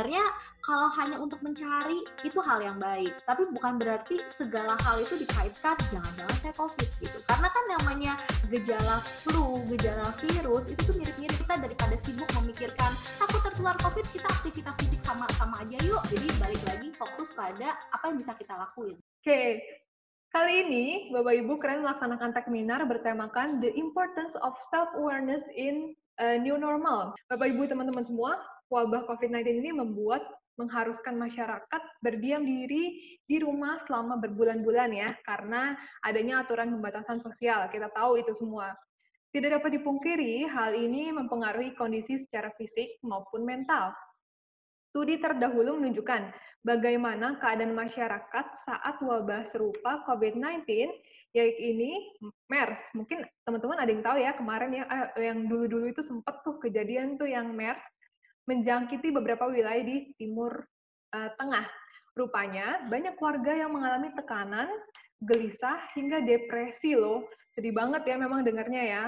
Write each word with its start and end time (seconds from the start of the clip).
sebenarnya 0.00 0.32
kalau 0.64 0.88
hanya 0.96 1.20
untuk 1.20 1.44
mencari 1.44 2.00
itu 2.24 2.40
hal 2.40 2.64
yang 2.64 2.80
baik, 2.80 3.12
tapi 3.28 3.44
bukan 3.52 3.76
berarti 3.76 4.16
segala 4.32 4.72
hal 4.80 4.96
itu 4.96 5.20
dikaitkan 5.20 5.76
jangan-jangan 5.92 6.36
saya 6.40 6.56
COVID 6.56 6.88
gitu. 7.04 7.20
Karena 7.28 7.52
kan 7.52 7.64
namanya 7.68 8.12
gejala 8.48 8.96
flu, 9.04 9.60
gejala 9.76 10.08
virus 10.24 10.72
itu 10.72 10.80
tuh 10.88 10.96
mirip-mirip 10.96 11.36
kita 11.36 11.60
daripada 11.60 12.00
sibuk 12.00 12.24
memikirkan 12.40 12.96
aku 13.20 13.44
tertular 13.44 13.76
COVID, 13.76 14.08
kita 14.08 14.24
aktivitas 14.40 14.72
fisik 14.80 15.04
sama-sama 15.04 15.60
aja 15.60 15.76
yuk. 15.84 16.00
Jadi 16.08 16.26
balik 16.40 16.62
lagi 16.64 16.88
fokus 16.96 17.28
pada 17.36 17.76
apa 17.92 18.08
yang 18.08 18.16
bisa 18.16 18.32
kita 18.40 18.56
lakuin. 18.56 18.96
Oke, 18.96 19.28
okay. 19.28 19.48
Kali 20.32 20.64
ini, 20.64 21.12
Bapak 21.12 21.44
Ibu 21.44 21.60
keren 21.60 21.84
melaksanakan 21.84 22.32
webinar 22.32 22.80
bertemakan 22.88 23.60
The 23.60 23.68
Importance 23.76 24.32
of 24.40 24.56
Self-Awareness 24.72 25.44
in 25.52 25.92
a 26.16 26.40
New 26.40 26.56
Normal. 26.56 27.12
Bapak 27.28 27.50
Ibu 27.52 27.66
teman-teman 27.66 28.06
semua, 28.06 28.38
wabah 28.70 29.04
COVID-19 29.10 29.60
ini 29.60 29.70
membuat 29.74 30.22
mengharuskan 30.56 31.16
masyarakat 31.16 31.82
berdiam 32.04 32.44
diri 32.44 33.18
di 33.24 33.36
rumah 33.40 33.80
selama 33.88 34.20
berbulan-bulan 34.20 34.90
ya, 34.92 35.08
karena 35.24 35.74
adanya 36.04 36.44
aturan 36.44 36.70
pembatasan 36.76 37.18
sosial. 37.18 37.66
Kita 37.72 37.88
tahu 37.90 38.20
itu 38.20 38.36
semua. 38.36 38.72
Tidak 39.30 39.46
dapat 39.46 39.78
dipungkiri, 39.78 40.42
hal 40.50 40.74
ini 40.74 41.14
mempengaruhi 41.14 41.72
kondisi 41.78 42.18
secara 42.18 42.50
fisik 42.58 42.98
maupun 43.06 43.46
mental. 43.46 43.94
Studi 44.90 45.22
terdahulu 45.22 45.78
menunjukkan 45.78 46.34
bagaimana 46.66 47.38
keadaan 47.38 47.78
masyarakat 47.78 48.46
saat 48.66 48.98
wabah 48.98 49.46
serupa 49.46 50.02
COVID-19, 50.10 50.66
yaitu 51.30 51.62
ini 51.62 52.10
MERS. 52.50 52.90
Mungkin 52.98 53.22
teman-teman 53.46 53.78
ada 53.78 53.90
yang 53.94 54.02
tahu 54.02 54.18
ya, 54.18 54.34
kemarin 54.34 54.70
ya, 54.74 54.84
yang 55.14 55.46
dulu-dulu 55.46 55.94
itu 55.94 56.02
sempat 56.02 56.42
tuh 56.42 56.58
kejadian 56.58 57.14
tuh 57.14 57.30
yang 57.30 57.54
MERS, 57.54 57.80
menjangkiti 58.50 59.14
beberapa 59.14 59.46
wilayah 59.46 59.86
di 59.86 60.10
Timur 60.18 60.66
uh, 61.14 61.30
Tengah. 61.38 61.70
Rupanya, 62.18 62.90
banyak 62.90 63.14
warga 63.22 63.54
yang 63.54 63.70
mengalami 63.70 64.10
tekanan, 64.18 64.66
gelisah, 65.22 65.78
hingga 65.94 66.26
depresi 66.26 66.98
loh. 66.98 67.30
Sedih 67.54 67.70
banget 67.70 68.02
ya 68.10 68.18
memang 68.18 68.42
dengarnya 68.42 68.82
ya. 68.82 69.04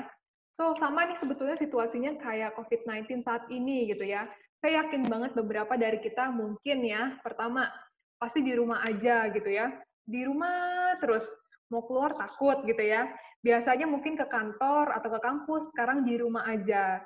So, 0.55 0.79
sama 0.79 1.11
nih 1.11 1.19
sebetulnya 1.19 1.59
situasinya 1.59 2.15
kayak 2.23 2.55
COVID-19 2.55 3.27
saat 3.27 3.51
ini 3.51 3.91
gitu 3.91 4.07
ya 4.07 4.31
saya 4.63 4.87
yakin 4.87 5.11
banget 5.11 5.35
beberapa 5.35 5.75
dari 5.75 5.99
kita 5.99 6.31
mungkin 6.31 6.87
ya, 6.87 7.19
pertama, 7.27 7.67
pasti 8.15 8.47
di 8.47 8.55
rumah 8.55 8.79
aja 8.87 9.27
gitu 9.35 9.51
ya. 9.51 9.75
Di 10.07 10.23
rumah 10.23 10.95
terus, 11.03 11.27
mau 11.67 11.83
keluar 11.83 12.15
takut 12.15 12.63
gitu 12.63 12.79
ya. 12.79 13.11
Biasanya 13.43 13.91
mungkin 13.91 14.15
ke 14.15 14.23
kantor 14.31 14.95
atau 14.95 15.11
ke 15.11 15.19
kampus, 15.19 15.67
sekarang 15.75 16.07
di 16.07 16.15
rumah 16.15 16.47
aja. 16.47 17.03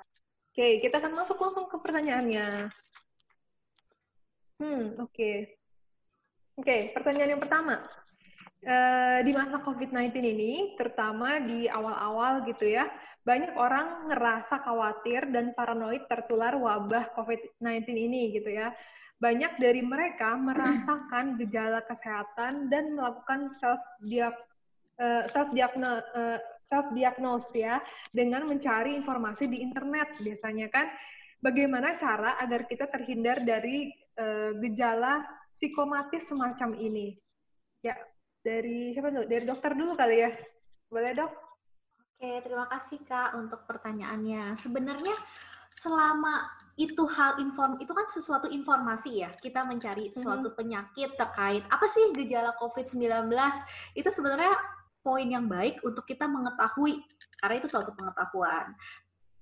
Oke, 0.57 0.81
kita 0.81 0.97
akan 0.97 1.21
masuk 1.21 1.37
langsung 1.37 1.69
ke 1.69 1.77
pertanyaannya. 1.77 2.73
Hmm, 4.57 4.97
oke. 4.97 5.13
Okay. 5.13 5.53
Oke, 6.57 6.65
okay, 6.65 6.81
pertanyaan 6.97 7.37
yang 7.37 7.43
pertama. 7.45 7.85
Uh, 8.65 9.21
di 9.21 9.37
masa 9.37 9.61
COVID-19 9.61 10.17
ini, 10.17 10.73
terutama 10.73 11.37
di 11.45 11.69
awal-awal 11.69 12.41
gitu 12.49 12.73
ya, 12.73 12.89
banyak 13.21 13.53
orang 13.53 14.09
ngerasa 14.09 14.65
khawatir 14.65 15.29
dan 15.29 15.53
paranoid 15.53 16.09
tertular 16.09 16.57
wabah 16.57 17.13
COVID-19 17.13 17.93
ini 17.93 18.33
gitu 18.33 18.49
ya. 18.49 18.73
Banyak 19.21 19.61
dari 19.61 19.85
mereka 19.85 20.33
merasakan 20.41 21.37
gejala 21.37 21.85
kesehatan 21.85 22.73
dan 22.73 22.97
melakukan 22.97 23.53
self 23.53 23.77
self 25.29 25.53
diagnosis 25.53 26.03
eh, 26.17 26.39
self 26.65 26.87
diagnosis 26.91 27.53
ya 27.53 27.79
dengan 28.11 28.43
mencari 28.49 28.97
informasi 28.97 29.47
di 29.47 29.63
internet 29.63 30.17
biasanya 30.19 30.67
kan. 30.67 30.89
Bagaimana 31.37 31.93
cara 32.01 32.41
agar 32.41 32.65
kita 32.65 32.89
terhindar 32.89 33.45
dari 33.45 33.93
uh, 34.17 34.57
gejala 34.57 35.21
psikomatis 35.53 36.25
semacam 36.25 36.73
ini? 36.73 37.13
Ya 37.85 37.93
dari 38.41 38.97
siapa 38.97 39.13
dulu? 39.13 39.29
Dari 39.29 39.45
dokter 39.45 39.77
dulu 39.77 39.93
kali 39.93 40.25
ya? 40.25 40.33
Boleh 40.89 41.13
dok? 41.13 41.31
Oke, 42.17 42.41
terima 42.41 42.65
kasih 42.73 43.05
Kak 43.05 43.37
untuk 43.37 43.61
pertanyaannya. 43.69 44.57
Sebenarnya 44.57 45.13
selama 45.77 46.49
itu 46.73 47.05
hal 47.05 47.37
inform 47.37 47.77
itu 47.77 47.93
kan 47.93 48.09
sesuatu 48.09 48.49
informasi 48.49 49.21
ya. 49.21 49.29
Kita 49.29 49.61
mencari 49.61 50.09
mm-hmm. 50.09 50.25
suatu 50.25 50.49
penyakit 50.57 51.13
terkait. 51.13 51.61
Apa 51.69 51.85
sih 51.93 52.17
gejala 52.17 52.57
COVID-19 52.57 53.29
itu 53.93 54.09
sebenarnya 54.09 54.57
poin 55.01 55.27
yang 55.27 55.45
baik 55.45 55.81
untuk 55.85 56.03
kita 56.05 56.25
mengetahui 56.25 57.01
karena 57.39 57.55
itu 57.57 57.67
suatu 57.69 57.91
pengetahuan. 57.93 58.73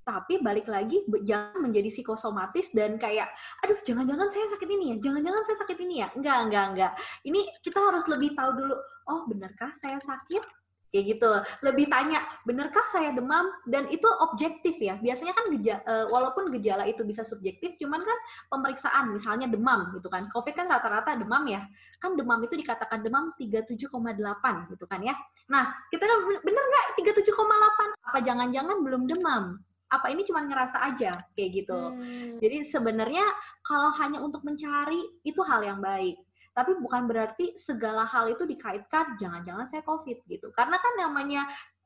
Tapi 0.05 0.38
balik 0.38 0.69
lagi 0.69 1.01
jangan 1.25 1.66
menjadi 1.66 1.89
psikosomatis 1.89 2.69
dan 2.77 3.01
kayak 3.01 3.25
aduh 3.66 3.79
jangan-jangan 3.81 4.29
saya 4.29 4.45
sakit 4.53 4.69
ini 4.69 4.85
ya, 4.93 4.95
jangan-jangan 5.09 5.43
saya 5.49 5.57
sakit 5.66 5.77
ini 5.81 5.95
ya. 6.05 6.07
Enggak, 6.13 6.38
enggak, 6.45 6.66
enggak. 6.73 6.93
Ini 7.25 7.39
kita 7.66 7.79
harus 7.81 8.05
lebih 8.05 8.38
tahu 8.38 8.51
dulu, 8.53 8.75
oh 9.09 9.21
benarkah 9.25 9.73
saya 9.73 9.97
sakit? 9.97 10.65
Kayak 10.94 11.06
gitu. 11.18 11.29
Lebih 11.66 11.85
tanya 11.91 12.23
benarkah 12.47 12.85
saya 12.90 13.12
demam? 13.12 13.51
Dan 13.68 13.91
itu 13.91 14.06
objektif 14.23 14.79
ya. 14.79 14.96
Biasanya 15.00 15.34
kan 15.35 15.46
gejala, 15.53 15.81
uh, 15.84 16.06
walaupun 16.12 16.50
gejala 16.56 16.88
itu 16.88 17.03
bisa 17.03 17.22
subjektif 17.28 17.75
cuman 17.81 18.00
kan 18.00 18.18
pemeriksaan 18.51 19.12
misalnya 19.12 19.51
demam 19.51 19.91
gitu 19.97 20.07
kan. 20.07 20.31
Covid 20.31 20.53
kan 20.56 20.72
rata-rata 20.72 21.19
demam 21.19 21.44
ya. 21.50 21.68
Kan 22.00 22.16
demam 22.16 22.40
itu 22.44 22.56
dikatakan 22.56 23.03
demam 23.03 23.35
37,8 23.38 24.72
gitu 24.72 24.85
kan 24.88 25.00
ya. 25.03 25.16
Nah 25.51 25.73
kita 25.91 26.03
kan 26.03 26.18
bener 26.41 26.63
nggak 26.63 26.85
37,8 27.03 27.96
apa 28.12 28.19
jangan-jangan 28.23 28.78
belum 28.81 29.03
demam? 29.09 29.59
Apa 29.85 30.09
ini 30.09 30.25
cuma 30.25 30.41
ngerasa 30.41 30.81
aja? 30.81 31.13
Kayak 31.38 31.50
gitu. 31.62 31.78
Hmm. 31.78 32.41
jadi 32.41 32.66
sebenarnya 32.66 33.25
kalau 33.62 33.94
hanya 34.02 34.19
untuk 34.19 34.41
mencari 34.41 35.22
itu 35.22 35.40
hal 35.46 35.62
yang 35.62 35.79
baik 35.79 36.25
tapi 36.55 36.71
bukan 36.79 37.03
berarti 37.03 37.59
segala 37.59 38.07
hal 38.07 38.31
itu 38.31 38.47
dikaitkan 38.47 39.19
jangan-jangan 39.19 39.67
saya 39.67 39.83
COVID 39.83 40.23
gitu. 40.23 40.47
Karena 40.55 40.79
kan 40.79 40.93
namanya 40.95 41.41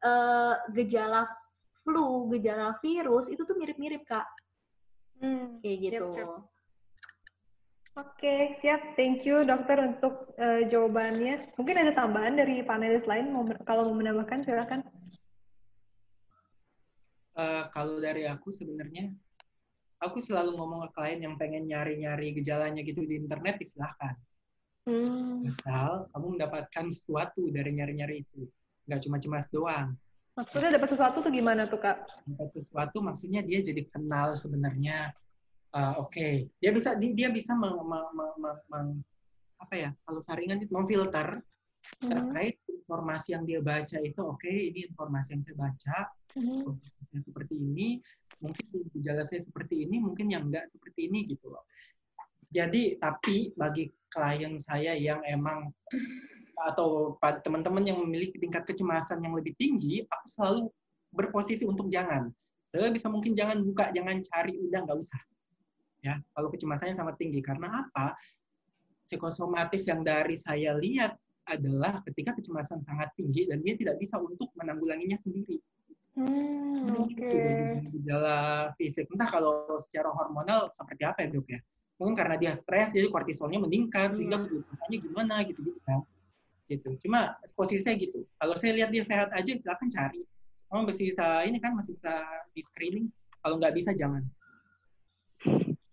uh, 0.05 0.53
gejala 0.69 1.25
flu, 1.81 2.29
gejala 2.37 2.77
virus 2.77 3.33
itu 3.33 3.41
tuh 3.41 3.57
mirip-mirip 3.57 4.05
kak. 4.05 4.29
Hmm, 5.17 5.57
Kayak 5.65 5.77
gitu. 5.81 6.07
Yep, 6.13 6.21
yep. 6.21 6.29
Oke, 7.97 8.61
siap. 8.61 8.93
Thank 8.93 9.25
you 9.25 9.41
dokter 9.41 9.81
untuk 9.81 10.37
uh, 10.37 10.61
jawabannya. 10.69 11.51
Mungkin 11.57 11.75
ada 11.75 11.91
tambahan 11.97 12.37
dari 12.37 12.61
panelis 12.61 13.03
lain 13.09 13.33
mau, 13.33 13.43
kalau 13.65 13.89
mau 13.89 13.97
menambahkan 13.97 14.45
silakan. 14.45 14.85
Uh, 17.33 17.65
kalau 17.73 17.97
dari 17.97 18.29
aku 18.29 18.53
sebenarnya 18.53 19.09
aku 19.97 20.21
selalu 20.21 20.55
ngomong 20.55 20.87
ke 20.87 20.89
klien 20.95 21.19
yang 21.25 21.35
pengen 21.35 21.65
nyari-nyari 21.67 22.37
gejalanya 22.37 22.85
gitu 22.85 23.01
di 23.03 23.17
internet, 23.19 23.59
silahkan. 23.65 24.15
Hmm. 24.89 25.45
Misal 25.45 26.09
kamu 26.09 26.25
mendapatkan 26.33 26.85
sesuatu 26.89 27.45
dari 27.53 27.77
nyari-nyari 27.77 28.25
itu, 28.25 28.49
nggak 28.89 28.99
cuma 29.05 29.21
cemas 29.21 29.45
doang. 29.53 29.93
Maksudnya 30.33 30.81
dapat 30.81 30.89
sesuatu 30.89 31.17
tuh 31.21 31.29
gimana 31.29 31.69
tuh 31.69 31.77
kak? 31.77 32.09
Dapat 32.25 32.49
sesuatu 32.57 32.97
maksudnya 33.05 33.45
dia 33.45 33.61
jadi 33.61 33.85
kenal 33.93 34.33
sebenarnya. 34.33 35.13
Uh, 35.69 36.01
Oke, 36.01 36.09
okay. 36.09 36.33
dia 36.57 36.73
bisa 36.73 36.97
dia, 36.97 37.13
dia 37.13 37.29
bisa 37.29 37.53
meng, 37.53 37.77
meng, 37.85 38.09
meng, 38.17 38.57
meng, 38.73 38.87
apa 39.61 39.75
ya? 39.77 39.89
Kalau 40.01 40.17
saringan 40.25 40.65
itu 40.65 40.73
memfilter 40.73 41.37
hmm. 42.01 42.09
terkait 42.09 42.57
informasi 42.65 43.37
yang 43.37 43.45
dia 43.45 43.61
baca 43.61 43.97
itu. 44.01 44.17
Oke, 44.25 44.49
okay, 44.49 44.73
ini 44.73 44.89
informasi 44.89 45.37
yang 45.37 45.41
saya 45.45 45.57
baca. 45.59 45.97
Hmm. 46.37 46.77
seperti 47.09 47.57
ini, 47.57 47.97
mungkin 48.37 48.65
gejala 48.93 49.25
saya 49.25 49.41
seperti 49.41 49.81
ini, 49.81 49.97
mungkin 49.97 50.29
yang 50.29 50.45
enggak 50.45 50.69
seperti 50.69 51.09
ini 51.09 51.25
gitu 51.25 51.49
loh. 51.49 51.65
Jadi 52.49 52.97
tapi 52.97 53.53
bagi 53.53 53.93
klien 54.09 54.57
saya 54.57 54.97
yang 54.97 55.21
emang 55.25 55.69
atau 56.59 57.15
teman-teman 57.45 57.85
yang 57.87 57.97
memiliki 58.01 58.35
tingkat 58.41 58.67
kecemasan 58.67 59.23
yang 59.23 59.37
lebih 59.37 59.55
tinggi, 59.55 60.03
aku 60.09 60.25
selalu 60.27 60.61
berposisi 61.13 61.63
untuk 61.63 61.87
jangan. 61.87 62.27
Saya 62.67 62.91
bisa 62.93 63.09
mungkin 63.09 63.33
jangan 63.33 63.63
buka, 63.65 63.89
jangan 63.95 64.21
cari, 64.21 64.59
udah 64.59 64.79
nggak 64.85 64.99
usah. 64.99 65.21
Ya, 66.05 66.21
kalau 66.35 66.53
kecemasannya 66.53 66.95
sangat 66.95 67.15
tinggi. 67.17 67.41
Karena 67.41 67.87
apa? 67.87 68.13
Psikosomatis 69.07 69.89
yang 69.89 70.05
dari 70.05 70.37
saya 70.37 70.77
lihat 70.77 71.17
adalah 71.49 72.05
ketika 72.05 72.37
kecemasan 72.37 72.85
sangat 72.85 73.09
tinggi 73.17 73.49
dan 73.49 73.65
dia 73.65 73.73
tidak 73.73 73.97
bisa 73.97 74.21
untuk 74.21 74.53
menanggulanginya 74.53 75.17
sendiri. 75.17 75.57
Hmm, 76.13 76.93
Oke. 76.93 77.17
Okay. 77.17 77.89
Gejala 77.89 78.69
fisik. 78.77 79.09
Entah 79.09 79.29
kalau 79.33 79.65
secara 79.81 80.13
hormonal 80.13 80.69
seperti 80.77 81.03
apa 81.09 81.25
ya 81.25 81.29
dok 81.33 81.47
ya? 81.49 81.59
Mungkin 81.99 82.15
karena 82.15 82.39
dia 82.39 82.55
stres 82.55 82.95
jadi 82.95 83.11
kortisolnya 83.11 83.59
meningkat 83.59 84.15
sehingga 84.15 84.39
hmm. 84.39 84.47
kebutuhannya 84.47 84.97
gimana 85.03 85.35
gitu 85.43 85.59
gitu 85.67 85.79
kan 85.83 85.99
gitu 86.71 86.89
cuma 87.05 87.35
posisi 87.53 87.83
saya 87.83 87.99
gitu 87.99 88.23
kalau 88.39 88.55
saya 88.55 88.71
lihat 88.79 88.89
dia 88.89 89.03
sehat 89.03 89.29
aja 89.35 89.51
silakan 89.59 89.91
cari 89.91 90.23
oh 90.71 90.87
masih 90.87 91.11
bisa 91.11 91.27
ini 91.43 91.59
kan 91.59 91.75
masih 91.75 91.99
bisa 91.99 92.13
di 92.55 92.61
screening 92.63 93.11
kalau 93.43 93.59
nggak 93.59 93.75
bisa 93.75 93.91
jangan 93.91 94.23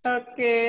Oke, 0.06 0.38
okay. 0.38 0.64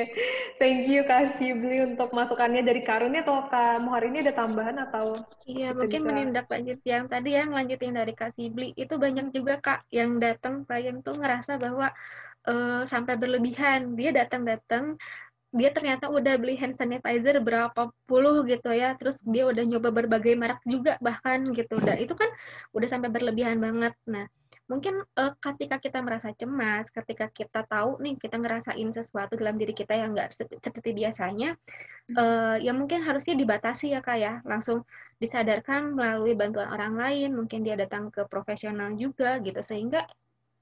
thank 0.57 0.89
you 0.89 1.05
Kak 1.05 1.37
Shibli 1.37 1.85
untuk 1.85 2.09
masukannya 2.09 2.65
dari 2.65 2.81
Karunnya 2.81 3.21
atau 3.21 3.45
Kak 3.45 3.85
Muhar 3.85 4.01
ini 4.09 4.25
ada 4.25 4.33
tambahan 4.33 4.81
atau? 4.81 5.13
Iya, 5.45 5.77
mungkin 5.77 6.01
bisa... 6.01 6.09
menindaklanjut 6.09 6.81
yang 6.81 7.05
tadi 7.05 7.37
ya, 7.37 7.45
lanjutin 7.45 7.93
dari 7.93 8.17
Kak 8.17 8.33
Shibli. 8.33 8.73
Itu 8.73 8.97
banyak 8.97 9.29
juga 9.37 9.61
Kak 9.61 9.85
yang 9.93 10.17
datang 10.17 10.65
klien 10.65 11.05
tuh 11.05 11.21
ngerasa 11.21 11.61
bahwa 11.61 11.93
uh, 12.49 12.81
sampai 12.81 13.13
berlebihan. 13.13 13.93
Dia 13.93 14.09
datang-datang 14.09 14.97
dia 15.55 15.71
ternyata 15.71 16.11
udah 16.11 16.35
beli 16.35 16.59
hand 16.59 16.75
sanitizer 16.75 17.39
berapa 17.39 17.87
puluh 18.03 18.43
gitu 18.43 18.67
ya, 18.75 18.99
terus 18.99 19.23
dia 19.23 19.47
udah 19.47 19.63
nyoba 19.63 19.95
berbagai 19.95 20.35
merek 20.35 20.59
juga 20.67 20.99
bahkan 20.99 21.47
gitu, 21.55 21.79
dan 21.79 21.97
itu 22.03 22.11
kan 22.13 22.27
udah 22.75 22.87
sampai 22.91 23.07
berlebihan 23.07 23.55
banget. 23.63 23.95
Nah, 24.11 24.27
mungkin 24.67 24.99
uh, 25.15 25.31
ketika 25.39 25.79
kita 25.79 26.03
merasa 26.03 26.35
cemas, 26.35 26.91
ketika 26.91 27.31
kita 27.31 27.63
tahu 27.63 27.95
nih 28.03 28.19
kita 28.19 28.35
ngerasain 28.35 28.91
sesuatu 28.91 29.39
dalam 29.39 29.55
diri 29.55 29.71
kita 29.71 29.95
yang 29.95 30.11
nggak 30.11 30.35
se 30.35 30.43
seperti 30.59 30.91
biasanya, 30.91 31.55
uh, 32.19 32.59
ya 32.59 32.75
mungkin 32.75 32.99
harusnya 33.07 33.39
dibatasi 33.39 33.95
ya 33.95 34.03
kak 34.03 34.19
ya, 34.19 34.33
langsung 34.43 34.83
disadarkan 35.23 35.95
melalui 35.95 36.35
bantuan 36.35 36.67
orang 36.67 36.99
lain, 36.99 37.39
mungkin 37.39 37.63
dia 37.63 37.79
datang 37.79 38.11
ke 38.11 38.27
profesional 38.27 38.91
juga 38.99 39.39
gitu, 39.39 39.63
sehingga 39.63 40.03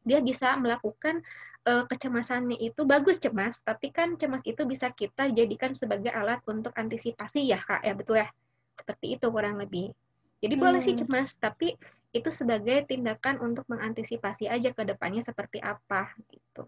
dia 0.05 0.21
bisa 0.21 0.53
melakukan 0.61 1.25
uh, 1.65 1.83
kecemasannya 1.89 2.57
itu 2.61 2.85
bagus 2.85 3.17
cemas, 3.17 3.61
tapi 3.65 3.89
kan 3.89 4.15
cemas 4.15 4.41
itu 4.45 4.63
bisa 4.63 4.93
kita 4.93 5.29
jadikan 5.33 5.73
sebagai 5.73 6.13
alat 6.13 6.39
untuk 6.45 6.71
antisipasi 6.77 7.49
ya 7.49 7.59
kak 7.59 7.81
ya 7.81 7.93
betul 7.97 8.21
ya, 8.21 8.29
seperti 8.77 9.17
itu 9.17 9.25
kurang 9.27 9.57
lebih. 9.59 9.91
Jadi 10.39 10.55
hmm. 10.55 10.63
boleh 10.63 10.81
sih 10.85 10.93
hmm. 10.93 11.01
cemas, 11.05 11.35
tapi 11.41 11.73
itu 12.15 12.29
sebagai 12.31 12.87
tindakan 12.87 13.43
untuk 13.43 13.67
mengantisipasi 13.67 14.47
aja 14.47 14.71
ke 14.71 14.83
depannya 14.87 15.19
seperti 15.19 15.59
apa 15.59 16.15
gitu. 16.31 16.63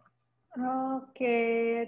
Oke, 0.58 1.38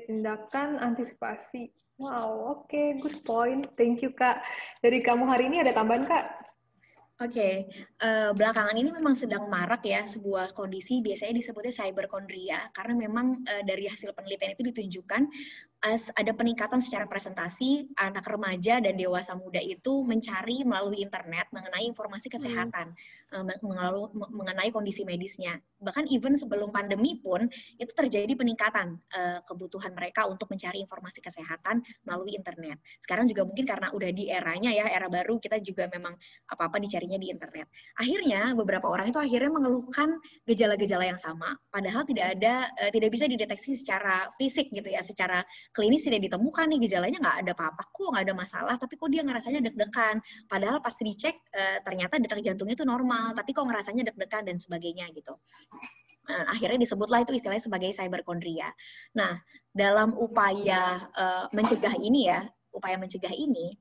tindakan 0.05 0.79
antisipasi. 0.79 1.73
Wow, 1.99 2.63
oke, 2.63 2.71
okay, 2.71 2.95
good 3.03 3.19
point. 3.27 3.67
Thank 3.75 3.99
you, 3.99 4.15
Kak. 4.15 4.39
Dari 4.79 5.03
kamu 5.03 5.27
hari 5.27 5.51
ini 5.51 5.59
ada 5.59 5.75
tambahan, 5.75 6.07
Kak? 6.07 6.48
Oke, 7.19 7.35
okay. 7.35 7.53
uh, 7.99 8.31
eh, 8.31 8.31
belakangan 8.31 8.79
ini 8.79 8.95
memang 8.95 9.11
sedang 9.11 9.51
marak 9.51 9.83
ya 9.83 10.07
sebuah 10.07 10.55
kondisi 10.55 11.03
biasanya 11.03 11.35
disebutnya 11.35 11.75
cyberkondria 11.75 12.71
karena 12.71 12.95
memang 12.95 13.43
uh, 13.43 13.63
dari 13.67 13.91
hasil 13.91 14.15
penelitian 14.15 14.55
itu 14.55 14.63
ditunjukkan 14.71 15.27
ada 15.87 16.35
peningkatan 16.35 16.83
secara 16.83 17.07
presentasi 17.07 17.87
anak 17.95 18.27
remaja 18.27 18.83
dan 18.83 18.99
dewasa 18.99 19.31
muda 19.31 19.63
itu 19.63 20.03
mencari 20.03 20.67
melalui 20.67 20.99
internet 20.99 21.47
mengenai 21.55 21.87
informasi 21.87 22.27
hmm. 22.27 22.35
kesehatan, 22.35 22.87
hmm. 23.31 23.63
mengenai 24.35 24.75
kondisi 24.75 25.07
medisnya. 25.07 25.55
Bahkan 25.79 26.11
even 26.11 26.35
sebelum 26.35 26.75
pandemi 26.75 27.15
pun 27.23 27.47
itu 27.79 27.91
terjadi 27.95 28.35
peningkatan 28.35 28.99
uh, 29.15 29.39
kebutuhan 29.47 29.95
mereka 29.95 30.27
untuk 30.27 30.51
mencari 30.51 30.83
informasi 30.83 31.23
kesehatan 31.23 31.79
melalui 32.03 32.35
internet. 32.35 32.75
Sekarang 32.99 33.23
juga 33.31 33.47
mungkin 33.47 33.63
karena 33.63 33.87
udah 33.95 34.11
di 34.11 34.27
eranya 34.27 34.75
ya, 34.75 34.91
era 34.91 35.07
baru 35.07 35.39
kita 35.39 35.63
juga 35.63 35.87
memang 35.87 36.11
apa-apa 36.51 36.75
dicarinya 36.83 37.15
di 37.15 37.31
internet. 37.31 37.71
Akhirnya 37.95 38.51
beberapa 38.51 38.91
orang 38.91 39.15
itu 39.15 39.19
akhirnya 39.23 39.47
mengeluhkan 39.55 40.19
gejala-gejala 40.43 41.07
yang 41.07 41.19
sama, 41.21 41.55
padahal 41.71 42.03
tidak 42.03 42.35
ada 42.35 42.67
uh, 42.83 42.91
tidak 42.91 43.15
bisa 43.15 43.31
dideteksi 43.31 43.79
secara 43.79 44.27
fisik 44.35 44.67
gitu 44.75 44.91
ya, 44.91 44.99
secara 45.07 45.39
klinis 45.69 46.05
tidak 46.05 46.25
ditemukan 46.25 46.65
nih 46.69 46.79
gejalanya 46.85 47.17
nggak 47.21 47.37
ada 47.45 47.51
apa-apa 47.53 47.83
kok 47.93 48.07
nggak 48.09 48.25
ada 48.25 48.35
masalah 48.35 48.75
tapi 48.75 48.97
kok 48.97 49.09
dia 49.13 49.21
ngerasanya 49.21 49.61
deg-degan 49.65 50.17
padahal 50.49 50.81
pas 50.81 50.93
dicek 50.97 51.35
e, 51.53 51.81
ternyata 51.85 52.17
detak 52.17 52.41
jantungnya 52.41 52.75
itu 52.75 52.85
normal 52.87 53.37
tapi 53.37 53.53
kok 53.53 53.65
ngerasanya 53.69 54.09
deg-degan 54.09 54.43
dan 54.49 54.57
sebagainya 54.57 55.07
gitu 55.13 55.37
Nah, 56.29 56.45
akhirnya 56.45 56.85
disebutlah 56.85 57.25
itu 57.25 57.33
istilahnya 57.33 57.65
sebagai 57.65 57.89
cyberkondria. 57.89 58.69
Nah, 59.17 59.33
dalam 59.73 60.13
upaya 60.13 61.09
uh, 61.09 61.45
mencegah 61.49 61.97
ini 61.97 62.29
ya, 62.29 62.45
upaya 62.69 63.01
mencegah 63.01 63.33
ini, 63.33 63.73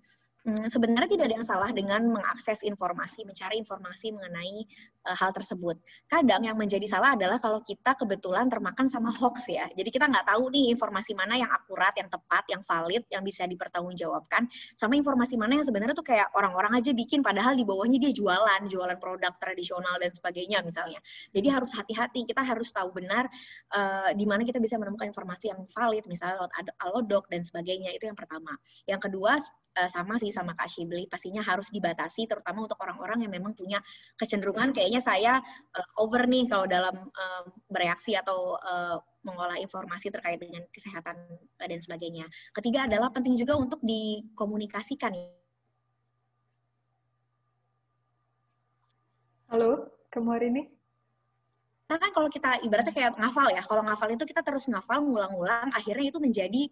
sebenarnya 0.70 1.10
tidak 1.18 1.24
ada 1.28 1.36
yang 1.40 1.48
salah 1.48 1.70
dengan 1.74 2.00
mengakses 2.08 2.64
informasi, 2.64 3.26
mencari 3.26 3.60
informasi 3.60 4.14
mengenai 4.14 4.64
uh, 5.08 5.16
hal 5.16 5.30
tersebut. 5.34 5.76
Kadang 6.08 6.46
yang 6.46 6.56
menjadi 6.56 6.84
salah 6.88 7.18
adalah 7.18 7.36
kalau 7.42 7.60
kita 7.60 7.96
kebetulan 7.98 8.46
termakan 8.48 8.86
sama 8.86 9.12
hoax 9.12 9.50
ya. 9.50 9.66
Jadi 9.74 9.88
kita 9.92 10.08
nggak 10.08 10.28
tahu 10.30 10.48
nih 10.52 10.72
informasi 10.72 11.12
mana 11.12 11.36
yang 11.36 11.50
akurat, 11.50 11.92
yang 11.98 12.08
tepat, 12.08 12.44
yang 12.48 12.62
valid, 12.64 13.02
yang 13.10 13.22
bisa 13.26 13.44
dipertanggungjawabkan, 13.44 14.48
sama 14.78 14.94
informasi 14.96 15.34
mana 15.34 15.60
yang 15.60 15.66
sebenarnya 15.66 15.96
tuh 15.96 16.06
kayak 16.06 16.30
orang-orang 16.32 16.78
aja 16.78 16.94
bikin, 16.94 17.20
padahal 17.20 17.58
di 17.58 17.66
bawahnya 17.66 17.98
dia 17.98 18.12
jualan, 18.14 18.60
jualan 18.70 18.98
produk 19.00 19.34
tradisional 19.42 19.98
dan 19.98 20.14
sebagainya 20.14 20.62
misalnya. 20.62 21.00
Jadi 21.34 21.48
harus 21.50 21.74
hati-hati, 21.74 22.24
kita 22.28 22.40
harus 22.44 22.70
tahu 22.70 22.94
benar 22.94 23.26
uh, 23.74 24.10
di 24.14 24.24
mana 24.24 24.46
kita 24.46 24.62
bisa 24.62 24.78
menemukan 24.78 25.10
informasi 25.10 25.50
yang 25.50 25.60
valid, 25.72 26.04
misalnya 26.06 26.44
lewat 26.44 26.52
Alodoc 26.80 27.24
dan 27.28 27.42
sebagainya. 27.42 27.92
Itu 27.94 28.08
yang 28.08 28.18
pertama. 28.18 28.54
Yang 28.86 29.00
kedua, 29.10 29.36
uh, 29.78 29.88
sama 29.88 30.18
sih 30.18 30.34
sama 30.34 30.58
Kak 30.58 30.66
Shibli, 30.66 31.06
pastinya 31.06 31.40
harus 31.40 31.70
dibatasi 31.70 32.26
terutama 32.26 32.66
untuk 32.66 32.78
orang-orang 32.82 33.22
yang 33.22 33.32
memang 33.32 33.54
punya 33.54 33.78
kecenderungan 34.18 34.74
kayaknya 34.74 34.98
saya 34.98 35.32
uh, 35.78 36.02
over 36.02 36.26
nih 36.26 36.50
kalau 36.50 36.66
dalam 36.66 36.94
uh, 36.98 37.44
bereaksi 37.70 38.18
atau 38.18 38.58
uh, 38.58 38.98
mengolah 39.22 39.58
informasi 39.62 40.10
terkait 40.10 40.42
dengan 40.42 40.66
kesehatan 40.74 41.16
dan 41.58 41.78
sebagainya. 41.78 42.26
Ketiga 42.50 42.90
adalah 42.90 43.12
penting 43.14 43.38
juga 43.38 43.54
untuk 43.54 43.78
dikomunikasikan. 43.84 45.14
Halo, 49.48 49.88
kamu 50.12 50.28
hari 50.28 50.46
ini? 50.52 50.62
Karena 51.88 52.04
kan 52.04 52.12
kalau 52.12 52.28
kita 52.28 52.60
ibaratnya 52.68 52.92
kayak 52.92 53.16
ngafal 53.16 53.48
ya, 53.48 53.64
kalau 53.64 53.80
ngafal 53.80 54.12
itu 54.12 54.28
kita 54.28 54.44
terus 54.44 54.68
ngafal, 54.68 55.00
ngulang-ngulang, 55.00 55.72
akhirnya 55.72 56.12
itu 56.12 56.20
menjadi 56.20 56.68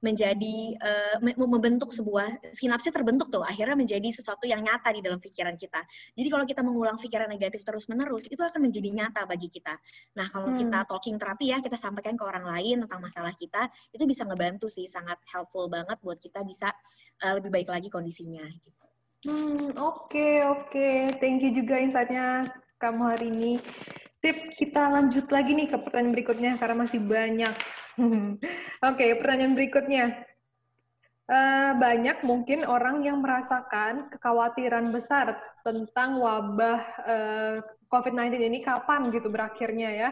menjadi 0.00 0.80
uh, 0.80 1.16
membentuk 1.36 1.92
sebuah 1.92 2.52
sinapsis 2.56 2.88
terbentuk 2.88 3.28
tuh 3.28 3.44
akhirnya 3.44 3.76
menjadi 3.76 4.08
sesuatu 4.08 4.48
yang 4.48 4.64
nyata 4.64 4.96
di 4.96 5.04
dalam 5.04 5.20
pikiran 5.20 5.54
kita. 5.60 5.84
Jadi 6.16 6.28
kalau 6.32 6.44
kita 6.48 6.64
mengulang 6.64 6.96
pikiran 6.96 7.28
negatif 7.28 7.60
terus 7.62 7.84
menerus 7.92 8.24
itu 8.26 8.40
akan 8.40 8.64
menjadi 8.64 8.88
nyata 8.88 9.28
bagi 9.28 9.52
kita. 9.52 9.76
Nah 10.16 10.26
kalau 10.32 10.52
hmm. 10.52 10.58
kita 10.58 10.78
talking 10.88 11.16
terapi 11.20 11.52
ya 11.52 11.60
kita 11.60 11.76
sampaikan 11.76 12.16
ke 12.16 12.24
orang 12.24 12.48
lain 12.48 12.88
tentang 12.88 13.00
masalah 13.04 13.32
kita 13.36 13.68
itu 13.92 14.08
bisa 14.08 14.24
ngebantu 14.24 14.72
sih 14.72 14.88
sangat 14.88 15.20
helpful 15.28 15.68
banget 15.68 16.00
buat 16.00 16.16
kita 16.16 16.40
bisa 16.48 16.72
uh, 17.24 17.36
lebih 17.36 17.52
baik 17.52 17.68
lagi 17.68 17.92
kondisinya. 17.92 18.44
Gitu. 18.48 18.72
Hmm 19.20 19.76
oke 19.76 20.08
okay, 20.08 20.48
oke 20.48 20.72
okay. 20.72 21.12
thank 21.20 21.44
you 21.44 21.52
juga 21.52 21.76
insightnya 21.76 22.48
kamu 22.80 23.02
hari 23.04 23.28
ini. 23.28 23.52
Sip, 24.20 24.36
kita 24.52 24.92
lanjut 24.92 25.32
lagi 25.32 25.56
nih 25.56 25.72
ke 25.72 25.80
pertanyaan 25.80 26.12
berikutnya 26.12 26.52
karena 26.60 26.84
masih 26.84 27.00
banyak. 27.00 27.56
Oke, 28.40 28.40
okay, 28.80 29.10
pertanyaan 29.16 29.54
berikutnya. 29.56 30.04
Uh, 31.30 31.78
banyak 31.78 32.26
mungkin 32.26 32.66
orang 32.66 33.06
yang 33.06 33.22
merasakan 33.22 34.10
kekhawatiran 34.10 34.90
besar 34.90 35.38
tentang 35.62 36.18
wabah 36.18 36.80
uh, 37.06 37.62
eh, 37.62 37.86
COVID-19 37.86 38.50
ini 38.50 38.58
kapan 38.66 39.14
gitu 39.14 39.30
berakhirnya 39.30 39.90
ya. 39.94 40.08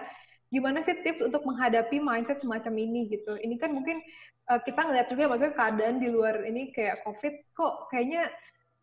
Gimana 0.47 0.79
sih 0.87 0.95
tips 1.03 1.27
untuk 1.27 1.43
menghadapi 1.43 1.99
mindset 1.99 2.39
semacam 2.39 2.71
ini 2.79 3.11
gitu? 3.11 3.35
Ini 3.35 3.59
kan 3.59 3.75
mungkin 3.75 3.99
uh, 4.47 4.63
kita 4.63 4.79
ngeliat 4.79 5.11
juga 5.11 5.27
maksudnya 5.27 5.59
keadaan 5.59 5.97
di 5.99 6.07
luar 6.07 6.47
ini 6.47 6.71
kayak 6.71 7.03
COVID 7.03 7.35
kok 7.51 7.75
kayaknya 7.91 8.31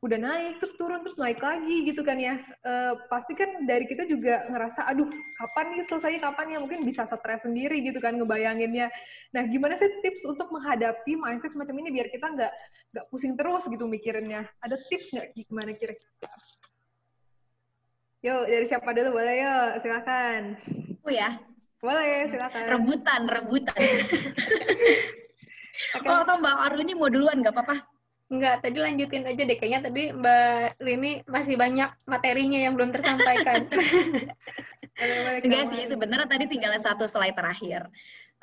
udah 0.03 0.19
naik 0.19 0.59
terus 0.59 0.75
turun 0.75 0.99
terus 1.01 1.15
naik 1.15 1.39
lagi 1.39 1.87
gitu 1.87 2.03
kan 2.03 2.19
ya 2.19 2.35
e, 2.61 2.73
pasti 3.07 3.31
kan 3.31 3.63
dari 3.63 3.87
kita 3.87 4.03
juga 4.05 4.43
ngerasa 4.51 4.91
aduh 4.91 5.07
kapan 5.39 5.65
nih 5.71 5.81
selesai 5.87 6.19
kapan 6.19 6.51
ya 6.51 6.57
mungkin 6.59 6.83
bisa 6.83 7.07
stres 7.07 7.47
sendiri 7.47 7.79
gitu 7.81 7.97
kan 8.03 8.19
ngebayanginnya 8.19 8.91
nah 9.31 9.43
gimana 9.47 9.79
sih 9.79 9.87
tips 10.03 10.27
untuk 10.27 10.51
menghadapi 10.51 11.15
mindset 11.15 11.55
semacam 11.55 11.79
ini 11.81 11.89
biar 11.95 12.07
kita 12.11 12.27
nggak 12.27 12.53
nggak 12.91 13.05
pusing 13.07 13.33
terus 13.39 13.63
gitu 13.65 13.87
mikirinnya 13.87 14.45
ada 14.61 14.75
tips 14.77 15.15
nggak 15.15 15.31
gimana 15.31 15.71
kira-kira 15.73 16.35
Yuk, 18.25 18.49
dari 18.49 18.65
siapa 18.65 18.89
dulu 18.89 19.21
boleh 19.21 19.37
yuk, 19.37 19.85
silakan. 19.85 20.57
Oh 21.05 21.13
ya. 21.13 21.29
Boleh, 21.77 22.25
silakan. 22.33 22.73
Rebutan, 22.73 23.21
rebutan. 23.29 23.77
okay. 23.77 24.97
Oh, 26.07 26.23
atau 26.23 26.39
Mbak 26.39 26.55
Aru 26.55 26.77
ini 26.81 26.95
mau 26.95 27.11
duluan, 27.11 27.43
nggak 27.43 27.51
apa-apa? 27.51 27.83
Enggak, 28.25 28.65
tadi 28.65 28.77
lanjutin 28.81 29.25
aja 29.25 29.41
deh. 29.45 29.57
Kayaknya 29.57 29.81
tadi 29.85 30.03
Mbak 30.09 30.81
Rini 30.81 31.11
masih 31.29 31.55
banyak 31.61 31.89
materinya 32.09 32.59
yang 32.59 32.73
belum 32.73 32.89
tersampaikan. 32.89 33.69
Enggak 35.45 35.63
sih, 35.69 35.85
sebenarnya 35.85 36.25
tadi 36.25 36.49
tinggal 36.49 36.73
satu 36.81 37.05
slide 37.05 37.37
terakhir. 37.37 37.85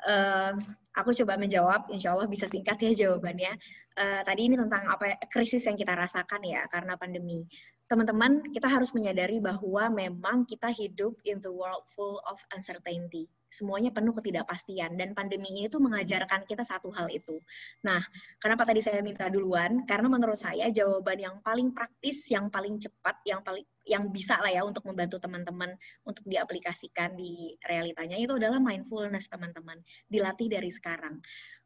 Uh, 0.03 0.55
aku 0.95 1.15
coba 1.23 1.39
menjawab, 1.39 1.87
insya 1.91 2.15
Allah 2.15 2.27
bisa 2.27 2.47
singkat 2.47 2.79
ya 2.79 2.91
jawabannya. 3.07 3.55
Uh, 3.95 4.21
tadi 4.23 4.51
ini 4.51 4.55
tentang 4.55 4.87
apa 4.87 5.19
krisis 5.27 5.67
yang 5.67 5.75
kita 5.75 5.95
rasakan 5.95 6.41
ya 6.43 6.65
karena 6.71 6.95
pandemi 6.95 7.45
teman-teman, 7.93 8.41
kita 8.49 8.65
harus 8.65 8.89
menyadari 8.95 9.37
bahwa 9.37 9.85
memang 9.91 10.49
kita 10.49 10.71
hidup 10.73 11.13
in 11.29 11.37
the 11.43 11.51
world 11.51 11.85
full 11.91 12.17
of 12.25 12.41
uncertainty. 12.55 13.29
Semuanya 13.53 13.93
penuh 13.93 14.17
ketidakpastian 14.17 14.97
dan 14.97 15.13
pandemi 15.13 15.53
ini 15.53 15.69
tuh 15.69 15.77
mengajarkan 15.77 16.49
kita 16.49 16.65
satu 16.65 16.89
hal 16.89 17.05
itu. 17.13 17.37
Nah, 17.85 18.01
kenapa 18.41 18.65
tadi 18.65 18.81
saya 18.81 19.05
minta 19.05 19.29
duluan? 19.29 19.85
Karena 19.85 20.09
menurut 20.09 20.41
saya 20.41 20.73
jawaban 20.73 21.21
yang 21.21 21.35
paling 21.45 21.69
praktis, 21.69 22.25
yang 22.33 22.49
paling 22.49 22.81
cepat, 22.81 23.21
yang 23.29 23.45
paling 23.45 23.61
yang 23.85 24.09
bisa 24.09 24.39
lah 24.39 24.47
ya 24.47 24.63
untuk 24.63 24.87
membantu 24.87 25.19
teman-teman 25.19 25.75
untuk 26.07 26.23
diaplikasikan 26.23 27.19
di 27.19 27.51
realitanya 27.67 28.15
itu 28.15 28.33
adalah 28.39 28.57
mindfulness 28.57 29.29
teman-teman. 29.29 29.77
Dilatih 30.07 30.49
dari 30.49 30.71
sekarang 30.73 31.19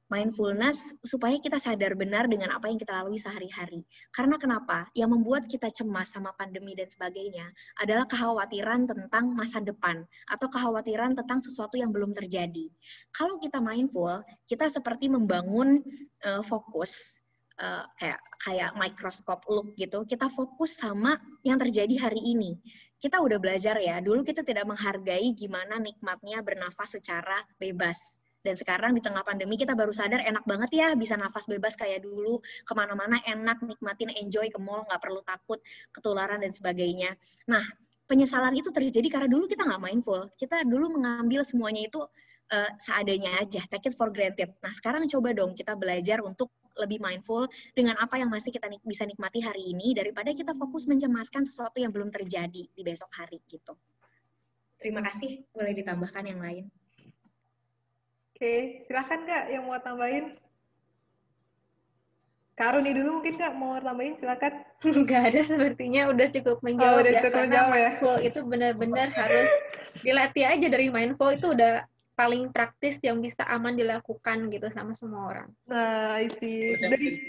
mindfulness 0.08 0.96
supaya 1.04 1.36
kita 1.40 1.60
sadar 1.60 1.96
benar 2.00 2.32
dengan 2.32 2.56
apa 2.56 2.72
yang 2.72 2.80
kita 2.80 2.96
lalui 2.96 3.20
sehari-hari. 3.20 3.84
Karena 4.16 4.40
kenapa? 4.40 4.88
Yang 4.96 5.10
membuat 5.20 5.44
kita 5.52 5.68
cemas 5.68 6.12
sama 6.16 6.32
pandemi 6.40 6.74
dan 6.74 6.88
sebagainya 6.88 7.52
adalah 7.80 8.08
kekhawatiran 8.08 8.88
tentang 8.88 9.36
masa 9.36 9.60
depan 9.60 10.08
atau 10.32 10.48
kekhawatiran 10.48 11.16
tentang 11.16 11.44
sesuatu 11.44 11.76
yang 11.76 11.92
belum 11.92 12.16
terjadi. 12.16 12.72
Kalau 13.12 13.40
kita 13.40 13.60
mindful, 13.60 14.24
kita 14.48 14.72
seperti 14.72 15.12
membangun 15.12 15.84
uh, 16.24 16.42
fokus 16.44 17.20
uh, 17.60 17.84
kayak 18.00 18.20
kayak 18.40 18.72
microscope 18.80 19.44
look 19.52 19.76
gitu. 19.76 20.08
Kita 20.08 20.32
fokus 20.32 20.80
sama 20.80 21.20
yang 21.44 21.60
terjadi 21.60 22.00
hari 22.00 22.24
ini. 22.24 22.56
Kita 22.98 23.22
udah 23.22 23.38
belajar 23.38 23.78
ya, 23.78 24.02
dulu 24.02 24.26
kita 24.26 24.42
tidak 24.42 24.66
menghargai 24.66 25.30
gimana 25.38 25.78
nikmatnya 25.78 26.42
bernafas 26.42 26.98
secara 26.98 27.46
bebas 27.62 28.17
dan 28.46 28.56
sekarang 28.56 28.94
di 28.94 29.02
tengah 29.02 29.26
pandemi 29.26 29.58
kita 29.58 29.74
baru 29.74 29.92
sadar 29.92 30.22
enak 30.24 30.46
banget 30.46 30.72
ya 30.74 30.88
bisa 30.94 31.18
nafas 31.18 31.50
bebas 31.50 31.74
kayak 31.76 32.06
dulu, 32.06 32.40
ke 32.42 32.74
mana-mana 32.78 33.18
enak, 33.26 33.62
nikmatin, 33.66 34.14
enjoy 34.18 34.48
ke 34.48 34.60
mall, 34.62 34.86
nggak 34.86 35.02
perlu 35.02 35.22
takut 35.26 35.60
ketularan 35.92 36.42
dan 36.42 36.54
sebagainya. 36.54 37.18
Nah, 37.50 37.64
penyesalan 38.08 38.56
itu 38.56 38.72
terjadi 38.72 39.08
karena 39.12 39.28
dulu 39.28 39.46
kita 39.50 39.68
nggak 39.68 39.84
mindful. 39.84 40.30
Kita 40.40 40.64
dulu 40.64 40.96
mengambil 40.96 41.44
semuanya 41.44 41.90
itu 41.90 42.02
uh, 42.54 42.72
seadanya 42.80 43.36
aja, 43.42 43.62
take 43.68 43.92
it 43.92 43.96
for 43.96 44.10
granted. 44.14 44.54
Nah, 44.64 44.72
sekarang 44.72 45.06
coba 45.12 45.36
dong 45.36 45.54
kita 45.58 45.76
belajar 45.76 46.24
untuk 46.24 46.54
lebih 46.78 47.02
mindful 47.02 47.50
dengan 47.74 47.98
apa 47.98 48.22
yang 48.22 48.30
masih 48.30 48.54
kita 48.54 48.70
nik 48.70 48.86
bisa 48.86 49.02
nikmati 49.04 49.42
hari 49.42 49.74
ini 49.74 49.98
daripada 49.98 50.30
kita 50.32 50.54
fokus 50.54 50.86
mencemaskan 50.86 51.42
sesuatu 51.44 51.82
yang 51.82 51.90
belum 51.90 52.14
terjadi 52.14 52.70
di 52.70 52.82
besok 52.86 53.10
hari 53.18 53.42
gitu. 53.50 53.74
Terima 54.78 55.02
kasih, 55.02 55.42
boleh 55.58 55.74
ditambahkan 55.74 56.24
yang 56.30 56.38
lain. 56.38 56.70
Oke, 58.38 58.86
silahkan 58.86 59.26
Kak 59.26 59.50
yang 59.50 59.66
mau 59.66 59.82
tambahin. 59.82 60.38
Karuni 62.54 62.94
dulu 62.94 63.18
mungkin 63.18 63.34
Kak 63.42 63.58
mau 63.58 63.82
tambahin, 63.82 64.14
silakan. 64.22 64.62
Enggak 65.02 65.34
ada 65.34 65.42
sepertinya 65.42 66.14
udah 66.14 66.28
cukup 66.30 66.62
menjawab 66.62 66.94
oh, 66.94 67.02
udah 67.02 67.14
ya. 67.18 67.18
Cukup 67.18 67.34
karena 67.34 67.42
menjawab, 67.50 67.66
ya. 67.66 67.74
mindful 67.74 68.16
itu 68.22 68.40
benar-benar 68.46 69.08
harus 69.18 69.50
dilatih 70.06 70.46
aja 70.46 70.68
dari 70.70 70.86
mindful 70.94 71.34
itu 71.34 71.50
udah 71.50 71.82
paling 72.14 72.54
praktis 72.54 73.02
yang 73.02 73.18
bisa 73.26 73.42
aman 73.50 73.74
dilakukan 73.74 74.54
gitu 74.54 74.70
sama 74.70 74.94
semua 74.94 75.34
orang. 75.34 75.50
Nah, 75.66 76.22
isi 76.22 76.78
dari 76.78 77.26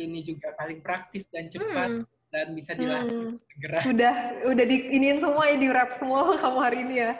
ini 0.00 0.24
juga 0.24 0.56
paling 0.56 0.80
praktis 0.80 1.28
dan 1.28 1.52
cepat 1.52 1.92
hmm. 1.92 2.04
dan 2.32 2.46
bisa 2.56 2.72
dilatih 2.72 3.36
hmm. 3.36 3.36
segera. 3.52 3.78
Udah 3.84 4.14
udah 4.48 4.64
diinin 4.64 5.20
semua 5.20 5.44
ya 5.52 5.60
di 5.60 5.68
wrap 5.68 5.92
semua 6.00 6.32
kamu 6.40 6.58
hari 6.64 6.78
ini 6.88 7.04
ya. 7.04 7.12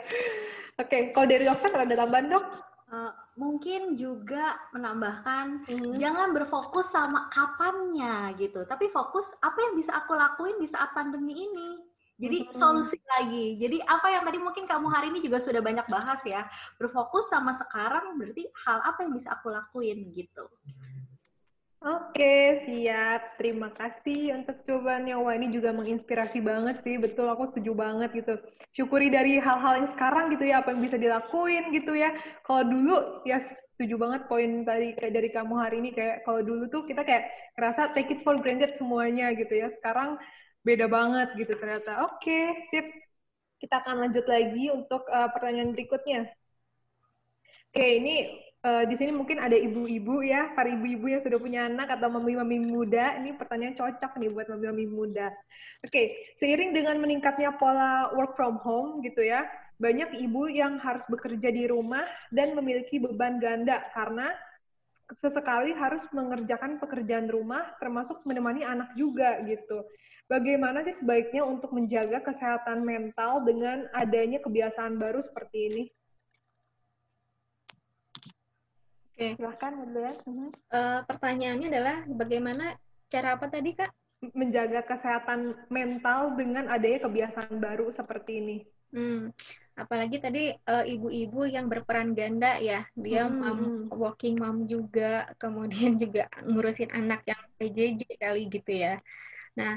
Oke, 0.81 0.89
okay. 0.89 1.01
kalau 1.13 1.29
dari 1.29 1.45
dokter 1.45 1.69
ada 1.77 1.93
tambahan 1.93 2.25
dok? 2.33 2.68
Uh, 2.89 3.13
mungkin 3.37 4.01
juga 4.01 4.57
menambahkan 4.73 5.61
hmm. 5.69 6.01
jangan 6.01 6.33
berfokus 6.33 6.89
sama 6.89 7.29
kapannya 7.29 8.33
gitu, 8.33 8.65
tapi 8.65 8.89
fokus 8.89 9.29
apa 9.45 9.61
yang 9.61 9.77
bisa 9.77 9.93
aku 9.93 10.17
lakuin 10.17 10.57
di 10.57 10.65
saat 10.65 10.89
pandemi 10.97 11.37
ini. 11.37 11.77
Jadi 12.19 12.49
hmm. 12.49 12.57
solusi 12.57 12.97
lagi. 13.05 13.61
Jadi 13.61 13.77
apa 13.85 14.09
yang 14.09 14.25
tadi 14.25 14.41
mungkin 14.41 14.65
kamu 14.65 14.89
hari 14.89 15.13
ini 15.13 15.21
juga 15.21 15.37
sudah 15.37 15.61
banyak 15.61 15.85
bahas 15.85 16.19
ya, 16.25 16.49
berfokus 16.81 17.29
sama 17.29 17.53
sekarang 17.53 18.17
berarti 18.17 18.49
hal 18.65 18.81
apa 18.81 19.05
yang 19.05 19.13
bisa 19.13 19.37
aku 19.37 19.53
lakuin 19.53 20.09
gitu. 20.11 20.49
Oke, 21.79 22.59
siap. 22.67 23.39
Terima 23.39 23.71
kasih 23.71 24.35
untuk 24.35 24.59
jawabannya. 24.67 25.15
Wah, 25.15 25.31
ini 25.39 25.47
juga 25.47 25.71
menginspirasi 25.71 26.43
banget 26.43 26.83
sih. 26.83 26.99
Betul, 26.99 27.31
aku 27.31 27.47
setuju 27.47 27.71
banget 27.71 28.09
gitu. 28.19 28.35
Syukuri 28.75 29.07
dari 29.07 29.39
hal-hal 29.39 29.79
yang 29.79 29.87
sekarang 29.87 30.27
gitu 30.35 30.43
ya, 30.43 30.59
apa 30.59 30.75
yang 30.75 30.83
bisa 30.83 30.99
dilakuin 30.99 31.71
gitu 31.71 31.95
ya. 31.95 32.11
Kalau 32.43 32.67
dulu, 32.67 33.23
ya 33.23 33.39
setuju 33.39 33.95
banget 33.95 34.21
poin 34.27 34.67
tadi 34.67 34.91
kayak 34.99 35.13
dari 35.15 35.29
kamu 35.31 35.53
hari 35.55 35.75
ini. 35.79 35.89
Kayak 35.95 36.27
kalau 36.27 36.41
dulu 36.43 36.63
tuh 36.67 36.83
kita 36.83 37.01
kayak 37.07 37.23
ngerasa 37.55 37.81
take 37.95 38.11
it 38.11 38.19
for 38.27 38.35
granted 38.43 38.75
semuanya 38.75 39.31
gitu 39.39 39.53
ya. 39.55 39.71
Sekarang 39.71 40.19
beda 40.67 40.91
banget 40.91 41.31
gitu 41.39 41.55
ternyata. 41.55 42.03
Oke, 42.11 42.67
sip. 42.67 42.83
Kita 43.59 43.79
akan 43.83 43.95
lanjut 44.07 44.27
lagi 44.27 44.67
untuk 44.71 45.07
uh, 45.07 45.31
pertanyaan 45.31 45.71
berikutnya. 45.71 46.27
Oke, 47.69 47.85
ini 48.01 48.15
uh, 48.65 48.83
di 48.87 48.95
sini 48.95 49.11
mungkin 49.15 49.39
ada 49.39 49.55
ibu-ibu 49.55 50.23
ya, 50.23 50.51
para 50.55 50.71
ibu-ibu 50.71 51.11
yang 51.11 51.21
sudah 51.23 51.39
punya 51.39 51.67
anak 51.67 51.91
atau 51.99 52.11
mami-mami 52.11 52.63
muda. 52.63 53.19
Ini 53.19 53.35
pertanyaan 53.39 53.75
cocok 53.75 54.19
nih 54.19 54.29
buat 54.31 54.47
mami-mami 54.51 54.85
muda. 54.87 55.31
Oke, 55.83 55.91
okay. 55.91 56.05
seiring 56.39 56.75
dengan 56.75 56.99
meningkatnya 56.99 57.55
pola 57.55 58.11
work 58.15 58.35
from 58.35 58.59
home 58.59 58.99
gitu 59.03 59.23
ya, 59.23 59.47
banyak 59.79 60.19
ibu 60.19 60.51
yang 60.51 60.75
harus 60.83 61.07
bekerja 61.07 61.49
di 61.55 61.71
rumah 61.71 62.03
dan 62.35 62.51
memiliki 62.51 62.99
beban 62.99 63.39
ganda 63.39 63.87
karena 63.95 64.27
sesekali 65.17 65.73
harus 65.73 66.05
mengerjakan 66.13 66.77
pekerjaan 66.77 67.25
rumah 67.31 67.73
termasuk 67.81 68.21
menemani 68.27 68.61
anak 68.61 68.93
juga 68.93 69.41
gitu. 69.47 69.81
Bagaimana 70.29 70.85
sih 70.85 70.93
sebaiknya 70.93 71.41
untuk 71.41 71.73
menjaga 71.73 72.21
kesehatan 72.21 72.85
mental 72.85 73.41
dengan 73.41 73.89
adanya 73.97 74.37
kebiasaan 74.45 75.01
baru 75.01 75.25
seperti 75.25 75.57
ini? 75.73 75.83
Oke, 79.19 79.35
silahkan 79.35 79.75
dulu 79.75 79.99
ya. 79.99 80.13
Uh, 80.71 81.03
pertanyaannya 81.03 81.67
adalah 81.67 82.07
bagaimana 82.07 82.79
cara 83.11 83.35
apa 83.35 83.51
tadi 83.51 83.75
kak? 83.75 83.91
Menjaga 84.31 84.87
kesehatan 84.87 85.59
mental 85.67 86.39
dengan 86.39 86.71
adanya 86.71 87.03
kebiasaan 87.03 87.59
baru 87.59 87.91
seperti 87.91 88.31
ini. 88.39 88.57
Hmm, 88.95 89.35
apalagi 89.75 90.23
tadi 90.23 90.55
uh, 90.55 90.87
ibu-ibu 90.87 91.43
yang 91.51 91.67
berperan 91.67 92.15
ganda 92.15 92.63
ya, 92.63 92.87
dia 92.95 93.27
hmm. 93.27 93.35
mom, 93.43 93.59
working 93.91 94.39
mom 94.39 94.63
juga, 94.71 95.27
kemudian 95.35 95.99
juga 96.07 96.31
ngurusin 96.39 96.95
anak 96.95 97.27
yang 97.27 97.43
PJJ 97.59 98.23
kali 98.23 98.47
gitu 98.47 98.71
ya. 98.71 99.03
Nah, 99.59 99.75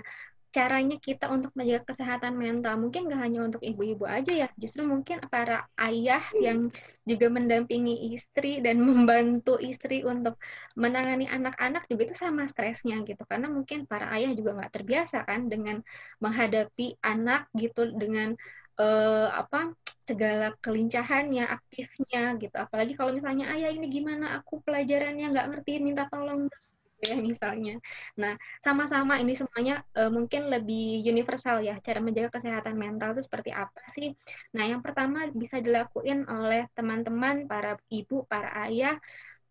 caranya 0.53 1.01
kita 1.01 1.33
untuk 1.33 1.51
menjaga 1.57 1.89
kesehatan 1.91 2.37
mental. 2.37 2.77
Mungkin 2.77 3.09
gak 3.09 3.21
hanya 3.25 3.41
untuk 3.49 3.65
ibu-ibu 3.65 4.05
aja 4.05 4.33
ya 4.33 4.49
justru 4.61 4.85
mungkin 4.85 5.25
para 5.33 5.67
ayah 5.81 6.23
yang 6.37 6.69
juga 7.09 7.27
mendampingi 7.33 8.13
istri 8.13 8.61
dan 8.61 8.79
membantu 8.89 9.57
istri 9.59 10.05
untuk 10.05 10.37
menangani 10.77 11.27
anak-anak 11.27 11.89
juga 11.89 12.13
itu 12.13 12.17
sama 12.21 12.45
stresnya 12.47 13.01
gitu. 13.09 13.25
Karena 13.25 13.49
mungkin 13.49 13.89
para 13.89 14.13
ayah 14.13 14.37
juga 14.37 14.61
nggak 14.61 14.73
terbiasa 14.77 15.25
kan 15.25 15.49
dengan 15.49 15.81
menghadapi 16.21 17.01
anak 17.01 17.49
gitu 17.57 17.89
dengan 17.97 18.37
uh, 18.77 19.29
apa 19.33 19.73
segala 19.97 20.53
kelincahannya 20.61 21.49
aktifnya 21.49 22.37
gitu. 22.43 22.57
Apalagi 22.61 22.93
kalau 22.99 23.17
misalnya 23.17 23.49
ayah 23.57 23.71
ini 23.73 23.87
gimana? 23.89 24.43
Aku 24.43 24.61
pelajarannya 24.67 25.33
nggak 25.33 25.49
ngerti 25.49 25.73
minta 25.81 26.05
tolong 26.13 26.51
ya 27.03 27.19
misalnya. 27.19 27.83
Nah, 28.15 28.39
sama-sama 28.63 29.19
ini 29.19 29.35
semuanya 29.35 29.83
uh, 29.99 30.09
mungkin 30.09 30.47
lebih 30.47 31.03
universal 31.03 31.61
ya 31.61 31.77
cara 31.83 31.99
menjaga 31.99 32.39
kesehatan 32.39 32.79
mental 32.79 33.19
itu 33.19 33.27
seperti 33.27 33.51
apa 33.51 33.83
sih? 33.91 34.15
Nah, 34.55 34.71
yang 34.71 34.81
pertama 34.81 35.27
bisa 35.35 35.59
dilakuin 35.59 36.23
oleh 36.31 36.71
teman-teman 36.79 37.51
para 37.51 37.75
ibu, 37.91 38.23
para 38.31 38.71
ayah. 38.71 38.97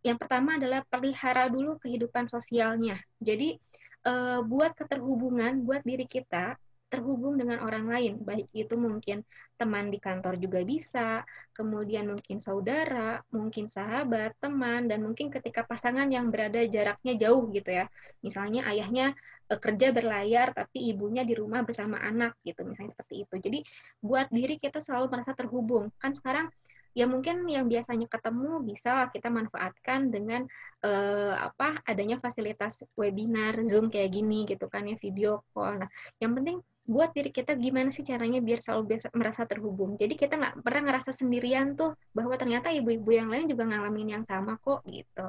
Yang 0.01 0.17
pertama 0.25 0.57
adalah 0.57 0.81
pelihara 0.87 1.45
dulu 1.51 1.77
kehidupan 1.77 2.25
sosialnya. 2.25 2.97
Jadi 3.21 3.59
uh, 4.07 4.41
buat 4.41 4.73
keterhubungan 4.73 5.61
buat 5.61 5.85
diri 5.85 6.09
kita 6.09 6.57
terhubung 6.91 7.39
dengan 7.39 7.63
orang 7.63 7.87
lain, 7.87 8.19
baik 8.19 8.51
itu 8.51 8.75
mungkin 8.75 9.23
teman 9.55 9.87
di 9.87 10.01
kantor 10.01 10.35
juga 10.35 10.59
bisa, 10.67 11.23
kemudian 11.55 12.11
mungkin 12.11 12.43
saudara, 12.43 13.23
mungkin 13.31 13.71
sahabat, 13.71 14.35
teman, 14.43 14.91
dan 14.91 14.99
mungkin 14.99 15.31
ketika 15.31 15.63
pasangan 15.63 16.11
yang 16.11 16.27
berada 16.27 16.59
jaraknya 16.67 17.15
jauh 17.15 17.47
gitu 17.55 17.71
ya. 17.71 17.85
Misalnya 18.19 18.67
ayahnya 18.67 19.15
e, 19.47 19.53
kerja 19.55 19.95
berlayar 19.95 20.51
tapi 20.51 20.91
ibunya 20.91 21.23
di 21.23 21.37
rumah 21.37 21.63
bersama 21.63 22.01
anak 22.03 22.35
gitu, 22.43 22.67
misalnya 22.67 22.91
seperti 22.91 23.23
itu. 23.23 23.35
Jadi 23.39 23.59
buat 24.03 24.27
diri 24.33 24.59
kita 24.59 24.83
selalu 24.83 25.13
merasa 25.15 25.31
terhubung. 25.31 25.93
Kan 26.01 26.11
sekarang 26.11 26.51
ya 26.91 27.07
mungkin 27.07 27.47
yang 27.47 27.71
biasanya 27.71 28.07
ketemu 28.11 28.67
bisa 28.67 29.07
kita 29.15 29.31
manfaatkan 29.31 30.11
dengan 30.11 30.43
uh, 30.83 31.39
apa 31.39 31.79
adanya 31.87 32.19
fasilitas 32.19 32.83
webinar 32.99 33.55
Zoom 33.63 33.87
kayak 33.87 34.11
gini 34.11 34.43
gitu 34.43 34.67
kan 34.67 34.89
ya 34.89 34.99
video 34.99 35.45
call. 35.55 35.79
Nah, 35.79 35.89
yang 36.19 36.35
penting 36.35 36.59
buat 36.81 37.13
diri 37.13 37.29
kita 37.29 37.53
gimana 37.55 37.93
sih 37.93 38.01
caranya 38.01 38.41
biar 38.41 38.59
selalu 38.59 38.97
biasa, 38.97 39.07
merasa 39.13 39.41
terhubung. 39.45 39.95
Jadi 40.01 40.13
kita 40.17 40.33
nggak 40.35 40.65
pernah 40.65 40.81
ngerasa 40.91 41.11
sendirian 41.13 41.77
tuh 41.77 41.93
bahwa 42.11 42.33
ternyata 42.35 42.73
ibu-ibu 42.73 43.09
yang 43.13 43.29
lain 43.29 43.45
juga 43.45 43.69
ngalamin 43.69 44.19
yang 44.19 44.23
sama 44.25 44.57
kok 44.57 44.81
gitu. 44.89 45.27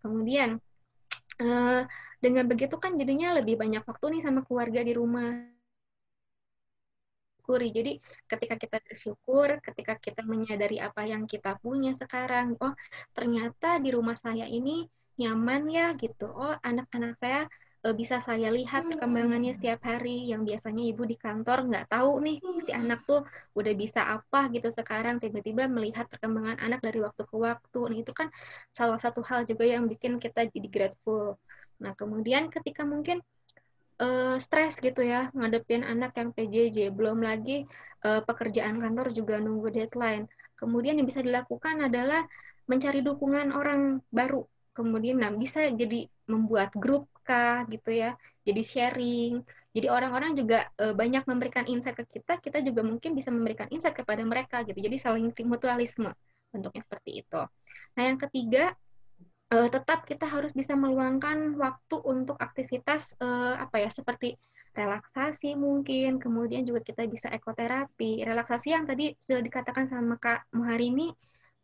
Kemudian 0.00 0.62
uh, 1.42 1.82
dengan 2.22 2.44
begitu 2.46 2.78
kan 2.78 2.94
jadinya 2.94 3.34
lebih 3.36 3.58
banyak 3.58 3.82
waktu 3.82 4.04
nih 4.16 4.22
sama 4.22 4.40
keluarga 4.46 4.80
di 4.86 4.94
rumah. 4.94 5.52
Jadi 7.46 8.02
ketika 8.26 8.58
kita 8.58 8.82
bersyukur, 8.82 9.62
ketika 9.62 9.94
kita 10.02 10.26
menyadari 10.26 10.82
apa 10.82 11.06
yang 11.06 11.30
kita 11.30 11.54
punya 11.62 11.94
sekarang, 11.94 12.58
oh 12.58 12.74
ternyata 13.14 13.78
di 13.78 13.94
rumah 13.94 14.18
saya 14.18 14.50
ini 14.50 14.82
nyaman 15.22 15.70
ya 15.70 15.94
gitu. 15.94 16.26
Oh 16.26 16.58
anak-anak 16.58 17.14
saya 17.14 17.46
uh, 17.86 17.94
bisa 17.94 18.18
saya 18.18 18.50
lihat 18.50 18.90
perkembangannya 18.90 19.54
setiap 19.54 19.86
hari. 19.86 20.26
Yang 20.26 20.42
biasanya 20.50 20.82
ibu 20.90 21.02
di 21.06 21.14
kantor 21.14 21.70
nggak 21.70 21.86
tahu 21.94 22.18
nih 22.26 22.36
si 22.66 22.70
anak 22.74 23.06
tuh 23.06 23.22
udah 23.54 23.74
bisa 23.78 24.02
apa 24.02 24.50
gitu 24.50 24.66
sekarang. 24.74 25.22
Tiba-tiba 25.22 25.70
melihat 25.70 26.10
perkembangan 26.10 26.58
anak 26.58 26.82
dari 26.82 26.98
waktu 26.98 27.22
ke 27.22 27.36
waktu. 27.38 27.80
Nah 27.86 27.98
itu 28.02 28.10
kan 28.10 28.28
salah 28.74 28.98
satu 28.98 29.22
hal 29.22 29.46
juga 29.46 29.62
yang 29.62 29.86
bikin 29.86 30.18
kita 30.18 30.50
jadi 30.50 30.66
grateful. 30.66 31.38
Nah 31.78 31.94
kemudian 31.94 32.50
ketika 32.50 32.82
mungkin 32.82 33.22
uh, 34.02 34.36
stres 34.42 34.82
gitu 34.82 35.06
ya 35.06 35.30
ngadepin 35.32 35.86
anak 35.86 36.18
yang 36.18 36.34
PJJ 36.34 36.90
belum 36.90 37.22
lagi 37.22 37.64
uh, 38.02 38.20
pekerjaan 38.26 38.82
kantor 38.82 39.14
juga 39.14 39.38
nunggu 39.38 39.70
deadline. 39.70 40.26
Kemudian 40.56 40.98
yang 40.98 41.06
bisa 41.06 41.20
dilakukan 41.20 41.84
adalah 41.84 42.24
mencari 42.66 42.98
dukungan 43.04 43.54
orang 43.54 44.02
baru 44.10 44.42
kemudian 44.76 45.16
nah 45.16 45.32
bisa 45.32 45.64
jadi 45.72 46.06
membuat 46.28 46.70
grup 46.76 47.08
kah 47.24 47.64
gitu 47.72 47.90
ya 47.90 48.14
jadi 48.46 48.62
sharing. 48.62 49.42
Jadi 49.76 49.86
orang-orang 49.92 50.32
juga 50.38 50.70
e, 50.78 50.94
banyak 50.96 51.26
memberikan 51.28 51.66
insight 51.68 51.98
ke 51.98 52.06
kita 52.16 52.40
kita 52.40 52.62
juga 52.64 52.80
mungkin 52.86 53.12
bisa 53.12 53.28
memberikan 53.28 53.68
insight 53.68 53.92
kepada 53.98 54.22
mereka 54.22 54.62
gitu. 54.64 54.78
Jadi 54.78 54.96
saling 54.96 55.34
mutualisme 55.44 56.14
bentuknya 56.54 56.82
seperti 56.86 57.26
itu. 57.26 57.42
Nah 57.98 58.02
yang 58.06 58.16
ketiga 58.16 58.72
e, 59.52 59.56
tetap 59.68 60.08
kita 60.08 60.24
harus 60.24 60.54
bisa 60.56 60.72
meluangkan 60.78 61.58
waktu 61.60 61.96
untuk 62.06 62.40
aktivitas 62.40 63.18
e, 63.20 63.28
apa 63.60 63.82
ya 63.82 63.90
seperti 63.92 64.38
relaksasi 64.72 65.52
mungkin. 65.58 66.22
Kemudian 66.22 66.64
juga 66.64 66.80
kita 66.80 67.04
bisa 67.04 67.28
ekoterapi. 67.28 68.24
Relaksasi 68.24 68.72
yang 68.72 68.88
tadi 68.88 69.12
sudah 69.20 69.44
dikatakan 69.44 69.92
sama 69.92 70.16
Kak 70.16 70.48
Muharini 70.56 71.12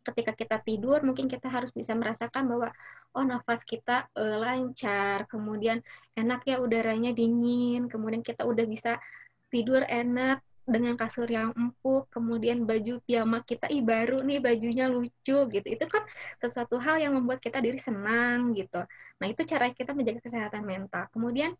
ketika 0.03 0.35
kita 0.35 0.57
tidur 0.61 0.99
mungkin 1.01 1.31
kita 1.31 1.47
harus 1.47 1.71
bisa 1.71 1.95
merasakan 1.95 2.45
bahwa 2.45 2.69
oh 3.15 3.23
nafas 3.23 3.63
kita 3.63 4.11
uh, 4.13 4.37
lancar, 4.37 5.25
kemudian 5.31 5.79
enak 6.19 6.43
ya 6.43 6.59
udaranya 6.59 7.15
dingin, 7.15 7.87
kemudian 7.87 8.21
kita 8.21 8.43
udah 8.43 8.65
bisa 8.67 8.99
tidur 9.47 9.85
enak 9.87 10.43
dengan 10.63 10.95
kasur 10.95 11.27
yang 11.27 11.51
empuk, 11.59 12.07
kemudian 12.07 12.63
baju 12.63 13.03
piyama 13.03 13.43
kita 13.43 13.67
ih 13.67 13.83
baru 13.83 14.23
nih 14.23 14.39
bajunya 14.39 14.87
lucu 14.87 15.37
gitu. 15.51 15.67
Itu 15.67 15.85
kan 15.91 16.07
sesuatu 16.39 16.79
hal 16.79 17.03
yang 17.03 17.19
membuat 17.19 17.43
kita 17.43 17.59
diri 17.59 17.79
senang 17.79 18.55
gitu. 18.55 18.79
Nah, 19.19 19.27
itu 19.27 19.43
cara 19.43 19.71
kita 19.75 19.91
menjaga 19.91 20.23
kesehatan 20.23 20.63
mental. 20.63 21.11
Kemudian 21.11 21.51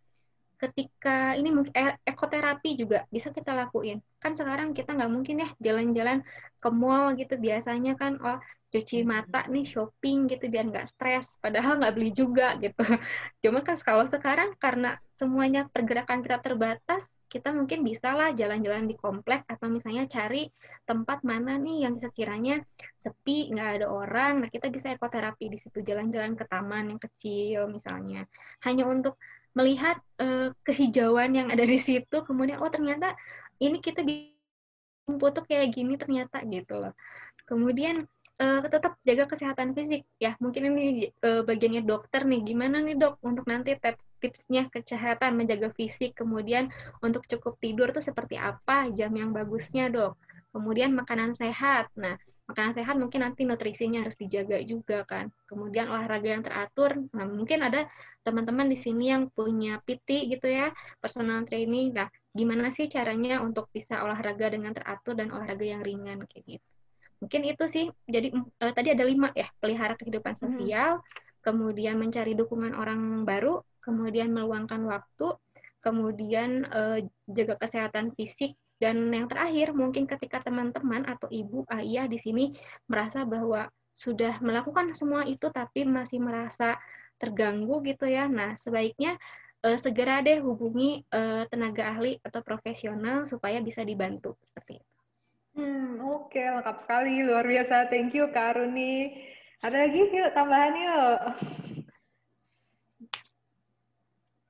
ketika 0.63 1.35
ini 1.35 1.49
mungkin 1.51 1.73
e, 1.75 1.83
ekoterapi 2.07 2.79
juga 2.79 3.03
bisa 3.11 3.29
kita 3.35 3.51
lakuin. 3.51 3.99
Kan 4.23 4.31
sekarang 4.31 4.71
kita 4.71 4.95
nggak 4.95 5.11
mungkin 5.11 5.43
ya 5.43 5.49
jalan-jalan 5.59 6.23
ke 6.63 6.69
mall 6.71 7.13
gitu. 7.19 7.35
Biasanya 7.35 7.99
kan 7.99 8.15
oh 8.23 8.39
cuci 8.73 9.05
mata 9.05 9.45
nih 9.51 9.69
shopping 9.69 10.25
gitu 10.31 10.49
biar 10.49 10.65
nggak 10.65 10.89
stres 10.89 11.37
padahal 11.37 11.77
nggak 11.77 11.93
beli 11.93 12.09
juga 12.15 12.57
gitu. 12.57 12.81
Cuma 13.45 13.61
kan 13.61 13.77
kalau 13.83 14.05
sekarang 14.09 14.57
karena 14.57 14.97
semuanya 15.19 15.69
pergerakan 15.69 16.25
kita 16.25 16.41
terbatas 16.41 17.05
kita 17.33 17.49
mungkin 17.49 17.81
bisa 17.81 18.13
lah 18.13 18.29
jalan-jalan 18.37 18.85
di 18.85 18.93
komplek 18.93 19.41
atau 19.49 19.65
misalnya 19.65 20.05
cari 20.05 20.53
tempat 20.85 21.25
mana 21.25 21.57
nih 21.57 21.89
yang 21.89 21.97
sekiranya 21.97 22.61
sepi 23.01 23.49
nggak 23.49 23.81
ada 23.81 23.87
orang. 23.89 24.45
Nah 24.45 24.49
kita 24.53 24.69
bisa 24.69 24.93
ekoterapi 24.93 25.49
di 25.49 25.57
situ 25.57 25.81
jalan-jalan 25.81 26.37
ke 26.37 26.45
taman 26.45 26.93
yang 26.93 27.01
kecil 27.01 27.73
misalnya. 27.73 28.29
Hanya 28.61 28.85
untuk 28.85 29.17
melihat 29.53 30.01
uh, 30.17 30.49
kehijauan 30.65 31.37
yang 31.37 31.47
ada 31.53 31.63
di 31.65 31.77
situ 31.77 32.25
kemudian 32.25 32.57
oh 32.61 32.69
ternyata 32.73 33.13
ini 33.61 33.77
kita 33.79 34.01
di 34.01 34.33
foto 35.05 35.43
kayak 35.43 35.75
gini 35.75 35.99
ternyata 35.99 36.41
gitu 36.47 36.79
loh. 36.79 36.93
Kemudian 37.43 38.07
uh, 38.39 38.59
tetap 38.63 38.95
jaga 39.03 39.27
kesehatan 39.27 39.75
fisik. 39.75 40.07
Ya 40.17 40.39
mungkin 40.39 40.73
ini 40.73 41.11
uh, 41.21 41.43
bagiannya 41.43 41.83
dokter 41.83 42.23
nih. 42.23 42.41
Gimana 42.47 42.79
nih 42.79 42.95
dok 42.95 43.19
untuk 43.21 43.45
nanti 43.45 43.75
tips 43.75 44.07
tipsnya 44.23 44.71
kesehatan 44.71 45.35
menjaga 45.35 45.75
fisik 45.75 46.15
kemudian 46.15 46.71
untuk 47.03 47.27
cukup 47.27 47.59
tidur 47.59 47.91
tuh 47.91 48.03
seperti 48.03 48.39
apa 48.39 48.89
jam 48.95 49.11
yang 49.13 49.35
bagusnya 49.35 49.91
dok? 49.91 50.15
Kemudian 50.55 50.95
makanan 50.95 51.35
sehat. 51.35 51.91
Nah 51.99 52.15
makanan 52.43 52.75
sehat 52.75 52.95
mungkin 52.99 53.23
nanti 53.23 53.47
nutrisinya 53.47 54.03
harus 54.03 54.19
dijaga 54.19 54.59
juga 54.63 55.07
kan. 55.07 55.31
Kemudian 55.47 55.87
olahraga 55.87 56.27
yang 56.27 56.43
teratur, 56.43 57.07
nah 57.15 57.23
mungkin 57.23 57.63
ada 57.63 57.87
teman-teman 58.23 58.67
di 58.67 58.77
sini 58.79 59.11
yang 59.11 59.31
punya 59.31 59.79
PT 59.83 60.31
gitu 60.31 60.47
ya, 60.51 60.71
personal 60.99 61.47
training. 61.47 61.95
Nah, 61.95 62.11
gimana 62.35 62.71
sih 62.75 62.91
caranya 62.91 63.39
untuk 63.39 63.71
bisa 63.71 64.03
olahraga 64.03 64.51
dengan 64.51 64.75
teratur 64.75 65.15
dan 65.15 65.31
olahraga 65.31 65.63
yang 65.63 65.81
ringan 65.83 66.27
kayak 66.27 66.59
gitu. 66.59 66.67
Mungkin 67.23 67.41
itu 67.47 67.65
sih. 67.71 67.85
Jadi 68.07 68.35
uh, 68.35 68.73
tadi 68.75 68.91
ada 68.91 69.07
lima 69.07 69.31
ya, 69.31 69.47
pelihara 69.63 69.95
kehidupan 69.95 70.35
hmm. 70.35 70.41
sosial, 70.43 70.99
hmm. 70.99 71.03
kemudian 71.43 71.95
mencari 71.95 72.35
dukungan 72.35 72.75
orang 72.75 73.23
baru, 73.23 73.63
kemudian 73.79 74.35
meluangkan 74.35 74.83
waktu, 74.83 75.31
kemudian 75.79 76.67
uh, 76.71 76.99
jaga 77.31 77.55
kesehatan 77.59 78.11
fisik 78.15 78.55
dan 78.83 79.07
yang 79.15 79.31
terakhir, 79.31 79.71
mungkin 79.71 80.03
ketika 80.03 80.43
teman-teman 80.43 81.07
atau 81.07 81.31
ibu, 81.31 81.63
ayah 81.71 82.03
di 82.03 82.19
sini 82.19 82.51
merasa 82.91 83.23
bahwa 83.23 83.71
sudah 83.95 84.43
melakukan 84.43 84.91
semua 84.91 85.23
itu 85.23 85.47
tapi 85.47 85.87
masih 85.87 86.19
merasa 86.19 86.75
terganggu 87.15 87.79
gitu 87.87 88.03
ya. 88.03 88.27
Nah, 88.27 88.59
sebaiknya 88.59 89.15
uh, 89.63 89.79
segera 89.79 90.19
deh 90.19 90.43
hubungi 90.43 91.07
uh, 91.15 91.47
tenaga 91.47 91.95
ahli 91.95 92.19
atau 92.19 92.43
profesional 92.43 93.23
supaya 93.23 93.63
bisa 93.63 93.87
dibantu 93.87 94.35
seperti 94.43 94.83
itu. 94.83 94.91
Hmm, 95.53 96.03
oke, 96.03 96.35
okay. 96.35 96.51
lengkap 96.51 96.83
sekali, 96.83 97.23
luar 97.23 97.47
biasa. 97.47 97.87
Thank 97.87 98.19
you, 98.19 98.27
Kak 98.35 98.59
Aruni. 98.59 99.15
Ada 99.63 99.87
lagi 99.87 100.11
yuk, 100.11 100.29
tambahan 100.35 100.75
yuk. 100.75 101.19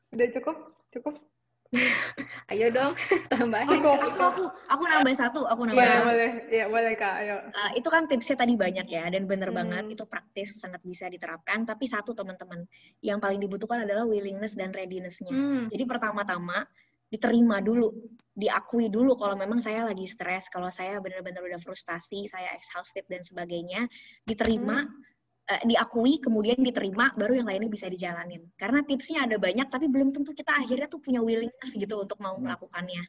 Udah 0.17 0.27
cukup? 0.33 0.57
Cukup? 0.89 1.32
ayo 2.53 2.67
dong 2.69 2.93
tambahin. 3.33 3.81
Aku, 3.81 3.89
aku, 3.97 4.19
aku, 4.21 4.43
aku 4.69 4.83
nambah 4.85 5.15
satu 5.17 5.41
aku 5.49 5.61
nambah 5.67 5.81
ya, 5.81 5.89
satu. 5.89 6.05
boleh. 6.09 6.31
Ya 6.53 6.65
boleh 6.69 6.93
kak. 6.93 7.15
Ayo. 7.25 7.35
Uh, 7.49 7.71
itu 7.73 7.87
kan 7.89 8.05
tipsnya 8.05 8.37
tadi 8.37 8.53
banyak 8.53 8.87
ya 8.87 9.09
dan 9.09 9.25
bener 9.25 9.49
hmm. 9.49 9.57
banget. 9.57 9.83
Itu 9.97 10.03
praktis 10.05 10.61
sangat 10.61 10.81
bisa 10.85 11.09
diterapkan. 11.09 11.65
Tapi 11.65 11.85
satu 11.89 12.13
teman-teman 12.13 12.65
yang 13.01 13.17
paling 13.17 13.41
dibutuhkan 13.41 13.83
adalah 13.83 14.05
willingness 14.05 14.53
dan 14.53 14.69
readinessnya. 14.71 15.33
Hmm. 15.33 15.65
jadi 15.71 15.83
pertama-tama 15.89 16.65
diterima 17.13 17.61
dulu 17.61 17.93
diakui 18.33 18.89
dulu 18.89 19.13
kalau 19.13 19.37
memang 19.37 19.61
saya 19.61 19.85
lagi 19.85 20.09
stres 20.09 20.49
kalau 20.49 20.73
saya 20.73 20.97
benar-benar 20.97 21.45
udah 21.45 21.61
frustasi 21.61 22.25
saya 22.25 22.49
exhausted 22.57 23.05
dan 23.05 23.21
sebagainya 23.21 23.85
diterima 24.25 24.81
hmm 24.81 25.12
uh, 25.49 25.61
diakui 25.67 26.19
kemudian 26.23 26.59
diterima 26.59 27.11
baru 27.15 27.43
yang 27.43 27.47
lainnya 27.47 27.71
bisa 27.71 27.91
dijalanin. 27.91 28.47
Karena 28.55 28.83
tipsnya 28.83 29.27
ada 29.27 29.35
banyak 29.35 29.67
tapi 29.67 29.91
belum 29.91 30.15
tentu 30.15 30.31
kita 30.31 30.55
akhirnya 30.55 30.87
tuh 30.87 31.03
punya 31.03 31.19
willingness 31.19 31.71
gitu 31.75 32.03
untuk 32.03 32.19
mau 32.23 32.35
melakukannya. 32.39 33.03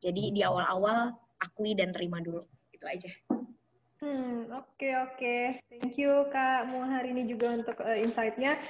Jadi 0.00 0.32
di 0.32 0.40
awal-awal 0.44 1.12
akui 1.40 1.76
dan 1.76 1.92
terima 1.92 2.20
dulu. 2.20 2.44
Itu 2.72 2.84
aja. 2.88 3.10
Hmm 4.04 4.52
oke 4.52 4.76
okay, 4.76 4.92
oke. 5.00 5.16
Okay. 5.16 5.42
thank 5.80 5.96
you 5.96 6.28
kak 6.28 6.68
Mu 6.68 6.84
hari 6.84 7.16
ini 7.16 7.24
juga 7.24 7.56
untuk 7.56 7.76
uh, 7.80 7.96
insight-nya. 7.96 8.60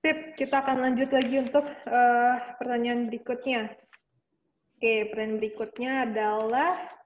Sip 0.00 0.38
kita 0.38 0.64
akan 0.64 0.80
lanjut 0.80 1.12
lagi 1.12 1.36
untuk 1.42 1.66
uh, 1.66 2.34
pertanyaan 2.56 3.10
berikutnya. 3.10 3.68
Oke 4.78 4.80
okay, 4.80 4.98
pertanyaan 5.12 5.38
berikutnya 5.42 5.92
adalah 6.08 6.99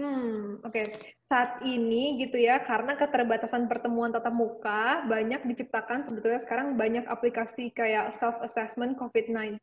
Hmm, 0.00 0.56
oke. 0.64 0.72
Okay. 0.72 0.86
Saat 1.28 1.60
ini 1.68 2.16
gitu 2.16 2.40
ya, 2.40 2.64
karena 2.64 2.96
keterbatasan 2.96 3.68
pertemuan 3.68 4.08
tatap 4.08 4.32
muka, 4.32 5.04
banyak 5.04 5.44
diciptakan 5.44 6.00
sebetulnya 6.00 6.40
sekarang 6.40 6.80
banyak 6.80 7.04
aplikasi 7.04 7.68
kayak 7.76 8.16
self-assessment 8.16 8.96
COVID-19 8.96 9.60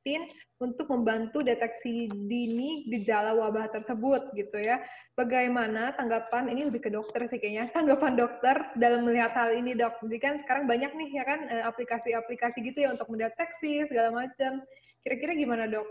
untuk 0.61 0.85
membantu 0.93 1.41
deteksi 1.41 2.13
dini 2.29 2.85
gejala 2.93 3.33
wabah 3.41 3.73
tersebut 3.73 4.29
gitu 4.37 4.61
ya. 4.61 4.77
Bagaimana 5.17 5.97
tanggapan, 5.97 6.53
ini 6.53 6.69
lebih 6.69 6.85
ke 6.85 6.91
dokter 6.93 7.25
sih 7.25 7.41
kayaknya, 7.41 7.65
tanggapan 7.77 8.13
dokter 8.13 8.53
dalam 8.77 9.09
melihat 9.09 9.33
hal 9.33 9.57
ini 9.57 9.73
dok. 9.73 9.97
Jadi 10.05 10.17
kan 10.21 10.37
sekarang 10.45 10.69
banyak 10.69 10.93
nih 10.93 11.09
ya 11.09 11.23
kan 11.25 11.39
eh, 11.49 11.63
aplikasi-aplikasi 11.65 12.61
gitu 12.69 12.85
ya 12.85 12.93
untuk 12.93 13.09
mendeteksi 13.09 13.89
segala 13.89 14.13
macam. 14.13 14.61
Kira-kira 15.01 15.33
gimana 15.33 15.65
dok? 15.65 15.89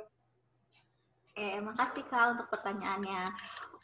Eh, 1.38 1.58
makasih 1.58 2.06
Kak 2.06 2.34
untuk 2.38 2.46
pertanyaannya 2.50 3.22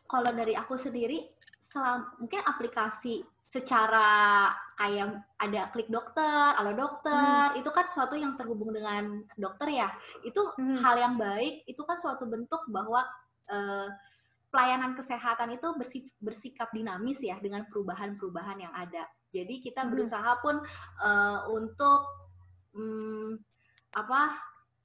kalau 0.09 0.31
dari 0.33 0.55
aku 0.55 0.77
sendiri 0.77 1.29
selam, 1.61 2.07
mungkin 2.21 2.45
aplikasi 2.45 3.25
secara 3.45 4.51
kayak 4.75 5.23
ada 5.39 5.71
klik 5.71 5.87
dokter, 5.87 6.59
halo 6.59 6.75
dokter, 6.75 7.55
hmm. 7.55 7.61
itu 7.63 7.71
kan 7.71 7.87
suatu 7.95 8.19
yang 8.19 8.35
terhubung 8.35 8.75
dengan 8.75 9.23
dokter 9.39 9.71
ya. 9.71 9.89
Itu 10.27 10.51
hmm. 10.59 10.83
hal 10.83 10.99
yang 10.99 11.15
baik, 11.15 11.63
itu 11.71 11.83
kan 11.87 11.95
suatu 11.95 12.27
bentuk 12.27 12.67
bahwa 12.67 13.07
uh, 13.47 13.89
pelayanan 14.51 14.99
kesehatan 14.99 15.55
itu 15.55 15.71
bersif, 15.79 16.05
bersikap 16.19 16.71
dinamis 16.75 17.23
ya 17.23 17.39
dengan 17.39 17.63
perubahan-perubahan 17.71 18.59
yang 18.67 18.75
ada. 18.75 19.07
Jadi 19.31 19.63
kita 19.63 19.87
hmm. 19.87 19.91
berusaha 19.95 20.31
pun 20.43 20.59
uh, 21.03 21.47
untuk 21.51 22.01
um, 22.75 23.39
apa 23.95 24.35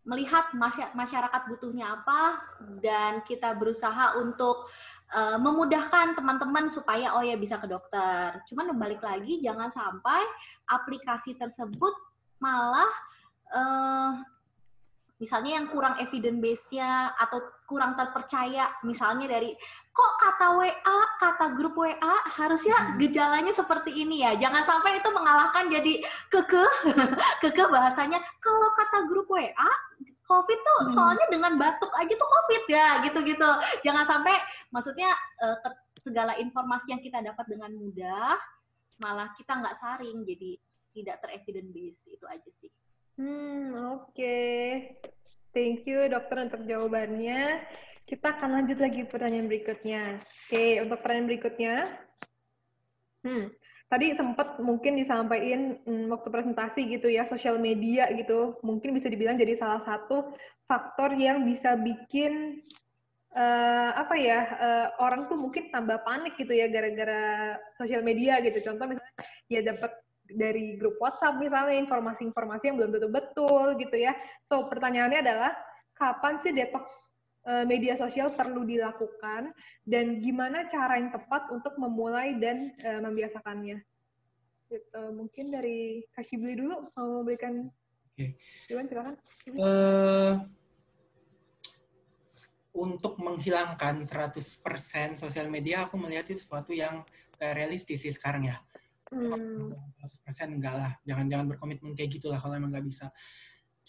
melihat 0.10 0.50
masyarakat 0.96 1.42
butuhnya 1.54 2.02
apa 2.02 2.42
dan 2.82 3.22
kita 3.30 3.54
berusaha 3.54 4.18
untuk 4.18 4.70
uh, 5.14 5.38
memudahkan 5.42 6.18
teman-teman 6.18 6.70
supaya 6.70 7.16
oh 7.18 7.24
ya 7.24 7.36
bisa 7.36 7.58
ke 7.58 7.68
dokter. 7.70 8.40
Cuman 8.50 8.76
balik 8.78 9.02
lagi 9.02 9.42
jangan 9.42 9.70
sampai 9.70 10.22
aplikasi 10.70 11.38
tersebut 11.38 11.94
malah 12.40 12.92
uh, 13.54 14.12
misalnya 15.20 15.60
yang 15.60 15.68
kurang 15.68 16.00
evidence 16.00 16.40
base-nya 16.40 17.12
atau 17.20 17.44
kurang 17.68 18.00
terpercaya 18.00 18.72
misalnya 18.88 19.28
dari 19.28 19.52
kok 19.92 20.14
kata 20.16 20.56
WA 20.56 21.00
kata 21.20 21.46
grup 21.60 21.76
WA 21.76 22.16
harusnya 22.40 22.96
gejalanya 22.96 23.52
seperti 23.52 24.00
ini 24.00 24.24
ya 24.24 24.40
jangan 24.40 24.64
sampai 24.64 25.04
itu 25.04 25.12
mengalahkan 25.12 25.68
jadi 25.68 26.00
keke 26.32 26.66
keke 27.44 27.64
bahasanya 27.68 28.24
kalau 28.40 28.72
kata 28.80 29.12
grup 29.12 29.28
WA 29.28 29.72
COVID 30.30 30.60
tuh 30.62 30.80
hmm. 30.86 30.94
soalnya 30.94 31.28
dengan 31.34 31.58
batuk 31.58 31.90
aja 31.98 32.14
tuh 32.14 32.30
COVID 32.30 32.64
ya 32.70 33.02
gitu-gitu 33.10 33.50
jangan 33.82 34.06
sampai 34.06 34.38
maksudnya 34.70 35.10
uh, 35.42 35.58
segala 35.98 36.38
informasi 36.38 36.94
yang 36.94 37.02
kita 37.02 37.20
dapat 37.26 37.50
dengan 37.50 37.74
mudah 37.74 38.38
malah 39.02 39.34
kita 39.34 39.58
nggak 39.58 39.74
saring 39.74 40.22
jadi 40.24 40.54
tidak 40.94 41.18
terevidence 41.26 41.72
base 41.74 42.02
itu 42.14 42.26
aja 42.30 42.50
sih 42.54 42.72
Hmm, 43.20 43.76
oke. 44.00 44.16
Okay. 44.16 44.96
Thank 45.52 45.84
you 45.84 46.08
dokter 46.08 46.40
untuk 46.40 46.64
jawabannya. 46.64 47.68
Kita 48.08 48.40
akan 48.40 48.50
lanjut 48.64 48.80
lagi 48.80 49.04
pertanyaan 49.04 49.52
berikutnya. 49.52 50.24
Oke, 50.24 50.56
okay, 50.56 50.70
untuk 50.80 51.04
pertanyaan 51.04 51.28
berikutnya. 51.28 51.76
Hmm, 53.28 53.52
tadi 53.90 54.14
sempat 54.14 54.62
mungkin 54.62 54.96
disampaikan 54.96 55.82
hmm, 55.84 56.14
waktu 56.14 56.30
presentasi 56.30 56.86
gitu 56.94 57.10
ya, 57.10 57.26
sosial 57.26 57.58
media 57.58 58.08
gitu. 58.14 58.62
Mungkin 58.62 58.94
bisa 58.94 59.10
dibilang 59.10 59.36
jadi 59.36 59.58
salah 59.58 59.82
satu 59.82 60.32
faktor 60.70 61.18
yang 61.18 61.42
bisa 61.44 61.74
bikin 61.74 62.62
uh, 63.34 63.92
apa 63.98 64.16
ya 64.16 64.40
uh, 64.46 64.88
orang 65.02 65.26
tuh 65.26 65.38
mungkin 65.42 65.74
tambah 65.74 66.06
panik 66.06 66.38
gitu 66.38 66.54
ya 66.54 66.70
gara-gara 66.70 67.58
sosial 67.82 68.06
media 68.06 68.38
gitu. 68.46 68.62
Contoh 68.62 68.86
misalnya 68.94 69.14
ya 69.50 69.62
dapat 69.66 69.92
dari 70.30 70.78
grup 70.78 71.02
WhatsApp 71.02 71.42
misalnya 71.42 71.82
informasi-informasi 71.90 72.70
yang 72.70 72.78
belum 72.78 72.94
tentu 72.94 73.10
betul 73.10 73.74
gitu 73.82 73.98
ya. 73.98 74.14
So 74.46 74.70
pertanyaannya 74.70 75.26
adalah 75.26 75.52
kapan 75.98 76.38
sih 76.38 76.54
detox 76.54 77.18
media 77.66 77.96
sosial 77.96 78.36
perlu 78.36 78.68
dilakukan 78.68 79.56
dan 79.88 80.06
gimana 80.20 80.68
cara 80.68 81.00
yang 81.00 81.10
tepat 81.10 81.50
untuk 81.50 81.76
memulai 81.80 82.36
dan 82.38 82.74
uh, 82.84 83.02
membiasakannya? 83.04 83.80
Gitu. 84.70 85.02
Mungkin 85.16 85.46
dari 85.50 86.06
Kashibli 86.14 86.54
dulu 86.60 86.94
mau 86.94 87.24
memberikan 87.24 87.66
Oke. 88.14 88.36
Okay. 88.68 88.86
silakan. 88.86 89.16
Uh, 89.56 90.34
untuk 92.76 93.18
menghilangkan 93.18 94.06
100% 94.06 95.18
sosial 95.18 95.48
media, 95.50 95.90
aku 95.90 95.98
melihat 95.98 96.30
itu 96.30 96.38
sesuatu 96.38 96.70
yang 96.76 97.02
kayak 97.40 97.58
realistis 97.58 98.06
sih 98.06 98.14
sekarang 98.14 98.52
ya 98.52 98.62
Hmm. 99.10 99.74
100% 99.98 100.62
enggak 100.62 100.74
lah. 100.78 100.92
Jangan-jangan 101.02 101.46
berkomitmen 101.50 101.98
kayak 101.98 102.22
gitulah 102.22 102.38
kalau 102.38 102.54
emang 102.54 102.70
nggak 102.70 102.86
bisa. 102.86 103.10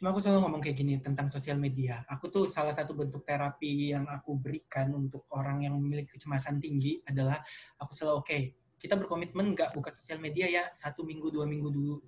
Cuma 0.01 0.17
aku 0.17 0.25
selalu 0.25 0.49
ngomong 0.49 0.65
kayak 0.65 0.81
gini 0.81 0.97
tentang 0.97 1.29
sosial 1.29 1.61
media. 1.61 2.01
Aku 2.09 2.33
tuh 2.33 2.49
salah 2.49 2.73
satu 2.73 2.97
bentuk 2.97 3.21
terapi 3.21 3.93
yang 3.93 4.09
aku 4.09 4.33
berikan 4.33 4.97
untuk 4.97 5.29
orang 5.37 5.61
yang 5.69 5.77
memiliki 5.77 6.17
kecemasan 6.17 6.57
tinggi 6.57 7.05
adalah 7.05 7.37
aku 7.77 7.93
selalu 7.93 8.15
oke, 8.17 8.25
okay, 8.25 8.57
kita 8.81 8.97
berkomitmen 8.97 9.53
nggak 9.53 9.77
buka 9.77 9.93
sosial 9.93 10.17
media 10.17 10.49
ya 10.49 10.65
satu 10.73 11.05
minggu 11.05 11.29
dua 11.29 11.45
minggu 11.45 11.69
dulu. 11.69 12.01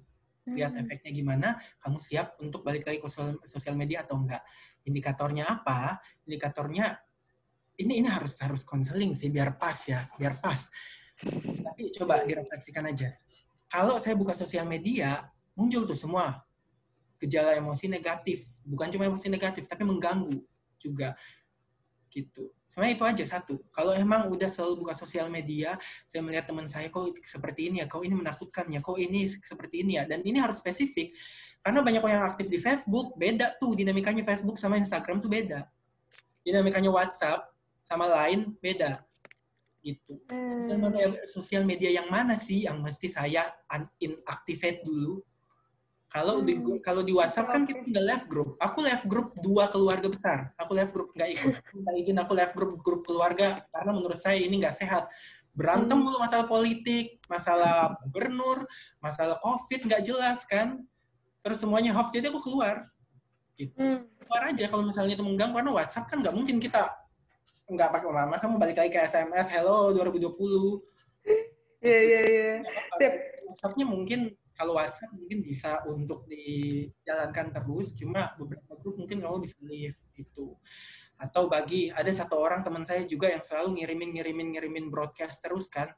Lihat 0.48 0.72
hmm. 0.72 0.82
efeknya 0.88 1.10
gimana, 1.12 1.48
kamu 1.84 2.00
siap 2.00 2.40
untuk 2.40 2.64
balik 2.64 2.88
lagi 2.88 2.96
ke 2.96 3.12
sosial 3.44 3.76
media 3.76 4.08
atau 4.08 4.16
enggak. 4.16 4.40
Indikatornya 4.88 5.52
apa? 5.52 6.00
Indikatornya 6.24 6.96
ini 7.76 8.00
ini 8.00 8.08
harus 8.08 8.40
harus 8.40 8.64
konseling 8.64 9.12
sih 9.12 9.28
biar 9.28 9.60
pas 9.60 9.76
ya, 9.84 10.00
biar 10.16 10.40
pas 10.40 10.64
tapi 11.62 11.92
coba 11.94 12.24
direfleksikan 12.24 12.88
aja. 12.88 13.12
Kalau 13.68 14.00
saya 14.00 14.16
buka 14.18 14.32
sosial 14.32 14.64
media, 14.64 15.28
muncul 15.54 15.84
tuh 15.84 15.96
semua 15.96 16.40
gejala 17.22 17.54
emosi 17.54 17.86
negatif. 17.86 18.44
Bukan 18.66 18.90
cuma 18.90 19.06
emosi 19.06 19.30
negatif, 19.30 19.70
tapi 19.70 19.86
mengganggu 19.86 20.42
juga. 20.76 21.14
Gitu. 22.12 22.50
Sebenarnya 22.68 22.94
itu 22.96 23.04
aja 23.04 23.24
satu. 23.38 23.54
Kalau 23.72 23.92
emang 23.96 24.28
udah 24.28 24.48
selalu 24.48 24.84
buka 24.84 24.96
sosial 24.96 25.28
media, 25.28 25.76
saya 26.08 26.20
melihat 26.24 26.48
teman 26.48 26.68
saya 26.68 26.88
kok 26.88 27.14
seperti 27.24 27.68
ini 27.68 27.84
ya, 27.84 27.86
kok 27.88 28.00
ini 28.04 28.16
menakutkan 28.16 28.68
ya, 28.68 28.80
kok 28.80 28.96
ini 28.96 29.28
seperti 29.28 29.84
ini 29.84 30.00
ya. 30.00 30.04
Dan 30.08 30.24
ini 30.24 30.40
harus 30.40 30.60
spesifik. 30.60 31.12
Karena 31.62 31.84
banyak 31.84 32.00
orang 32.02 32.16
yang 32.20 32.26
aktif 32.26 32.50
di 32.50 32.58
Facebook, 32.58 33.14
beda 33.14 33.54
tuh 33.60 33.78
dinamikanya 33.78 34.24
Facebook 34.26 34.58
sama 34.58 34.80
Instagram 34.80 35.22
tuh 35.22 35.30
beda. 35.30 35.68
Dinamikanya 36.42 36.90
WhatsApp 36.90 37.54
sama 37.86 38.08
lain 38.10 38.56
beda 38.58 39.04
gitu. 39.82 40.14
Hmm. 40.30 41.26
Sosial 41.26 41.66
media 41.66 41.90
yang 41.90 42.06
mana 42.08 42.38
sih 42.38 42.64
yang 42.64 42.78
mesti 42.78 43.10
saya 43.10 43.50
inactivate 43.98 44.86
dulu? 44.86 45.20
Kalau 46.12 46.44
hmm. 46.44 46.46
di 46.46 46.54
kalau 46.84 47.00
di 47.00 47.16
WhatsApp 47.16 47.48
kan 47.48 47.64
kita 47.64 47.88
udah 47.88 48.04
left 48.04 48.28
group. 48.28 48.60
Aku 48.60 48.84
left 48.84 49.08
group 49.08 49.32
dua 49.40 49.72
keluarga 49.72 50.12
besar. 50.12 50.52
Aku 50.60 50.76
left 50.76 50.92
group 50.92 51.08
nggak 51.16 51.30
ikut. 51.40 51.52
Nggak 51.72 51.94
izin 52.04 52.20
aku 52.20 52.32
left 52.36 52.52
group 52.52 52.84
grup 52.84 53.00
keluarga 53.08 53.64
karena 53.72 53.90
menurut 53.96 54.20
saya 54.20 54.36
ini 54.36 54.60
nggak 54.60 54.76
sehat. 54.76 55.08
Berantem 55.56 55.96
hmm. 55.96 56.04
mulu 56.04 56.20
masalah 56.20 56.44
politik, 56.44 57.16
masalah 57.32 57.96
gubernur, 58.04 58.68
masalah 59.00 59.40
covid 59.40 59.88
nggak 59.88 60.04
jelas 60.04 60.44
kan. 60.44 60.84
Terus 61.40 61.64
semuanya 61.64 61.96
hoax. 61.96 62.12
Jadi 62.12 62.28
aku 62.28 62.44
keluar. 62.44 62.92
Gitu. 63.56 63.72
Hmm. 63.80 64.04
Keluar 64.20 64.52
aja 64.52 64.64
kalau 64.68 64.84
misalnya 64.84 65.16
itu 65.16 65.24
mengganggu 65.24 65.64
karena 65.64 65.72
WhatsApp 65.72 66.12
kan 66.12 66.20
nggak 66.20 66.36
mungkin 66.36 66.60
kita 66.60 66.92
nggak 67.72 67.88
pakai 67.88 68.28
masa 68.28 68.52
mau 68.52 68.60
balik 68.60 68.76
lagi 68.76 68.92
ke 68.92 69.00
SMS 69.00 69.48
hello 69.48 69.96
2020 69.96 70.28
iya 71.88 72.00
iya 72.04 72.20
iya 72.28 72.50
WhatsAppnya 73.48 73.88
mungkin 73.88 74.36
kalau 74.52 74.76
WhatsApp 74.76 75.12
mungkin 75.12 75.40
bisa 75.40 75.82
untuk 75.88 76.28
dijalankan 76.28 77.52
terus 77.52 77.96
cuma 77.96 78.32
beberapa 78.36 78.72
grup 78.78 79.00
mungkin 79.00 79.24
kamu 79.24 79.38
bisa 79.44 79.56
leave 79.64 79.98
gitu 80.12 80.56
atau 81.22 81.46
bagi 81.46 81.88
ada 81.94 82.10
satu 82.10 82.34
orang 82.34 82.66
teman 82.66 82.82
saya 82.82 83.06
juga 83.06 83.30
yang 83.30 83.46
selalu 83.46 83.78
ngirimin 83.78 84.10
ngirimin 84.18 84.48
ngirimin 84.58 84.86
broadcast 84.90 85.38
terus 85.38 85.70
kan 85.70 85.90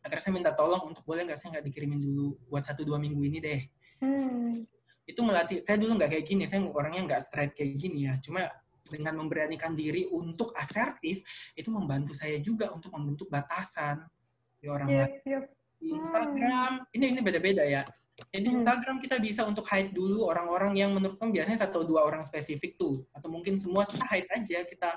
akhirnya 0.00 0.22
saya 0.22 0.32
minta 0.32 0.52
tolong 0.56 0.94
untuk 0.94 1.04
boleh 1.04 1.26
nggak 1.28 1.36
saya 1.36 1.58
nggak 1.58 1.66
dikirimin 1.68 2.00
dulu 2.00 2.40
buat 2.48 2.64
satu 2.64 2.86
dua 2.86 2.96
minggu 2.96 3.20
ini 3.26 3.38
deh 3.42 3.60
hmm. 4.00 4.64
itu 5.04 5.20
melatih 5.20 5.58
saya 5.60 5.76
dulu 5.76 5.98
nggak 6.00 6.10
kayak 6.16 6.24
gini 6.24 6.44
saya 6.48 6.64
orangnya 6.64 7.02
nggak 7.04 7.22
straight 7.26 7.52
kayak 7.52 7.76
gini 7.76 8.08
ya 8.08 8.16
cuma 8.22 8.48
dengan 8.86 9.18
memberanikan 9.18 9.74
diri 9.74 10.06
untuk 10.08 10.54
asertif 10.54 11.26
itu 11.58 11.68
membantu 11.68 12.14
saya 12.14 12.38
juga 12.38 12.70
untuk 12.70 12.94
membentuk 12.94 13.26
batasan 13.26 14.06
di 14.62 14.70
orang 14.70 14.88
yeah, 14.88 15.06
lain. 15.10 15.20
Yeah. 15.26 15.44
Di 15.76 15.92
Instagram 15.92 16.84
hmm. 16.84 16.96
ini 16.96 17.06
ini 17.16 17.20
beda-beda 17.20 17.62
ya. 17.64 17.82
Di 18.16 18.40
hmm. 18.40 18.60
Instagram 18.60 18.96
kita 19.00 19.20
bisa 19.20 19.44
untuk 19.44 19.68
hide 19.68 19.92
dulu 19.92 20.24
orang-orang 20.24 20.76
yang 20.80 20.96
menurut 20.96 21.20
kamu 21.20 21.42
biasanya 21.42 21.68
satu 21.68 21.84
dua 21.84 22.04
orang 22.04 22.24
spesifik 22.24 22.80
tuh 22.80 23.04
atau 23.12 23.28
mungkin 23.28 23.60
semua 23.60 23.84
kita 23.84 24.08
hide 24.08 24.28
aja 24.32 24.64
kita 24.64 24.90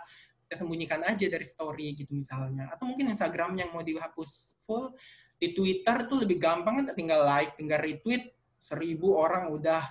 kita 0.47 0.55
sembunyikan 0.65 1.03
aja 1.03 1.27
dari 1.29 1.45
story 1.45 1.93
gitu 1.99 2.15
misalnya 2.15 2.71
atau 2.73 2.89
mungkin 2.89 3.11
Instagram 3.11 3.59
yang 3.59 3.69
mau 3.75 3.83
dihapus 3.83 4.57
full 4.63 4.95
di 5.35 5.51
Twitter 5.53 6.07
tuh 6.07 6.23
lebih 6.23 6.39
gampang 6.39 6.81
kan 6.81 6.95
tinggal 6.95 7.21
like 7.27 7.53
tinggal 7.59 7.77
retweet 7.77 8.33
seribu 8.59 9.15
orang 9.19 9.51
udah 9.51 9.83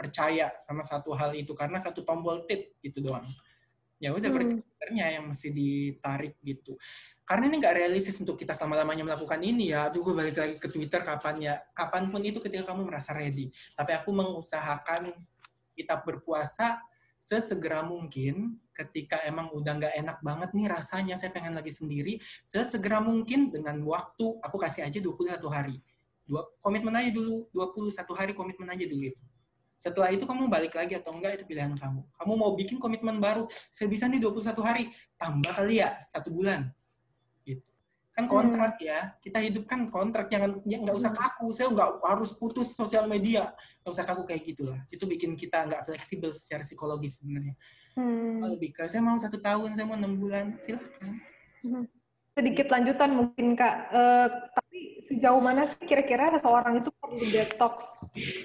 percaya 0.00 0.56
sama 0.56 0.80
satu 0.80 1.12
hal 1.12 1.36
itu 1.36 1.52
karena 1.52 1.76
satu 1.76 2.00
tombol 2.00 2.48
tit 2.48 2.72
gitu 2.80 3.04
doang. 3.04 3.28
Ya 4.00 4.16
udah 4.16 4.32
hmm. 4.32 4.64
berarti 4.64 4.96
yang 4.96 5.28
mesti 5.28 5.48
ditarik 5.52 6.40
gitu. 6.40 6.80
Karena 7.28 7.46
ini 7.46 7.62
nggak 7.62 7.76
realistis 7.78 8.18
untuk 8.18 8.34
kita 8.34 8.56
selama-lamanya 8.56 9.06
melakukan 9.06 9.38
ini 9.38 9.70
ya. 9.70 9.86
Aduh, 9.92 10.02
gue 10.02 10.14
balik 10.16 10.34
lagi 10.34 10.56
ke 10.58 10.66
Twitter 10.66 11.04
kapan 11.04 11.36
ya. 11.38 11.54
Kapan 11.76 12.10
pun 12.10 12.24
itu 12.24 12.42
ketika 12.42 12.74
kamu 12.74 12.90
merasa 12.90 13.14
ready. 13.14 13.52
Tapi 13.76 13.92
aku 13.94 14.10
mengusahakan 14.10 15.14
kita 15.76 16.00
berpuasa 16.02 16.80
sesegera 17.20 17.84
mungkin 17.84 18.56
ketika 18.72 19.20
emang 19.28 19.52
udah 19.52 19.76
nggak 19.76 19.94
enak 20.00 20.18
banget 20.24 20.50
nih 20.56 20.72
rasanya 20.72 21.20
saya 21.20 21.28
pengen 21.36 21.52
lagi 21.52 21.68
sendiri 21.68 22.16
sesegera 22.48 22.96
mungkin 22.96 23.52
dengan 23.52 23.76
waktu 23.84 24.40
aku 24.40 24.56
kasih 24.56 24.88
aja 24.88 24.98
21 25.04 25.36
hari 25.52 25.76
dua 26.24 26.48
komitmen 26.64 26.96
aja 26.96 27.12
dulu 27.12 27.44
21 27.52 27.92
hari 28.16 28.32
komitmen 28.32 28.72
aja 28.72 28.88
dulu 28.88 29.12
itu 29.12 29.20
setelah 29.80 30.12
itu 30.12 30.28
kamu 30.28 30.52
balik 30.52 30.76
lagi 30.76 30.92
atau 30.92 31.16
enggak 31.16 31.40
itu 31.40 31.44
pilihan 31.48 31.72
kamu. 31.72 32.04
Kamu 32.20 32.32
mau 32.36 32.52
bikin 32.52 32.76
komitmen 32.76 33.16
baru, 33.16 33.48
saya 33.48 33.88
bisa 33.88 34.04
nih 34.04 34.20
21 34.20 34.52
hari, 34.60 34.92
tambah 35.16 35.56
kali 35.56 35.80
ya 35.80 35.96
satu 35.96 36.28
bulan. 36.28 36.68
Gitu. 37.48 37.64
Kan 38.12 38.28
kontrak 38.28 38.76
hmm. 38.76 38.84
ya, 38.84 39.16
kita 39.24 39.40
hidupkan 39.40 39.88
kontrak, 39.88 40.28
jangan 40.28 40.60
ya 40.68 40.84
nggak 40.84 40.92
usah 40.92 41.16
hmm. 41.16 41.20
kaku, 41.24 41.46
saya 41.56 41.72
nggak 41.72 41.90
harus 42.04 42.30
putus 42.36 42.76
sosial 42.76 43.08
media, 43.08 43.56
nggak 43.80 43.92
usah 43.96 44.04
kaku 44.04 44.28
kayak 44.28 44.44
gitulah. 44.44 44.80
Itu 44.92 45.08
bikin 45.08 45.32
kita 45.32 45.64
nggak 45.64 45.88
fleksibel 45.88 46.36
secara 46.36 46.60
psikologis 46.60 47.16
sebenarnya. 47.16 47.56
Hmm. 47.90 48.38
lebih 48.54 48.70
ke, 48.70 48.86
saya 48.86 49.02
mau 49.02 49.18
satu 49.18 49.42
tahun, 49.42 49.74
saya 49.74 49.82
mau 49.88 49.98
enam 49.98 50.14
bulan, 50.14 50.60
silahkan. 50.62 51.10
Hmm. 51.64 51.88
Sedikit 52.36 52.70
lanjutan 52.70 53.10
mungkin 53.16 53.58
Kak, 53.58 53.74
uh, 53.90 54.28
sejauh 55.10 55.42
mana 55.42 55.66
sih 55.66 55.82
kira-kira 55.82 56.30
seseorang 56.38 56.78
itu 56.78 56.90
perlu 57.02 57.26
detox 57.26 57.82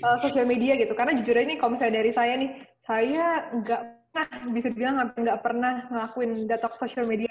uh, 0.02 0.18
sosial 0.18 0.50
media 0.50 0.74
gitu? 0.82 0.98
Karena 0.98 1.14
jujur 1.22 1.38
ini 1.38 1.62
kalau 1.62 1.78
misalnya 1.78 2.02
dari 2.02 2.12
saya 2.12 2.34
nih, 2.42 2.52
saya 2.82 3.26
nggak 3.54 3.82
pernah 4.10 4.28
bisa 4.50 4.68
dibilang 4.74 4.98
hampir 4.98 5.20
nggak 5.30 5.42
pernah 5.46 5.74
ngelakuin 5.94 6.32
detox 6.50 6.74
sosial 6.82 7.06
media. 7.06 7.30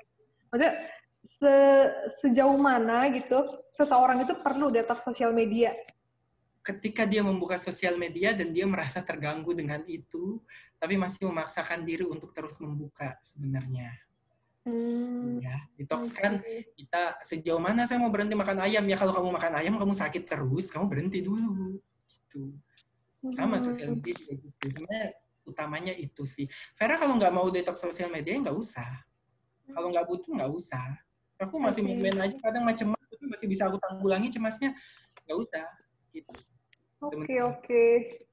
Maksudnya 0.54 0.72
se 1.24 1.54
sejauh 2.22 2.54
mana 2.54 3.10
gitu 3.10 3.42
seseorang 3.74 4.22
itu 4.22 4.38
perlu 4.38 4.70
detox 4.70 5.02
sosial 5.02 5.34
media? 5.34 5.74
ketika 6.64 7.04
dia 7.04 7.20
membuka 7.20 7.60
sosial 7.60 8.00
media 8.00 8.32
dan 8.32 8.56
dia 8.56 8.64
merasa 8.64 9.04
terganggu 9.04 9.52
dengan 9.52 9.84
itu, 9.84 10.40
tapi 10.80 10.96
masih 10.96 11.28
memaksakan 11.28 11.84
diri 11.84 12.08
untuk 12.08 12.32
terus 12.32 12.56
membuka 12.56 13.20
sebenarnya. 13.20 13.92
Hmm. 14.64 15.44
Ya, 15.44 15.60
detox 15.76 16.08
kan 16.16 16.40
kita 16.72 17.20
sejauh 17.20 17.60
mana 17.60 17.84
saya 17.84 18.00
mau 18.00 18.08
berhenti 18.08 18.32
makan 18.32 18.64
ayam 18.64 18.84
ya 18.88 18.96
kalau 18.96 19.12
kamu 19.12 19.36
makan 19.36 19.52
ayam 19.60 19.74
kamu 19.76 19.92
sakit 19.92 20.24
terus 20.24 20.72
kamu 20.72 20.88
berhenti 20.88 21.20
dulu 21.20 21.76
gitu 22.08 22.56
sama 23.36 23.60
Hmm. 23.60 23.64
sosial 23.64 23.88
media 23.92 24.16
juga 24.16 24.32
gitu 24.40 24.66
sebenarnya 24.72 25.04
utamanya 25.44 25.92
itu 25.92 26.24
sih 26.24 26.48
Vera 26.76 26.96
kalau 26.96 27.20
nggak 27.20 27.32
mau 27.32 27.48
detox 27.52 27.80
sosial 27.80 28.08
media 28.08 28.36
nggak 28.40 28.56
usah 28.56 28.88
kalau 29.68 29.92
nggak 29.92 30.08
butuh 30.08 30.32
nggak 30.32 30.52
usah 30.52 30.96
aku 31.36 31.60
masih 31.60 31.84
Oke. 31.84 31.88
main-main 31.92 32.24
aja 32.24 32.36
kadang 32.40 32.64
macam 32.64 32.96
masih 33.28 33.48
bisa 33.48 33.68
aku 33.68 33.76
tanggulangi 33.80 34.32
cemasnya 34.32 34.72
nggak 35.28 35.38
usah 35.44 35.64
gitu 36.12 36.32
Oke, 37.04 37.20
Sebentar. 37.20 37.52
oke. 37.52 37.84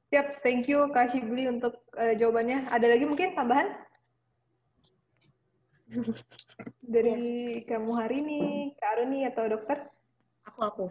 Siap, 0.08 0.28
thank 0.48 0.64
you 0.72 0.88
Kak 0.96 1.12
Shibli 1.12 1.44
untuk 1.52 1.76
eh, 2.00 2.16
jawabannya. 2.16 2.72
Ada 2.72 2.88
lagi 2.88 3.04
mungkin 3.04 3.36
tambahan? 3.36 3.68
Dari 6.94 7.62
kamu 7.68 7.92
hari 7.96 8.24
ini, 8.24 8.42
Kak 8.80 8.90
Aruni 8.96 9.28
atau 9.28 9.44
dokter? 9.48 9.78
Aku 10.48 10.60
aku. 10.64 10.86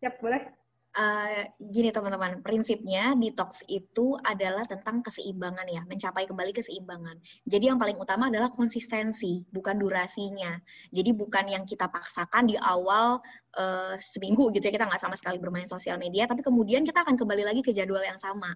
Siap, 0.00 0.20
boleh. 0.20 0.63
Eh, 0.94 1.50
gini 1.58 1.90
teman-teman, 1.90 2.38
prinsipnya 2.38 3.18
detox 3.18 3.66
itu 3.66 4.14
adalah 4.22 4.62
tentang 4.62 5.02
keseimbangan 5.02 5.66
ya, 5.66 5.82
mencapai 5.90 6.22
kembali 6.22 6.54
keseimbangan. 6.54 7.18
Jadi 7.50 7.66
yang 7.66 7.82
paling 7.82 7.98
utama 7.98 8.30
adalah 8.30 8.46
konsistensi, 8.54 9.42
bukan 9.50 9.82
durasinya. 9.82 10.54
Jadi 10.94 11.10
bukan 11.10 11.50
yang 11.50 11.66
kita 11.66 11.90
paksakan 11.90 12.46
di 12.46 12.54
awal 12.54 13.18
eh, 13.58 13.98
seminggu 13.98 14.54
gitu 14.54 14.70
ya, 14.70 14.72
kita 14.78 14.86
nggak 14.86 15.02
sama 15.02 15.18
sekali 15.18 15.42
bermain 15.42 15.66
sosial 15.66 15.98
media, 15.98 16.30
tapi 16.30 16.46
kemudian 16.46 16.86
kita 16.86 17.02
akan 17.02 17.18
kembali 17.18 17.42
lagi 17.42 17.66
ke 17.66 17.74
jadwal 17.74 18.02
yang 18.06 18.18
sama. 18.22 18.54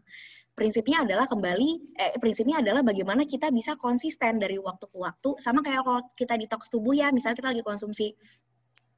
Prinsipnya 0.54 1.02
adalah 1.02 1.26
kembali, 1.26 1.98
eh, 1.98 2.14
prinsipnya 2.22 2.62
adalah 2.62 2.86
bagaimana 2.86 3.26
kita 3.26 3.50
bisa 3.50 3.74
konsisten 3.74 4.38
dari 4.38 4.62
waktu 4.62 4.86
ke 4.86 4.94
waktu, 4.94 5.34
sama 5.42 5.58
kayak 5.66 5.82
kalau 5.82 6.06
kita 6.14 6.38
detox 6.38 6.70
tubuh 6.70 6.94
ya, 6.94 7.10
misalnya 7.10 7.34
kita 7.42 7.50
lagi 7.50 7.66
konsumsi 7.66 8.14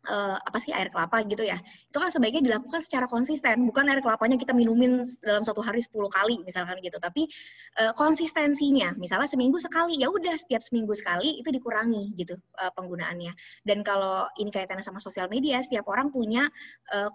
eh, 0.09 0.37
apa 0.41 0.57
sih 0.57 0.73
air 0.73 0.89
kelapa 0.89 1.21
gitu 1.29 1.45
ya. 1.45 1.61
Itu 1.61 2.01
kan 2.01 2.09
sebaiknya 2.09 2.41
dilakukan 2.41 2.81
secara 2.81 3.05
konsisten. 3.05 3.69
Bukan 3.69 3.85
air 3.93 4.01
kelapanya 4.01 4.41
kita 4.41 4.57
minumin 4.57 5.05
dalam 5.21 5.45
satu 5.45 5.61
hari 5.61 5.85
10 5.85 5.93
kali 6.09 6.41
misalkan 6.41 6.81
gitu. 6.81 6.97
Tapi 6.97 7.29
eh, 7.77 7.93
konsistensinya. 7.93 8.97
Misalnya 8.97 9.29
seminggu 9.29 9.61
sekali. 9.61 10.01
Ya 10.01 10.09
udah 10.09 10.33
setiap 10.41 10.65
seminggu 10.65 10.97
sekali 10.97 11.37
itu 11.37 11.53
dikurangi 11.53 12.17
gitu 12.17 12.41
eh, 12.57 12.73
penggunaannya. 12.73 13.33
Dan 13.67 13.85
kalau 13.85 14.25
ini 14.41 14.49
kaitannya 14.49 14.85
sama 14.85 15.05
sosial 15.05 15.29
media 15.29 15.61
setiap 15.61 15.85
orang 15.93 16.09
punya 16.09 16.49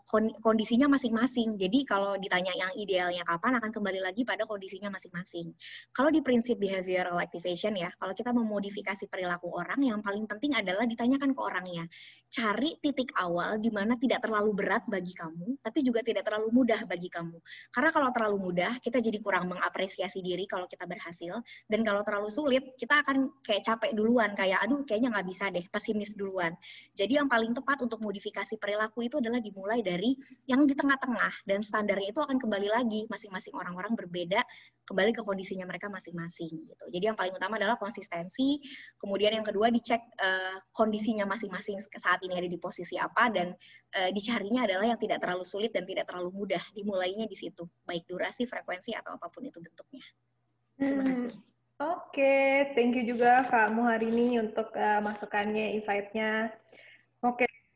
kon- 0.08 0.36
kondisinya 0.40 0.86
masing-masing. 0.92 1.58
Jadi 1.58 1.84
kalau 1.88 2.16
ditanya 2.20 2.54
yang 2.56 2.72
idealnya 2.78 3.24
kapan 3.26 3.58
akan 3.60 3.72
kembali 3.74 4.00
lagi 4.04 4.24
pada 4.24 4.46
kondisinya 4.46 4.94
masing-masing. 4.94 5.52
Kalau 5.92 6.10
di 6.14 6.22
prinsip 6.22 6.60
behavioral 6.62 7.18
activation 7.20 7.74
ya 7.76 7.90
kalau 8.00 8.14
kita 8.14 8.32
memodifikasi 8.32 9.08
perilaku 9.10 9.52
orang 9.52 9.80
yang 9.82 10.00
paling 10.04 10.28
penting 10.28 10.56
adalah 10.56 10.84
ditanyakan 10.88 11.32
ke 11.32 11.42
orangnya. 11.42 11.84
Cari 12.30 12.75
titik 12.80 13.12
awal 13.20 13.58
di 13.58 13.70
mana 13.72 13.96
tidak 14.00 14.24
terlalu 14.24 14.52
berat 14.56 14.84
bagi 14.86 15.16
kamu, 15.16 15.60
tapi 15.62 15.80
juga 15.82 16.04
tidak 16.06 16.28
terlalu 16.28 16.52
mudah 16.52 16.82
bagi 16.86 17.10
kamu. 17.10 17.38
Karena 17.72 17.90
kalau 17.92 18.10
terlalu 18.12 18.38
mudah, 18.52 18.72
kita 18.80 19.00
jadi 19.02 19.18
kurang 19.20 19.52
mengapresiasi 19.52 20.20
diri 20.24 20.46
kalau 20.46 20.66
kita 20.66 20.84
berhasil, 20.86 21.40
dan 21.68 21.80
kalau 21.82 22.02
terlalu 22.02 22.30
sulit, 22.30 22.64
kita 22.76 23.02
akan 23.02 23.32
kayak 23.42 23.64
capek 23.66 23.92
duluan, 23.96 24.32
kayak 24.34 24.62
aduh 24.64 24.84
kayaknya 24.84 25.16
nggak 25.16 25.28
bisa 25.28 25.50
deh, 25.52 25.66
pesimis 25.70 26.14
duluan. 26.14 26.54
Jadi 26.94 27.18
yang 27.18 27.28
paling 27.32 27.56
tepat 27.56 27.82
untuk 27.84 28.00
modifikasi 28.04 28.56
perilaku 28.60 29.06
itu 29.08 29.18
adalah 29.20 29.40
dimulai 29.40 29.80
dari 29.82 30.16
yang 30.46 30.64
di 30.68 30.74
tengah-tengah, 30.74 31.48
dan 31.48 31.64
standarnya 31.66 32.12
itu 32.12 32.22
akan 32.22 32.38
kembali 32.38 32.70
lagi, 32.70 33.08
masing-masing 33.12 33.54
orang-orang 33.58 33.94
berbeda, 33.96 34.42
kembali 34.86 35.12
ke 35.12 35.22
kondisinya 35.26 35.66
mereka 35.66 35.90
masing-masing. 35.90 36.54
gitu. 36.54 36.86
Jadi 36.94 37.04
yang 37.10 37.18
paling 37.18 37.34
utama 37.34 37.58
adalah 37.58 37.76
konsistensi, 37.76 38.62
kemudian 39.02 39.34
yang 39.34 39.46
kedua 39.46 39.74
dicek 39.74 40.02
eh, 40.22 40.58
kondisinya 40.72 41.26
masing-masing 41.26 41.82
saat 41.98 42.22
ini 42.22 42.38
ada 42.38 42.50
di 42.50 42.58
posisi 42.62 42.96
apa 42.96 43.34
dan 43.34 43.58
eh, 43.98 44.10
dicarinya 44.14 44.64
adalah 44.70 44.86
yang 44.96 45.00
tidak 45.02 45.20
terlalu 45.22 45.44
sulit 45.44 45.74
dan 45.74 45.84
tidak 45.84 46.06
terlalu 46.06 46.30
mudah 46.32 46.62
dimulainya 46.72 47.26
di 47.26 47.36
situ 47.38 47.66
baik 47.84 48.06
durasi 48.06 48.46
frekuensi 48.46 48.94
atau 48.94 49.18
apa 49.18 49.28
pun 49.34 49.44
itu 49.44 49.58
bentuknya 49.58 50.06
terima 50.76 51.04
Hmm, 51.04 51.10
kasih 51.10 51.34
Oke, 51.76 52.72
thank 52.72 52.96
you 52.96 53.04
juga 53.04 53.44
Kak 53.52 53.76
Muharini 53.76 54.40
untuk 54.40 54.72
eh, 54.80 55.04
masukannya, 55.04 55.76
insight-nya. 55.76 56.48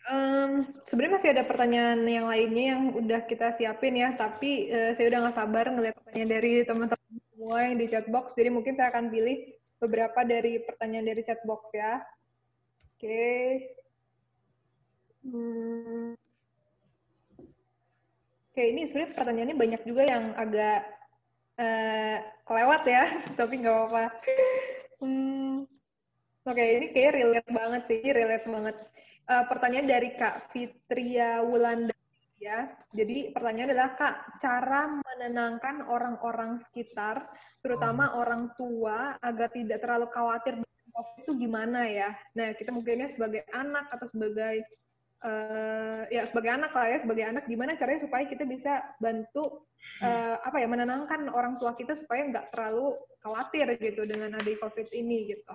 Em, 0.09 0.65
sebenarnya 0.89 1.15
masih 1.21 1.29
ada 1.37 1.43
pertanyaan 1.45 2.01
yang 2.09 2.25
lainnya 2.25 2.63
yang 2.73 2.81
udah 2.97 3.21
kita 3.29 3.53
siapin 3.53 3.93
ya, 3.93 4.17
tapi 4.17 4.65
eh, 4.73 4.97
saya 4.97 5.05
udah 5.13 5.19
nggak 5.21 5.37
sabar 5.37 5.65
ngeliat 5.69 5.95
pertanyaan 6.01 6.31
dari 6.33 6.51
teman-teman 6.65 7.13
semua 7.29 7.57
yang 7.61 7.75
di 7.77 7.85
chat 7.85 8.05
box, 8.09 8.33
jadi 8.33 8.49
mungkin 8.49 8.73
saya 8.73 8.89
akan 8.89 9.13
pilih 9.13 9.37
beberapa 9.77 10.19
dari 10.25 10.65
pertanyaan 10.65 11.13
dari 11.13 11.21
chat 11.21 11.37
box 11.45 11.61
ya. 11.77 12.01
Oke. 12.97 13.29
Hmm. 15.29 16.17
Oke, 18.49 18.61
ini 18.65 18.81
sebenarnya 18.89 19.13
pertanyaannya 19.13 19.57
banyak 19.61 19.81
juga 19.85 20.03
yang 20.09 20.33
agak 20.33 20.79
eh, 21.61 22.17
kelewat 22.49 22.81
ya, 22.89 23.03
tapi 23.39 23.61
nggak 23.61 23.75
apa-apa. 23.77 24.03
Hmm. 25.05 25.69
Oke, 26.49 26.63
ini 26.81 26.87
kayak 26.97 27.13
relate 27.13 27.49
banget 27.53 27.81
sih, 27.85 28.01
relate 28.09 28.47
banget. 28.49 28.77
Eh, 29.29 29.45
pertanyaan 29.45 29.85
dari 29.85 30.09
Kak 30.17 30.49
Fitria 30.49 31.45
Wulanda 31.45 31.93
ya. 32.41 32.65
Jadi 32.97 33.29
pertanyaan 33.29 33.77
adalah 33.77 33.93
Kak, 33.93 34.41
cara 34.41 34.89
menenangkan 34.89 35.85
orang-orang 35.85 36.57
sekitar, 36.65 37.29
terutama 37.61 38.17
orang 38.17 38.49
tua, 38.57 39.21
agar 39.21 39.53
tidak 39.53 39.85
terlalu 39.85 40.09
khawatir 40.09 40.57
dengan 40.57 40.89
COVID 40.97 41.15
itu 41.21 41.31
gimana 41.45 41.85
ya? 41.85 42.09
Nah, 42.33 42.57
kita 42.57 42.73
mungkinnya 42.73 43.13
sebagai 43.13 43.45
anak 43.53 43.93
atau 43.93 44.09
sebagai 44.09 44.65
eh, 45.21 46.01
ya 46.09 46.25
sebagai 46.25 46.49
anak 46.49 46.73
lah 46.73 46.87
ya, 46.89 46.97
sebagai 47.05 47.25
anak 47.29 47.43
gimana 47.45 47.77
caranya 47.77 48.01
supaya 48.01 48.25
kita 48.25 48.49
bisa 48.49 48.81
bantu 48.97 49.69
eh, 50.01 50.41
apa 50.41 50.57
ya 50.57 50.65
menenangkan 50.65 51.29
orang 51.29 51.61
tua 51.61 51.77
kita 51.77 51.93
supaya 51.93 52.25
nggak 52.33 52.49
terlalu 52.49 52.97
khawatir 53.21 53.77
gitu 53.77 54.09
dengan 54.09 54.41
ada 54.41 54.51
COVID 54.57 54.89
ini 54.89 55.37
gitu. 55.37 55.53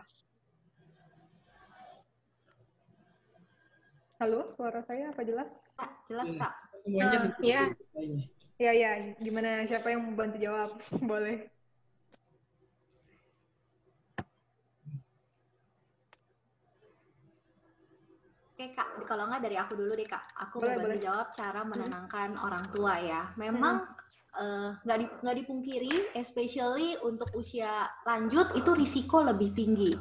Halo, 4.24 4.48
suara 4.56 4.80
saya 4.88 5.12
apa 5.12 5.20
jelas? 5.20 5.44
Jelas 6.08 6.32
Iya. 6.32 6.40
kak. 6.40 6.52
semuanya 6.80 7.18
ini. 8.00 8.24
Ya 8.56 8.72
ya, 8.72 8.90
gimana 9.20 9.68
siapa 9.68 9.92
yang 9.92 10.00
mau 10.00 10.16
bantu 10.16 10.40
jawab? 10.40 10.80
Boleh. 11.12 11.44
Oke 18.48 18.72
kak, 18.72 18.88
kalau 19.04 19.28
nggak 19.28 19.44
dari 19.44 19.60
aku 19.60 19.76
dulu 19.76 19.92
deh 19.92 20.08
kak. 20.08 20.24
Aku 20.40 20.56
Boleh, 20.56 20.72
mau 20.72 20.80
bantu 20.80 20.88
boleh. 20.88 21.04
jawab 21.04 21.28
cara 21.36 21.60
menenangkan 21.60 22.30
orang 22.40 22.64
tua 22.72 22.96
ya. 23.04 23.28
Memang 23.36 23.84
eh, 24.40 24.70
nggak 24.88 24.98
di- 25.04 25.14
nggak 25.20 25.36
dipungkiri, 25.44 25.94
especially 26.16 26.96
untuk 27.04 27.28
usia 27.36 27.92
lanjut 28.08 28.56
itu 28.56 28.72
risiko 28.72 29.20
lebih 29.20 29.52
tinggi, 29.52 29.92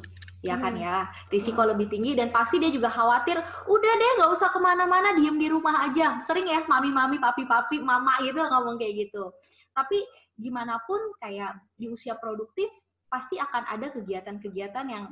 ya 0.44 0.60
kan 0.60 0.76
Hmm. 0.76 0.84
ya. 0.84 0.96
Risiko 1.32 1.64
lebih 1.64 1.88
tinggi 1.88 2.12
dan 2.12 2.28
pasti 2.28 2.60
dia 2.60 2.68
juga 2.68 2.92
khawatir. 2.92 3.40
Udah 3.64 3.92
deh, 3.96 4.10
nggak 4.20 4.30
usah 4.30 4.52
ke 4.52 4.60
mana-mana, 4.60 5.16
diem 5.16 5.40
di 5.40 5.48
rumah 5.48 5.88
aja. 5.88 6.20
Sering 6.20 6.44
ya, 6.44 6.60
mami-mami, 6.68 7.16
papi-papi, 7.16 7.80
mama 7.80 8.20
gitu 8.20 8.44
ngomong 8.44 8.76
kayak 8.76 9.08
gitu. 9.08 9.32
Tapi 9.72 10.04
gimana 10.36 10.76
pun 10.84 11.00
kayak 11.18 11.56
di 11.80 11.88
usia 11.88 12.12
produktif 12.20 12.68
pasti 13.08 13.40
akan 13.40 13.64
ada 13.70 13.88
kegiatan-kegiatan 13.94 14.86
yang 14.90 15.06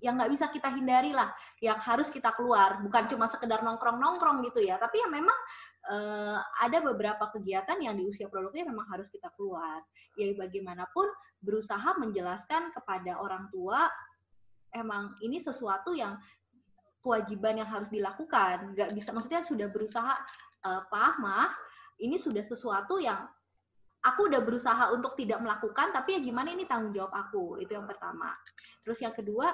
yang 0.00 0.20
nggak 0.20 0.32
bisa 0.36 0.52
kita 0.52 0.68
hindari 0.68 1.16
lah 1.16 1.32
yang 1.64 1.80
harus 1.80 2.12
kita 2.12 2.28
keluar 2.36 2.76
bukan 2.84 3.08
cuma 3.08 3.24
sekedar 3.24 3.64
nongkrong 3.64 3.96
nongkrong 3.96 4.44
gitu 4.44 4.60
ya 4.60 4.76
tapi 4.76 5.00
ya 5.00 5.08
memang 5.08 5.36
eh, 5.88 6.36
ada 6.60 6.78
beberapa 6.84 7.24
kegiatan 7.32 7.80
yang 7.80 7.96
di 7.96 8.04
usia 8.04 8.28
produktif 8.28 8.68
memang 8.68 8.84
harus 8.92 9.08
kita 9.08 9.32
keluar 9.32 9.80
ya 10.20 10.28
bagaimanapun 10.36 11.08
berusaha 11.40 11.96
menjelaskan 11.96 12.72
kepada 12.76 13.16
orang 13.16 13.48
tua 13.48 13.88
emang 14.74 15.14
ini 15.22 15.38
sesuatu 15.38 15.94
yang 15.94 16.18
kewajiban 17.00 17.62
yang 17.62 17.70
harus 17.70 17.88
dilakukan. 17.88 18.74
Nggak 18.74 18.90
bisa 18.92 19.14
maksudnya 19.14 19.46
sudah 19.46 19.68
berusaha 19.70 20.12
eh, 20.66 20.82
Pak 20.90 21.12
mah 21.22 21.48
ini 22.02 22.18
sudah 22.18 22.42
sesuatu 22.42 22.98
yang 22.98 23.22
aku 24.04 24.28
udah 24.28 24.42
berusaha 24.44 24.92
untuk 24.92 25.16
tidak 25.16 25.40
melakukan 25.40 25.94
tapi 25.94 26.18
ya 26.18 26.20
gimana 26.20 26.52
ini 26.52 26.66
tanggung 26.66 26.92
jawab 26.92 27.14
aku? 27.14 27.62
Itu 27.62 27.78
yang 27.78 27.86
pertama. 27.86 28.34
Terus 28.82 28.98
yang 29.00 29.12
kedua 29.12 29.48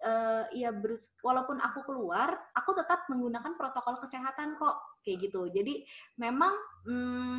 eh, 0.00 0.44
ya 0.54 0.70
walaupun 1.20 1.58
aku 1.58 1.82
keluar, 1.82 2.30
aku 2.56 2.72
tetap 2.78 3.04
menggunakan 3.10 3.58
protokol 3.58 3.98
kesehatan 3.98 4.54
kok 4.56 5.02
kayak 5.02 5.28
gitu. 5.28 5.50
Jadi 5.50 5.82
memang 6.18 6.54
hmm, 6.86 7.38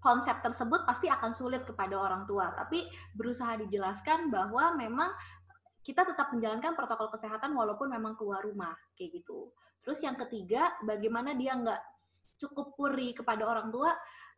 konsep 0.00 0.40
tersebut 0.40 0.88
pasti 0.88 1.10
akan 1.12 1.34
sulit 1.36 1.66
kepada 1.68 1.98
orang 1.98 2.24
tua, 2.24 2.54
tapi 2.56 2.86
berusaha 3.12 3.58
dijelaskan 3.60 4.30
bahwa 4.30 4.76
memang 4.78 5.10
kita 5.86 6.02
tetap 6.02 6.34
menjalankan 6.34 6.74
protokol 6.74 7.14
kesehatan 7.14 7.54
walaupun 7.54 7.94
memang 7.94 8.18
keluar 8.18 8.42
rumah 8.42 8.74
kayak 8.98 9.22
gitu. 9.22 9.54
Terus 9.86 10.02
yang 10.02 10.18
ketiga, 10.18 10.74
bagaimana 10.82 11.38
dia 11.38 11.54
nggak 11.54 11.78
cukup 12.42 12.74
puri 12.74 13.14
kepada 13.14 13.46
orang 13.46 13.70
tua, 13.70 13.94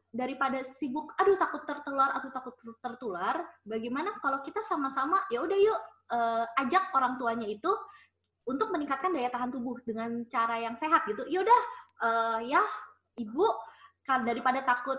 daripada 0.09 0.65
sibuk 0.81 1.13
aduh 1.21 1.37
takut 1.37 1.69
tertular 1.69 2.17
atau 2.17 2.33
takut 2.33 2.57
tertular 2.81 3.45
bagaimana 3.61 4.17
kalau 4.25 4.41
kita 4.41 4.65
sama-sama 4.65 5.21
ya 5.29 5.45
udah 5.45 5.59
yuk 5.61 5.81
uh, 6.17 6.45
ajak 6.65 6.89
orang 6.97 7.21
tuanya 7.21 7.45
itu 7.45 7.69
untuk 8.49 8.73
meningkatkan 8.73 9.13
daya 9.13 9.29
tahan 9.29 9.53
tubuh 9.53 9.77
dengan 9.85 10.25
cara 10.33 10.65
yang 10.65 10.73
sehat 10.81 11.05
gitu 11.05 11.29
ya 11.29 11.45
udah 11.45 11.61
uh, 12.01 12.41
ya 12.41 12.65
ibu 13.21 13.53
kan 14.09 14.25
daripada 14.25 14.65
takut 14.65 14.97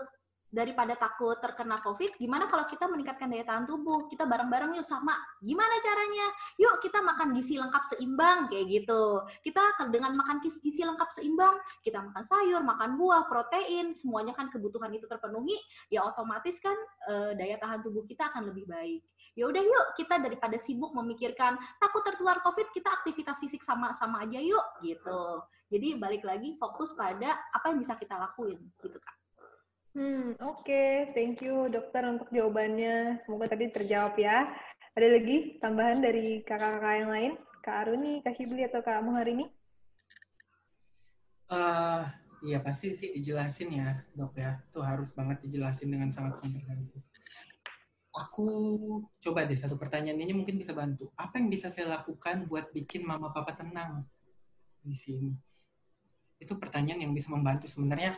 daripada 0.50 0.98
takut 0.98 1.38
terkena 1.38 1.78
COVID, 1.78 2.18
gimana 2.18 2.50
kalau 2.50 2.66
kita 2.66 2.90
meningkatkan 2.90 3.30
daya 3.30 3.46
tahan 3.46 3.64
tubuh? 3.70 4.10
Kita 4.10 4.26
bareng-bareng 4.26 4.74
yuk 4.76 4.86
sama. 4.86 5.14
Gimana 5.38 5.78
caranya? 5.78 6.26
Yuk 6.58 6.82
kita 6.82 6.98
makan 7.00 7.38
gizi 7.38 7.56
lengkap 7.56 7.82
seimbang 7.86 8.50
kayak 8.50 8.66
gitu. 8.66 9.22
Kita 9.46 9.62
dengan 9.94 10.12
makan 10.18 10.42
gizi 10.42 10.82
lengkap 10.82 11.08
seimbang, 11.14 11.54
kita 11.86 12.02
makan 12.02 12.22
sayur, 12.26 12.60
makan 12.66 12.98
buah, 12.98 13.30
protein, 13.30 13.94
semuanya 13.94 14.34
kan 14.34 14.50
kebutuhan 14.50 14.90
itu 14.90 15.06
terpenuhi, 15.06 15.54
ya 15.88 16.02
otomatis 16.02 16.58
kan 16.58 16.74
e, 17.06 17.38
daya 17.38 17.56
tahan 17.56 17.80
tubuh 17.86 18.02
kita 18.04 18.28
akan 18.34 18.50
lebih 18.50 18.66
baik. 18.66 19.00
Ya 19.38 19.46
udah 19.46 19.62
yuk 19.62 19.86
kita 19.94 20.18
daripada 20.18 20.58
sibuk 20.58 20.90
memikirkan 20.90 21.54
takut 21.78 22.02
tertular 22.02 22.42
COVID, 22.42 22.74
kita 22.74 22.90
aktivitas 22.90 23.38
fisik 23.38 23.62
sama-sama 23.62 24.26
aja 24.26 24.42
yuk 24.42 24.66
gitu. 24.82 25.46
Jadi 25.70 25.94
balik 25.94 26.26
lagi 26.26 26.58
fokus 26.58 26.90
pada 26.98 27.38
apa 27.54 27.70
yang 27.70 27.78
bisa 27.78 27.94
kita 27.94 28.18
lakuin 28.18 28.58
gitu 28.82 28.98
kak. 28.98 29.19
Hmm, 29.90 30.38
oke. 30.38 30.62
Okay. 30.62 31.10
Thank 31.18 31.42
you 31.42 31.66
dokter 31.66 32.06
untuk 32.06 32.30
jawabannya. 32.30 33.26
Semoga 33.26 33.50
tadi 33.50 33.66
terjawab 33.74 34.14
ya. 34.14 34.46
Ada 34.94 35.18
lagi 35.18 35.58
tambahan 35.58 35.98
dari 35.98 36.46
kakak-kakak 36.46 36.94
yang 36.94 37.10
lain? 37.10 37.32
Kak 37.60 37.76
Aruni, 37.86 38.22
Kak 38.22 38.34
Shibli, 38.38 38.62
atau 38.64 38.80
Kak 38.80 39.02
Amu 39.02 39.18
hari 39.18 39.36
ini? 39.36 39.46
Uh, 41.50 42.06
iya, 42.46 42.62
pasti 42.62 42.94
sih 42.94 43.10
dijelasin 43.10 43.70
ya, 43.74 44.00
dok 44.14 44.38
ya. 44.38 44.62
Itu 44.70 44.80
harus 44.80 45.10
banget 45.10 45.42
dijelasin 45.42 45.90
dengan 45.90 46.14
sangat 46.14 46.38
komprehensif. 46.38 47.02
Aku 48.10 48.46
coba 49.22 49.46
deh 49.46 49.58
satu 49.58 49.78
pertanyaan 49.78 50.18
ini 50.18 50.34
mungkin 50.34 50.58
bisa 50.58 50.74
bantu. 50.74 51.10
Apa 51.18 51.38
yang 51.38 51.50
bisa 51.50 51.70
saya 51.70 51.98
lakukan 51.98 52.46
buat 52.46 52.70
bikin 52.74 53.06
mama 53.06 53.30
papa 53.30 53.54
tenang 53.58 54.06
di 54.82 54.94
sini? 54.94 55.30
Itu 56.38 56.58
pertanyaan 56.58 57.06
yang 57.06 57.12
bisa 57.14 57.30
membantu 57.30 57.70
sebenarnya 57.70 58.14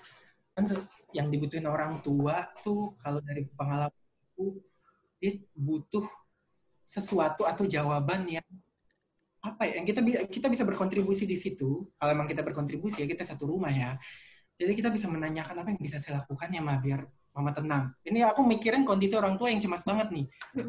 kan 0.53 0.69
yang 1.17 1.33
dibutuhin 1.33 1.65
orang 1.65 2.05
tua 2.05 2.45
tuh 2.61 2.93
kalau 3.01 3.25
dari 3.25 3.49
pengalaman 3.57 4.03
aku 4.33 4.61
dia 5.17 5.41
butuh 5.57 6.05
sesuatu 6.85 7.49
atau 7.49 7.65
jawaban 7.65 8.29
yang 8.29 8.45
apa 9.43 9.67
ya 9.67 9.81
yang 9.81 9.87
kita 9.89 10.01
kita 10.29 10.47
bisa 10.53 10.63
berkontribusi 10.63 11.27
di 11.27 11.35
situ. 11.35 11.89
Kalau 11.99 12.11
emang 12.13 12.29
kita 12.29 12.45
berkontribusi 12.45 13.03
ya 13.03 13.07
kita 13.09 13.25
satu 13.27 13.49
rumah 13.49 13.73
ya. 13.73 13.97
Jadi 14.61 14.73
kita 14.79 14.93
bisa 14.93 15.09
menanyakan 15.11 15.65
apa 15.65 15.69
yang 15.75 15.81
bisa 15.81 15.99
saya 15.99 16.23
lakukan 16.23 16.47
ya 16.53 16.63
ma 16.63 16.79
biar 16.79 17.03
mama 17.33 17.51
tenang. 17.51 17.91
Ini 18.05 18.29
aku 18.29 18.45
mikirin 18.45 18.85
kondisi 18.85 19.17
orang 19.17 19.41
tua 19.41 19.51
yang 19.51 19.59
cemas 19.59 19.83
banget 19.83 20.13
nih. 20.15 20.27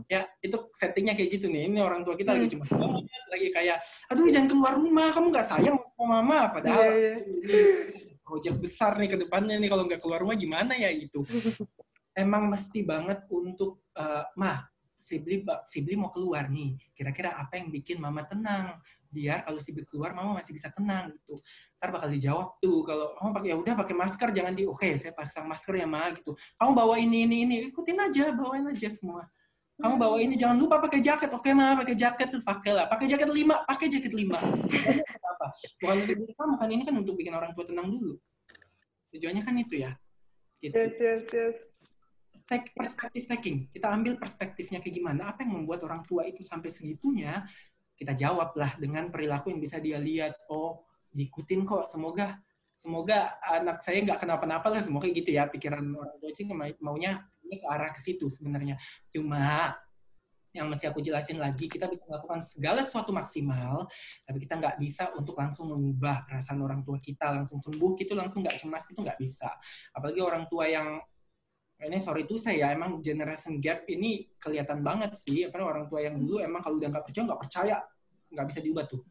Ya 0.07 0.25
itu 0.39 0.57
settingnya 0.73 1.13
kayak 1.13 1.37
gitu 1.37 1.51
nih. 1.51 1.69
Ini 1.69 1.83
orang 1.83 2.01
tua 2.07 2.15
kita 2.17 2.33
lagi 2.33 2.55
cemas 2.55 2.71
banget 2.71 3.25
lagi 3.29 3.47
kayak 3.51 3.77
aduh 4.09 4.25
jangan 4.31 4.47
keluar 4.47 4.73
rumah. 4.79 5.11
Kamu 5.11 5.27
nggak 5.29 5.47
sayang 5.49 5.77
sama 5.77 6.05
mama. 6.23 6.39
Padahal 6.55 6.87
yeah, 6.87 7.17
yeah 7.45 8.12
project 8.23 8.57
besar 8.57 8.95
nih 8.97 9.11
ke 9.11 9.17
depannya 9.27 9.59
nih 9.59 9.69
kalau 9.69 9.83
nggak 9.85 9.99
keluar 9.99 10.23
rumah 10.23 10.39
gimana 10.39 10.73
ya 10.73 10.89
itu 10.89 11.21
emang 12.23 12.49
mesti 12.49 12.81
banget 12.81 13.27
untuk 13.29 13.83
uh, 13.99 14.23
mah 14.39 14.73
Sibli 15.03 15.43
Sibli 15.67 15.99
mau 15.99 16.07
keluar 16.07 16.47
nih. 16.47 16.79
Kira-kira 16.95 17.35
apa 17.35 17.59
yang 17.59 17.67
bikin 17.67 17.99
mama 17.99 18.23
tenang? 18.23 18.79
Biar 19.11 19.43
kalau 19.43 19.59
Sibli 19.59 19.83
keluar 19.83 20.15
mama 20.15 20.39
masih 20.39 20.55
bisa 20.55 20.71
tenang 20.71 21.11
gitu. 21.11 21.35
Ntar 21.75 21.91
bakal 21.91 22.07
dijawab 22.15 22.55
tuh 22.63 22.87
kalau 22.87 23.11
kamu 23.19 23.31
pakai 23.35 23.49
ya 23.51 23.55
udah 23.59 23.73
pakai 23.75 23.95
masker 23.99 24.29
jangan 24.31 24.53
di 24.55 24.63
oke 24.63 24.79
okay, 24.79 24.95
saya 24.95 25.11
pasang 25.11 25.43
masker 25.43 25.75
ya 25.75 25.83
ma 25.83 26.07
gitu. 26.15 26.31
Kamu 26.55 26.71
bawa 26.71 26.95
ini 26.95 27.27
ini 27.27 27.43
ini 27.43 27.55
ikutin 27.67 27.99
aja 27.99 28.31
bawain 28.31 28.63
aja 28.71 28.87
semua 28.95 29.27
kamu 29.81 29.95
bawa 29.97 30.17
ini 30.21 30.37
jangan 30.37 30.57
lupa 30.61 30.77
pakai 30.77 31.01
jaket. 31.01 31.33
Oke 31.33 31.49
mah 31.49 31.73
pakai 31.81 31.95
jaket 31.97 32.27
tuh 32.29 32.41
pakailah. 32.45 32.85
Pakai 32.85 33.09
jaket 33.09 33.25
lima 33.33 33.65
pakai 33.65 33.89
jaket 33.89 34.13
lima. 34.13 34.37
Apa? 35.33 35.47
Bukan 35.81 35.95
untuk 36.05 36.17
diri 36.21 36.33
kamu 36.37 36.53
kan? 36.61 36.69
Ini 36.69 36.83
kan 36.85 36.95
untuk 37.01 37.15
bikin 37.17 37.33
orang 37.33 37.51
tua 37.57 37.65
tenang 37.65 37.89
dulu. 37.89 38.13
Tujuannya 39.09 39.41
kan 39.41 39.55
itu 39.57 39.81
ya. 39.81 39.91
Gitu. 40.61 40.77
yes 40.77 40.95
yes 41.01 41.23
yes. 41.33 41.57
Take 42.45 42.69
perspektif 42.77 43.25
taking. 43.25 43.65
Kita 43.73 43.89
ambil 43.89 44.21
perspektifnya 44.21 44.77
kayak 44.77 44.93
gimana. 44.93 45.33
Apa 45.33 45.41
yang 45.41 45.63
membuat 45.63 45.81
orang 45.89 46.05
tua 46.05 46.29
itu 46.29 46.45
sampai 46.45 46.69
segitunya? 46.69 47.41
Kita 47.97 48.13
jawablah 48.13 48.77
dengan 48.77 49.09
perilaku 49.09 49.49
yang 49.49 49.57
bisa 49.57 49.81
dia 49.81 49.97
lihat. 49.97 50.37
Oh 50.53 50.85
diikutin 51.09 51.65
kok. 51.65 51.89
Semoga 51.89 52.37
semoga 52.69 53.41
anak 53.41 53.81
saya 53.81 54.05
nggak 54.05 54.21
kenapa-napa 54.21 54.69
lah. 54.69 54.85
Semoga 54.85 55.09
gitu 55.09 55.33
ya 55.33 55.49
pikiran 55.49 55.81
orang 55.81 56.17
tua 56.21 56.29
itu 56.29 56.45
maunya 56.77 57.25
ke 57.59 57.65
arah 57.65 57.91
ke 57.93 57.99
situ 58.01 58.29
sebenarnya. 58.29 58.79
Cuma 59.09 59.73
yang 60.53 60.69
mesti 60.69 60.85
aku 60.85 61.01
jelasin 61.01 61.41
lagi, 61.41 61.65
kita 61.65 61.89
bisa 61.89 62.05
melakukan 62.05 62.45
segala 62.45 62.85
sesuatu 62.85 63.09
maksimal, 63.09 63.89
tapi 64.21 64.37
kita 64.45 64.61
nggak 64.61 64.77
bisa 64.77 65.09
untuk 65.17 65.33
langsung 65.33 65.73
mengubah 65.73 66.29
perasaan 66.29 66.61
orang 66.61 66.85
tua 66.85 67.01
kita, 67.01 67.33
langsung 67.33 67.57
sembuh 67.57 67.97
gitu, 67.97 68.13
langsung 68.13 68.45
nggak 68.45 68.61
cemas 68.61 68.85
gitu, 68.85 69.01
nggak 69.01 69.17
bisa. 69.17 69.49
Apalagi 69.97 70.21
orang 70.21 70.45
tua 70.45 70.69
yang, 70.69 71.01
ini 71.81 71.97
sorry 71.97 72.29
itu 72.29 72.37
saya, 72.37 72.69
emang 72.69 73.01
generation 73.01 73.57
gap 73.57 73.81
ini 73.89 74.29
kelihatan 74.37 74.85
banget 74.85 75.17
sih, 75.17 75.49
apa 75.49 75.57
orang 75.57 75.89
tua 75.89 76.05
yang 76.05 76.21
dulu 76.21 76.37
emang 76.37 76.61
kalau 76.61 76.77
udah 76.77 76.89
nggak 76.93 77.05
percaya, 77.09 77.25
nggak 77.25 77.41
percaya, 77.41 77.77
nggak 78.29 78.47
bisa 78.53 78.59
diubah 78.61 78.85
tuh. 78.85 79.01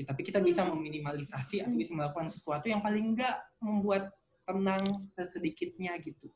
Tapi 0.00 0.22
kita 0.24 0.40
bisa 0.40 0.64
meminimalisasi 0.64 1.66
atau 1.66 1.76
bisa 1.76 1.92
melakukan 1.92 2.30
sesuatu 2.30 2.70
yang 2.70 2.80
paling 2.80 3.12
nggak 3.18 3.36
membuat 3.60 4.08
tenang 4.48 5.02
sesedikitnya 5.06 5.98
gitu 6.00 6.30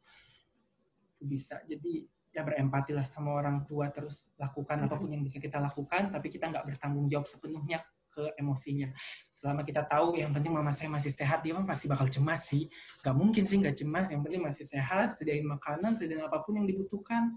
bisa. 1.27 1.61
Jadi 1.65 2.05
ya 2.35 2.43
berempati 2.43 2.91
lah 2.91 3.07
sama 3.07 3.31
orang 3.39 3.63
tua 3.63 3.95
terus 3.95 4.35
lakukan 4.35 4.91
apa 4.91 4.99
pun 4.99 5.07
yang 5.07 5.23
bisa 5.23 5.39
kita 5.39 5.63
lakukan 5.63 6.11
tapi 6.11 6.35
kita 6.35 6.51
nggak 6.51 6.67
bertanggung 6.67 7.07
jawab 7.07 7.31
sepenuhnya 7.31 7.79
ke 8.15 8.31
emosinya. 8.39 8.95
Selama 9.35 9.67
kita 9.67 9.83
tahu 9.87 10.15
yang 10.15 10.31
penting 10.31 10.55
mama 10.55 10.71
saya 10.71 10.87
masih 10.87 11.11
sehat 11.11 11.43
dia 11.43 11.51
mah 11.55 11.67
pasti 11.67 11.91
bakal 11.91 12.07
cemas 12.07 12.47
sih. 12.47 12.71
Nggak 13.03 13.15
mungkin 13.19 13.43
sih 13.47 13.59
nggak 13.59 13.77
cemas 13.79 14.07
yang 14.11 14.23
penting 14.23 14.43
masih 14.43 14.63
sehat 14.63 15.15
sediain 15.15 15.43
makanan 15.43 15.99
sediain 15.99 16.23
apa 16.23 16.39
pun 16.47 16.59
yang 16.59 16.67
dibutuhkan. 16.67 17.35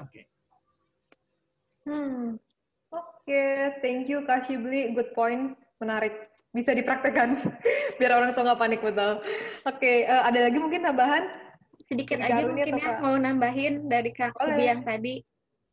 okay. 0.00 0.24
hmm. 1.84 2.40
Oke 2.90 3.04
okay. 3.28 3.76
thank 3.84 4.08
you 4.08 4.24
Kak 4.24 4.48
Shibli 4.48 4.96
good 4.96 5.12
point. 5.12 5.56
Menarik. 5.80 6.12
Bisa 6.50 6.74
dipraktekkan 6.74 7.40
biar 8.00 8.10
orang 8.16 8.32
tua 8.32 8.52
nggak 8.52 8.60
panik 8.60 8.80
betul. 8.80 9.20
Oke 9.20 9.24
okay, 9.64 9.96
uh, 10.08 10.12
eh, 10.12 10.22
ada 10.32 10.38
lagi 10.48 10.58
mungkin 10.58 10.82
tambahan 10.82 11.49
sedikit 11.90 12.22
aja 12.22 12.46
mungkin 12.46 12.78
ya 12.78 13.02
mau 13.02 13.18
nambahin 13.18 13.90
dari 13.90 14.14
Kak 14.14 14.38
Subi 14.38 14.70
yang 14.70 14.86
tadi. 14.86 15.18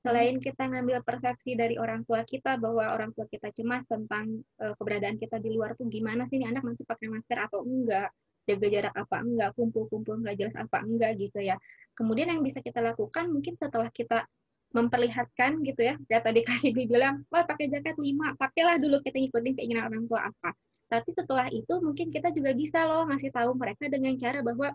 Selain 0.01 0.39
kita 0.39 0.71
ngambil 0.71 1.03
persepsi 1.03 1.53
dari 1.53 1.75
orang 1.75 2.01
tua 2.07 2.23
kita 2.23 2.55
bahwa 2.55 2.95
orang 2.95 3.11
tua 3.11 3.27
kita 3.27 3.51
cemas 3.51 3.83
tentang 3.91 4.39
uh, 4.61 4.71
keberadaan 4.79 5.19
kita 5.19 5.35
di 5.37 5.51
luar 5.51 5.75
tuh 5.75 5.89
gimana 5.91 6.23
sih 6.31 6.39
nih 6.39 6.47
anak 6.47 6.63
nanti 6.63 6.87
pakai 6.87 7.11
masker 7.11 7.37
atau 7.37 7.61
enggak 7.67 8.09
jaga 8.47 8.67
jarak 8.71 8.93
apa 8.95 9.17
enggak 9.19 9.49
kumpul-kumpul 9.59 10.15
nggak 10.23 10.39
jelas 10.39 10.55
apa 10.55 10.79
enggak 10.81 11.19
gitu 11.19 11.43
ya. 11.43 11.59
Kemudian 11.91 12.31
yang 12.33 12.41
bisa 12.41 12.63
kita 12.63 12.79
lakukan 12.79 13.27
mungkin 13.27 13.59
setelah 13.59 13.91
kita 13.91 14.23
memperlihatkan 14.71 15.63
gitu 15.63 15.81
ya 15.83 15.95
ya 16.07 16.19
tadi 16.23 16.43
kasih 16.47 16.71
dibilang 16.71 17.23
wah 17.31 17.43
pakai 17.43 17.67
jaket 17.67 17.95
lima 17.99 18.35
pakailah 18.35 18.79
dulu 18.79 18.99
kita 19.03 19.15
ngikutin 19.19 19.53
keinginan 19.59 19.91
orang 19.91 20.07
tua 20.07 20.31
apa. 20.31 20.55
Tapi 20.87 21.09
setelah 21.11 21.51
itu 21.51 21.73
mungkin 21.83 22.15
kita 22.15 22.31
juga 22.31 22.55
bisa 22.55 22.87
loh 22.87 23.11
ngasih 23.11 23.27
tahu 23.35 23.59
mereka 23.59 23.91
dengan 23.91 24.15
cara 24.15 24.39
bahwa 24.39 24.71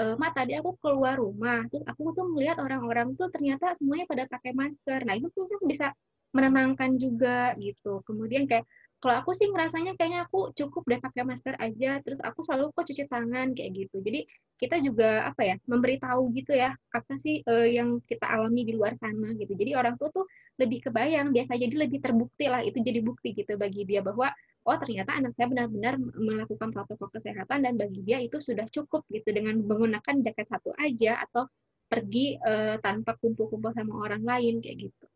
e, 0.00 0.04
ma 0.20 0.28
tadi 0.32 0.52
aku 0.56 0.76
keluar 0.82 1.16
rumah. 1.18 1.64
Terus 1.68 1.84
aku 1.88 2.12
tuh 2.16 2.26
melihat 2.32 2.60
orang-orang 2.60 3.16
tuh 3.18 3.28
ternyata 3.32 3.72
semuanya 3.76 4.06
pada 4.08 4.24
pakai 4.28 4.52
masker. 4.52 5.00
Nah 5.08 5.14
itu 5.16 5.28
tuh 5.32 5.46
bisa 5.64 5.92
menenangkan 6.36 7.00
juga 7.00 7.56
gitu. 7.56 8.04
Kemudian 8.04 8.44
kayak 8.44 8.68
kalau 8.96 9.22
aku 9.22 9.36
sih 9.36 9.46
ngerasanya 9.52 9.92
kayaknya 10.00 10.24
aku 10.24 10.50
cukup 10.56 10.82
deh 10.88 11.00
pakai 11.00 11.22
masker 11.24 11.54
aja. 11.56 12.00
Terus 12.04 12.20
aku 12.20 12.40
selalu 12.44 12.72
kok 12.76 12.84
cuci 12.88 13.04
tangan 13.08 13.56
kayak 13.56 13.70
gitu. 13.72 13.96
Jadi 14.04 14.20
kita 14.56 14.76
juga 14.80 15.28
apa 15.28 15.42
ya 15.44 15.56
memberitahu 15.68 16.32
gitu 16.32 16.56
ya 16.56 16.72
apa 16.72 17.12
sih 17.20 17.44
uh, 17.44 17.68
yang 17.68 18.00
kita 18.08 18.24
alami 18.24 18.64
di 18.64 18.72
luar 18.72 18.96
sana 18.96 19.32
gitu. 19.36 19.52
Jadi 19.52 19.76
orang 19.76 20.00
tua 20.00 20.08
tuh 20.12 20.24
lebih 20.56 20.88
kebayang 20.88 21.28
biasa 21.32 21.60
jadi 21.60 21.74
lebih 21.76 22.00
terbukti 22.00 22.48
lah. 22.48 22.64
Itu 22.64 22.80
jadi 22.80 23.00
bukti 23.04 23.36
gitu 23.36 23.56
bagi 23.60 23.84
dia 23.84 24.00
bahwa 24.00 24.32
oh 24.66 24.76
ternyata 24.82 25.14
anak 25.14 25.32
saya 25.38 25.46
benar-benar 25.46 25.94
melakukan 26.18 26.74
protokol 26.74 27.08
kesehatan 27.14 27.62
dan 27.62 27.78
bagi 27.78 28.02
dia 28.02 28.18
itu 28.18 28.42
sudah 28.42 28.66
cukup 28.66 29.06
gitu 29.14 29.30
dengan 29.30 29.62
menggunakan 29.62 30.20
jaket 30.26 30.50
satu 30.50 30.74
aja 30.74 31.22
atau 31.22 31.46
pergi 31.86 32.34
uh, 32.42 32.82
tanpa 32.82 33.14
kumpul-kumpul 33.22 33.70
sama 33.70 34.02
orang 34.02 34.26
lain 34.26 34.58
kayak 34.58 34.90
gitu. 34.90 35.06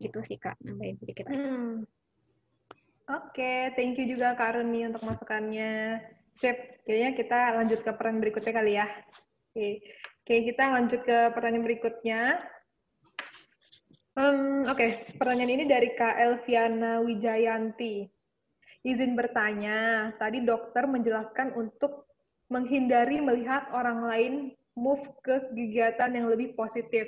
Gitu 0.00 0.18
sih 0.24 0.38
Kak, 0.40 0.56
nambahin 0.64 0.96
sedikit 0.96 1.28
aja. 1.28 1.36
Hmm. 1.36 1.84
Oke, 3.08 3.40
okay, 3.40 3.60
thank 3.76 3.96
you 4.00 4.08
juga 4.08 4.36
Kak 4.36 4.56
Runi 4.56 4.88
untuk 4.88 5.04
masukannya. 5.04 6.00
Sip, 6.40 6.84
kayaknya 6.84 7.10
kita 7.16 7.38
lanjut 7.56 7.80
ke 7.80 7.90
pertanyaan 7.92 8.24
berikutnya 8.24 8.52
kali 8.52 8.72
ya. 8.76 8.86
Oke, 8.88 9.52
okay. 9.52 9.72
okay, 10.24 10.38
kita 10.48 10.64
lanjut 10.76 11.00
ke 11.04 11.18
pertanyaan 11.32 11.64
berikutnya. 11.64 12.20
Um, 14.18 14.66
Oke, 14.68 14.76
okay. 14.76 14.90
pertanyaan 15.16 15.54
ini 15.60 15.64
dari 15.64 15.92
Kak 15.96 16.20
Elviana 16.20 17.00
Wijayanti. 17.00 18.17
Izin 18.88 19.12
bertanya, 19.12 20.08
tadi 20.16 20.40
dokter 20.40 20.88
menjelaskan 20.88 21.52
untuk 21.52 22.08
menghindari 22.48 23.20
melihat 23.20 23.68
orang 23.76 24.00
lain 24.00 24.34
move 24.72 25.04
ke 25.20 25.52
kegiatan 25.52 26.08
yang 26.08 26.32
lebih 26.32 26.56
positif. 26.56 27.04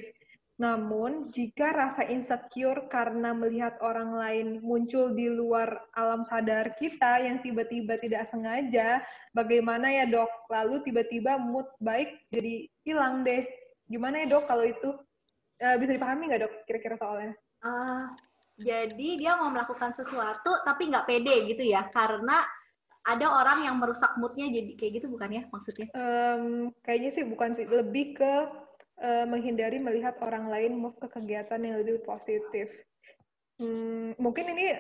Namun, 0.61 1.33
jika 1.33 1.73
rasa 1.73 2.05
insecure 2.05 2.85
karena 2.93 3.33
melihat 3.33 3.81
orang 3.81 4.13
lain 4.13 4.47
muncul 4.61 5.09
di 5.17 5.33
luar 5.33 5.89
alam 5.97 6.21
sadar 6.29 6.77
kita 6.77 7.25
yang 7.25 7.41
tiba-tiba 7.41 7.97
tidak 7.97 8.29
sengaja, 8.29 9.01
bagaimana 9.33 9.89
ya 9.89 10.05
dok? 10.05 10.29
Lalu 10.53 10.85
tiba-tiba 10.85 11.41
mood 11.41 11.65
baik 11.81 12.29
jadi 12.29 12.69
hilang 12.85 13.25
deh. 13.25 13.49
Gimana 13.89 14.21
ya 14.21 14.37
dok 14.37 14.45
kalau 14.45 14.69
itu? 14.69 15.01
Uh, 15.65 15.77
bisa 15.81 15.97
dipahami 15.97 16.29
nggak 16.29 16.45
dok 16.45 16.55
kira-kira 16.69 17.01
soalnya? 17.01 17.33
Uh, 17.65 18.13
jadi 18.61 19.09
dia 19.17 19.33
mau 19.41 19.49
melakukan 19.49 19.97
sesuatu 19.97 20.61
tapi 20.69 20.93
nggak 20.93 21.09
pede 21.09 21.49
gitu 21.49 21.65
ya, 21.65 21.89
karena 21.91 22.45
ada 23.01 23.27
orang 23.33 23.65
yang 23.65 23.81
merusak 23.81 24.13
moodnya 24.21 24.53
jadi 24.53 24.77
kayak 24.77 24.93
gitu 25.01 25.07
bukan 25.09 25.41
ya 25.41 25.43
maksudnya? 25.49 25.89
Um, 25.97 26.69
kayaknya 26.85 27.11
sih 27.17 27.25
bukan 27.25 27.57
sih, 27.57 27.65
lebih 27.65 28.21
ke 28.21 28.33
uh, 29.01 29.25
menghindari 29.25 29.81
melihat 29.81 30.21
orang 30.21 30.53
lain 30.53 30.77
move 30.77 31.01
ke 31.01 31.09
kegiatan 31.09 31.65
yang 31.65 31.81
lebih 31.81 32.05
positif. 32.05 32.69
Hmm, 33.57 34.13
mungkin 34.21 34.53
ini 34.53 34.77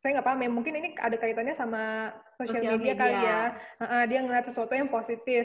saya 0.00 0.16
nggak 0.16 0.26
paham 0.26 0.40
ya, 0.40 0.50
mungkin 0.50 0.74
ini 0.80 0.88
ada 0.96 1.20
kaitannya 1.20 1.52
sama 1.52 2.08
sosial 2.40 2.80
media, 2.80 2.80
media 2.80 2.94
kali 2.96 3.16
ya. 3.20 3.40
Uh, 3.84 4.04
dia 4.08 4.18
ngeliat 4.24 4.48
sesuatu 4.48 4.72
yang 4.72 4.88
positif. 4.88 5.44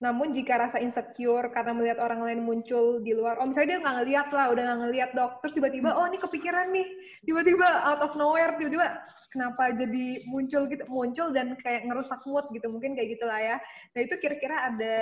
Namun 0.00 0.32
jika 0.32 0.56
rasa 0.56 0.80
insecure 0.80 1.52
karena 1.52 1.76
melihat 1.76 2.00
orang 2.00 2.24
lain 2.24 2.40
muncul 2.40 3.04
di 3.04 3.12
luar, 3.12 3.36
oh 3.36 3.44
misalnya 3.44 3.76
dia 3.76 3.80
nggak 3.84 3.96
ngeliat 4.00 4.28
lah, 4.32 4.46
udah 4.48 4.62
nggak 4.64 4.80
ngeliat 4.88 5.10
dok, 5.12 5.32
terus 5.44 5.52
tiba-tiba, 5.60 5.92
oh 5.92 6.08
ini 6.08 6.16
kepikiran 6.16 6.72
nih, 6.72 6.88
tiba-tiba 7.28 7.68
out 7.84 8.00
of 8.00 8.16
nowhere, 8.16 8.56
tiba-tiba 8.56 8.96
kenapa 9.28 9.76
jadi 9.76 10.24
muncul 10.24 10.64
gitu, 10.72 10.84
muncul 10.88 11.28
dan 11.36 11.52
kayak 11.60 11.84
ngerusak 11.84 12.24
mood 12.24 12.48
gitu, 12.48 12.66
mungkin 12.72 12.96
kayak 12.96 13.20
gitulah 13.20 13.38
ya. 13.38 13.56
Nah 13.92 14.00
itu 14.00 14.16
kira-kira 14.16 14.72
ada 14.72 14.96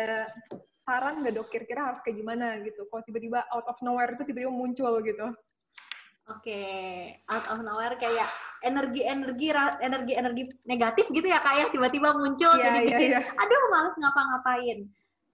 saran 0.88 1.20
nggak 1.20 1.36
dok 1.36 1.52
kira-kira 1.52 1.92
harus 1.92 2.00
kayak 2.00 2.16
gimana 2.16 2.64
gitu 2.64 2.88
kalau 2.88 3.04
tiba-tiba 3.04 3.44
out 3.52 3.68
of 3.68 3.76
nowhere 3.84 4.16
itu 4.16 4.24
tiba-tiba 4.24 4.48
muncul 4.48 5.04
gitu 5.04 5.36
oke 6.28 6.44
okay. 6.44 7.16
out 7.32 7.44
of 7.48 7.64
nowhere 7.64 7.96
kayak 7.96 8.28
energi 8.64 9.02
energi 9.06 9.48
energi 9.80 10.12
energi 10.14 10.42
negatif 10.68 11.06
gitu 11.08 11.26
ya 11.26 11.40
kayak 11.40 11.70
ya? 11.70 11.72
tiba-tiba 11.72 12.08
muncul 12.14 12.52
yeah, 12.58 12.64
jadi 12.68 12.78
yeah, 12.78 12.86
bikin 12.86 13.10
yeah. 13.16 13.24
aduh 13.42 13.62
males 13.72 13.96
ngapa-ngapain 13.96 14.78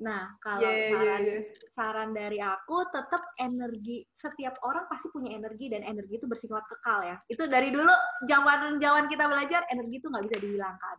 Nah, 0.03 0.35
kalau 0.43 0.67
yeah, 0.67 0.91
saran, 0.91 1.21
yeah, 1.23 1.39
yeah. 1.39 1.43
saran 1.71 2.11
dari 2.11 2.43
aku, 2.43 2.83
tetap 2.91 3.23
energi 3.39 4.03
setiap 4.11 4.59
orang 4.67 4.91
pasti 4.91 5.07
punya 5.15 5.39
energi 5.39 5.71
dan 5.71 5.87
energi 5.87 6.19
itu 6.19 6.27
bersifat 6.27 6.67
kekal 6.67 7.07
ya. 7.07 7.17
Itu 7.31 7.47
dari 7.47 7.71
dulu 7.71 7.95
zaman-zaman 8.27 9.07
kita 9.07 9.31
belajar 9.31 9.63
energi 9.71 10.03
itu 10.03 10.11
nggak 10.11 10.27
bisa 10.27 10.37
dihilangkan. 10.43 10.97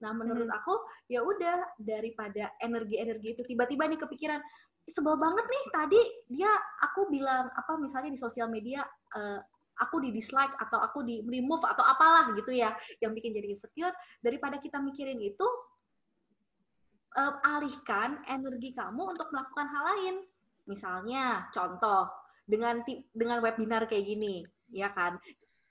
Nah, 0.00 0.16
menurut 0.16 0.48
hmm. 0.48 0.58
aku 0.64 0.74
ya 1.12 1.20
udah 1.20 1.76
daripada 1.76 2.48
energi-energi 2.64 3.36
itu 3.36 3.42
tiba-tiba 3.44 3.84
nih 3.84 4.00
kepikiran 4.00 4.40
sebel 4.88 5.20
banget 5.20 5.44
nih 5.44 5.64
tadi 5.68 6.00
dia 6.32 6.48
aku 6.80 7.12
bilang 7.12 7.52
apa 7.52 7.76
misalnya 7.76 8.16
di 8.16 8.20
sosial 8.20 8.48
media 8.48 8.80
uh, 9.12 9.40
aku 9.78 10.02
di 10.02 10.10
dislike 10.10 10.56
atau 10.58 10.80
aku 10.82 11.06
di 11.06 11.22
remove 11.22 11.62
atau 11.62 11.84
apalah 11.86 12.34
gitu 12.34 12.50
ya 12.50 12.74
yang 12.98 13.14
bikin 13.14 13.30
jadi 13.36 13.52
insecure 13.54 13.94
daripada 14.24 14.58
kita 14.58 14.80
mikirin 14.82 15.20
itu 15.22 15.46
uh, 17.16 17.34
alihkan 17.56 18.20
energi 18.28 18.76
kamu 18.76 19.08
untuk 19.08 19.28
melakukan 19.32 19.66
hal 19.70 19.82
lain. 19.94 20.14
Misalnya, 20.68 21.48
contoh 21.56 22.10
dengan 22.44 22.84
dengan 23.16 23.40
webinar 23.40 23.88
kayak 23.88 24.04
gini, 24.04 24.44
ya 24.68 24.92
kan? 24.92 25.16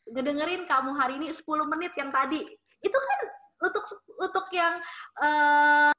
Ngedengerin 0.08 0.66
kamu 0.66 0.96
hari 0.98 1.20
ini 1.22 1.30
10 1.30 1.46
menit 1.70 1.94
yang 2.00 2.10
tadi. 2.10 2.42
Itu 2.82 2.98
kan 2.98 3.20
untuk 3.68 3.84
untuk 4.18 4.46
yang 4.56 4.82
uh, 5.22 5.94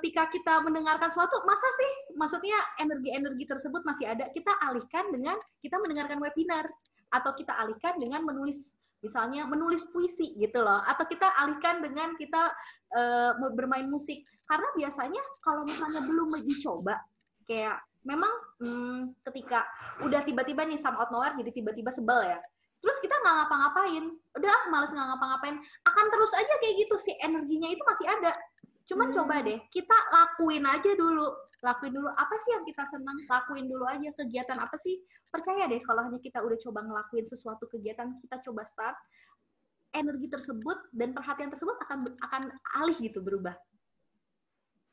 ketika 0.00 0.26
kita 0.34 0.54
mendengarkan 0.66 1.10
sesuatu, 1.14 1.38
masa 1.46 1.68
sih 1.78 1.92
maksudnya 2.18 2.58
energi-energi 2.82 3.44
tersebut 3.46 3.86
masih 3.86 4.10
ada, 4.10 4.26
kita 4.34 4.50
alihkan 4.66 5.08
dengan 5.14 5.38
kita 5.62 5.78
mendengarkan 5.78 6.18
webinar 6.18 6.66
atau 7.14 7.30
kita 7.38 7.54
alihkan 7.54 7.94
dengan 8.02 8.26
menulis 8.26 8.74
misalnya 9.04 9.44
menulis 9.44 9.84
puisi 9.92 10.32
gitu 10.40 10.64
loh 10.64 10.80
atau 10.88 11.04
kita 11.04 11.28
alihkan 11.36 11.84
dengan 11.84 12.16
kita 12.16 12.48
uh, 12.94 13.30
bermain 13.52 13.86
musik. 13.90 14.22
Karena 14.46 14.68
biasanya 14.78 15.22
kalau 15.42 15.66
misalnya 15.66 16.00
belum 16.06 16.32
dicoba 16.46 16.96
kayak 17.44 17.76
memang 18.08 18.32
hmm, 18.60 19.00
ketika 19.30 19.64
udah 20.00 20.24
tiba-tiba 20.24 20.64
nih 20.64 20.80
some 20.80 20.96
out 20.96 21.12
nowhere 21.12 21.36
jadi 21.36 21.50
tiba-tiba 21.52 21.90
sebel 21.92 22.20
ya. 22.24 22.38
Terus 22.84 23.00
kita 23.00 23.16
nggak 23.16 23.34
ngapa-ngapain. 23.44 24.04
Udah 24.36 24.56
males 24.68 24.92
nggak 24.92 25.08
ngapa-ngapain. 25.08 25.56
Akan 25.88 26.06
terus 26.12 26.32
aja 26.36 26.54
kayak 26.60 26.74
gitu 26.84 26.96
sih 27.00 27.14
energinya 27.24 27.68
itu 27.72 27.82
masih 27.84 28.06
ada. 28.12 28.32
Cuman 28.84 29.08
hmm. 29.08 29.16
coba 29.16 29.40
deh, 29.40 29.56
kita 29.72 29.96
lakuin 30.12 30.64
aja 30.68 30.90
dulu. 30.92 31.32
Lakuin 31.64 31.96
dulu 31.96 32.12
apa 32.12 32.36
sih 32.44 32.52
yang 32.52 32.64
kita 32.68 32.84
senang, 32.92 33.16
lakuin 33.24 33.64
dulu 33.64 33.88
aja 33.88 34.12
kegiatan 34.12 34.60
apa 34.60 34.76
sih. 34.76 35.00
Percaya 35.32 35.64
deh 35.64 35.80
kalau 35.80 36.04
hanya 36.04 36.20
kita 36.20 36.44
udah 36.44 36.58
coba 36.60 36.84
ngelakuin 36.84 37.24
sesuatu 37.24 37.64
kegiatan, 37.72 38.20
kita 38.20 38.44
coba 38.44 38.68
start, 38.68 38.96
energi 39.94 40.26
tersebut 40.28 40.78
dan 40.92 41.14
perhatian 41.14 41.50
tersebut 41.54 41.78
akan 41.86 42.04
akan 42.20 42.42
alih 42.82 42.98
gitu 42.98 43.22
berubah. 43.22 43.54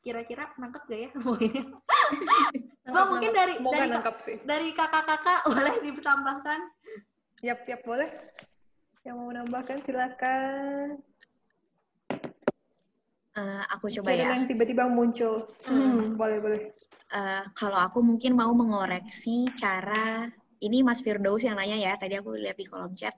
Kira-kira 0.02 0.50
nangkep 0.58 0.82
gak 0.90 0.98
ya 0.98 1.10
Bang, 2.92 3.06
mungkin 3.14 3.30
dari 3.30 3.54
dari, 3.62 3.94
dari 4.42 4.68
kakak-kakak 4.74 5.46
boleh 5.54 5.74
ditambahkan? 5.86 6.60
Yap, 7.46 7.62
yap 7.66 7.80
boleh. 7.86 8.10
Yang 9.06 9.14
mau 9.18 9.26
menambahkan 9.30 9.78
silakan. 9.86 10.98
Uh, 13.32 13.64
aku 13.72 13.88
coba 13.98 14.12
ya. 14.12 14.34
Yang 14.36 14.54
tiba-tiba 14.54 14.90
muncul. 14.90 15.48
Hmm, 15.64 16.14
boleh 16.20 16.38
boleh. 16.42 16.62
Uh, 17.14 17.46
kalau 17.54 17.78
aku 17.80 18.02
mungkin 18.02 18.34
mau 18.34 18.50
mengoreksi 18.52 19.48
cara 19.56 20.26
ini 20.62 20.82
Mas 20.84 21.00
Firdaus 21.00 21.46
yang 21.46 21.56
nanya 21.56 21.78
ya. 21.78 21.92
Tadi 21.94 22.18
aku 22.18 22.34
lihat 22.34 22.58
di 22.58 22.66
kolom 22.68 22.92
chat. 22.98 23.14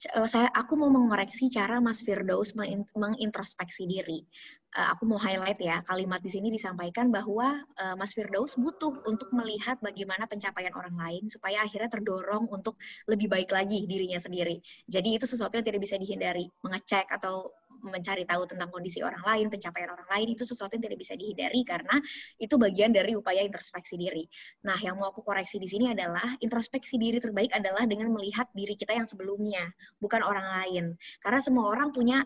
Uh, 0.00 0.24
saya 0.24 0.48
aku 0.56 0.80
mau 0.80 0.88
mengoreksi 0.88 1.52
cara 1.52 1.76
Mas 1.76 2.00
Firdaus 2.00 2.56
mengintrospeksi 2.96 3.84
diri. 3.84 4.24
Uh, 4.72 4.96
aku 4.96 5.04
mau 5.04 5.20
highlight 5.20 5.60
ya 5.60 5.84
kalimat 5.84 6.24
di 6.24 6.32
sini 6.32 6.48
disampaikan 6.48 7.12
bahwa 7.12 7.60
uh, 7.76 7.94
Mas 8.00 8.16
Firdaus 8.16 8.56
butuh 8.56 9.04
untuk 9.04 9.28
melihat 9.36 9.76
bagaimana 9.84 10.24
pencapaian 10.24 10.72
orang 10.72 10.96
lain 10.96 11.28
supaya 11.28 11.60
akhirnya 11.60 11.92
terdorong 11.92 12.48
untuk 12.48 12.80
lebih 13.04 13.28
baik 13.28 13.52
lagi 13.52 13.84
dirinya 13.84 14.16
sendiri. 14.16 14.64
Jadi 14.88 15.20
itu 15.20 15.28
sesuatu 15.28 15.60
yang 15.60 15.66
tidak 15.68 15.84
bisa 15.84 16.00
dihindari. 16.00 16.48
Mengecek 16.64 17.04
atau 17.12 17.52
mencari 17.82 18.24
tahu 18.28 18.46
tentang 18.48 18.68
kondisi 18.68 19.00
orang 19.00 19.20
lain, 19.24 19.46
pencapaian 19.48 19.90
orang 19.92 20.08
lain 20.08 20.36
itu 20.36 20.44
sesuatu 20.44 20.76
yang 20.76 20.84
tidak 20.88 20.98
bisa 21.00 21.14
dihindari 21.16 21.60
karena 21.64 21.96
itu 22.36 22.54
bagian 22.60 22.92
dari 22.92 23.16
upaya 23.16 23.40
introspeksi 23.44 23.96
diri. 23.96 24.24
Nah, 24.66 24.76
yang 24.80 25.00
mau 25.00 25.12
aku 25.12 25.24
koreksi 25.24 25.56
di 25.56 25.68
sini 25.68 25.92
adalah 25.92 26.24
introspeksi 26.40 27.00
diri 27.00 27.18
terbaik 27.18 27.52
adalah 27.56 27.84
dengan 27.88 28.12
melihat 28.12 28.48
diri 28.52 28.76
kita 28.76 28.96
yang 28.96 29.08
sebelumnya, 29.08 29.64
bukan 29.98 30.20
orang 30.20 30.46
lain. 30.60 30.84
Karena 31.20 31.40
semua 31.40 31.72
orang 31.72 31.90
punya 31.90 32.22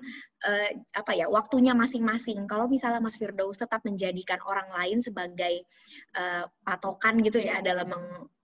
uh, 0.46 0.68
apa 0.94 1.12
ya, 1.14 1.26
waktunya 1.30 1.72
masing-masing. 1.72 2.44
Kalau 2.50 2.66
misalnya 2.66 3.00
Mas 3.00 3.16
Firdaus 3.16 3.59
tetap 3.59 3.82
menjadikan 3.86 4.38
orang 4.44 4.68
lain 4.74 4.98
sebagai 5.00 5.64
uh, 6.18 6.44
patokan 6.62 7.22
gitu 7.22 7.38
ya 7.40 7.62
dalam 7.62 7.90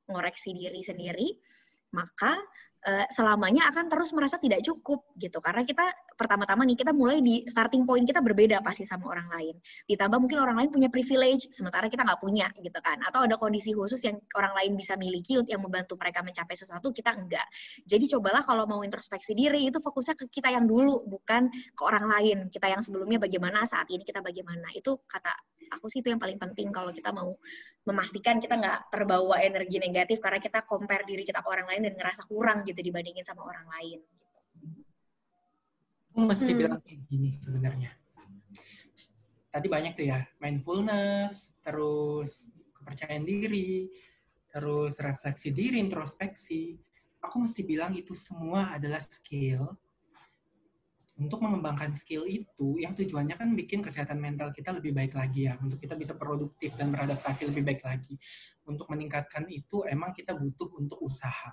mengoreksi 0.09 0.55
diri 0.55 0.83
sendiri, 0.83 1.29
maka 1.95 2.39
uh, 2.87 3.07
selamanya 3.11 3.69
akan 3.69 3.91
terus 3.91 4.15
merasa 4.17 4.39
tidak 4.41 4.65
cukup 4.65 5.05
gitu 5.19 5.43
karena 5.43 5.67
kita 5.67 5.85
pertama-tama 6.21 6.69
nih 6.69 6.77
kita 6.77 6.93
mulai 6.93 7.25
di 7.25 7.49
starting 7.49 7.89
point 7.89 8.05
kita 8.05 8.21
berbeda 8.21 8.61
pasti 8.61 8.85
sama 8.85 9.09
orang 9.09 9.33
lain. 9.33 9.57
Ditambah 9.89 10.21
mungkin 10.21 10.37
orang 10.45 10.61
lain 10.61 10.69
punya 10.69 10.93
privilege 10.93 11.49
sementara 11.57 11.89
kita 11.89 12.05
nggak 12.05 12.21
punya 12.21 12.53
gitu 12.61 12.77
kan. 12.85 13.01
Atau 13.01 13.25
ada 13.25 13.41
kondisi 13.41 13.73
khusus 13.73 14.05
yang 14.05 14.21
orang 14.37 14.53
lain 14.61 14.77
bisa 14.77 15.01
miliki 15.01 15.41
yang 15.49 15.65
membantu 15.65 15.97
mereka 15.97 16.21
mencapai 16.21 16.53
sesuatu 16.53 16.93
kita 16.93 17.17
enggak. 17.17 17.49
Jadi 17.89 18.05
cobalah 18.13 18.45
kalau 18.45 18.69
mau 18.69 18.85
introspeksi 18.85 19.33
diri 19.33 19.65
itu 19.65 19.81
fokusnya 19.81 20.21
ke 20.21 20.29
kita 20.29 20.53
yang 20.53 20.69
dulu 20.69 21.09
bukan 21.09 21.49
ke 21.73 21.83
orang 21.89 22.05
lain. 22.13 22.39
Kita 22.53 22.69
yang 22.69 22.85
sebelumnya 22.85 23.17
bagaimana 23.17 23.65
saat 23.65 23.89
ini 23.89 24.05
kita 24.05 24.21
bagaimana. 24.21 24.69
Itu 24.77 25.01
kata 25.09 25.33
aku 25.73 25.89
sih 25.89 26.05
itu 26.05 26.13
yang 26.13 26.21
paling 26.21 26.37
penting 26.37 26.69
kalau 26.69 26.93
kita 26.93 27.15
mau 27.15 27.33
memastikan 27.89 28.43
kita 28.43 28.61
nggak 28.61 28.93
terbawa 28.93 29.41
energi 29.41 29.81
negatif 29.81 30.21
karena 30.21 30.43
kita 30.43 30.67
compare 30.69 31.09
diri 31.09 31.25
kita 31.25 31.41
ke 31.41 31.49
orang 31.49 31.67
lain 31.71 31.89
dan 31.89 31.95
ngerasa 31.97 32.29
kurang 32.29 32.67
gitu 32.69 32.85
dibandingin 32.85 33.25
sama 33.25 33.47
orang 33.47 33.65
lain. 33.79 34.20
Aku 36.11 36.27
mesti 36.27 36.51
hmm. 36.51 36.59
bilang 36.59 36.81
kayak 36.83 37.01
gini 37.07 37.31
sebenarnya. 37.31 37.91
Tadi 39.51 39.67
banyak 39.67 39.93
tuh 39.95 40.07
ya, 40.11 40.21
mindfulness, 40.43 41.55
terus 41.63 42.51
kepercayaan 42.75 43.27
diri, 43.27 43.91
terus 44.51 44.99
refleksi 44.99 45.55
diri, 45.55 45.79
introspeksi. 45.79 46.79
Aku 47.23 47.47
mesti 47.47 47.63
bilang 47.63 47.95
itu 47.95 48.15
semua 48.15 48.75
adalah 48.75 48.99
skill 48.99 49.71
untuk 51.21 51.45
mengembangkan 51.45 51.93
skill 51.93 52.25
itu 52.25 52.81
yang 52.81 52.97
tujuannya 52.97 53.37
kan 53.37 53.53
bikin 53.53 53.85
kesehatan 53.85 54.17
mental 54.17 54.49
kita 54.57 54.73
lebih 54.73 54.97
baik 54.97 55.13
lagi 55.13 55.53
ya 55.53 55.61
untuk 55.61 55.77
kita 55.77 55.93
bisa 55.93 56.17
produktif 56.17 56.73
dan 56.81 56.89
beradaptasi 56.89 57.45
lebih 57.53 57.61
baik 57.61 57.85
lagi 57.85 58.17
untuk 58.65 58.89
meningkatkan 58.89 59.45
itu 59.53 59.85
emang 59.85 60.17
kita 60.17 60.33
butuh 60.33 60.73
untuk 60.81 60.97
usaha 61.05 61.53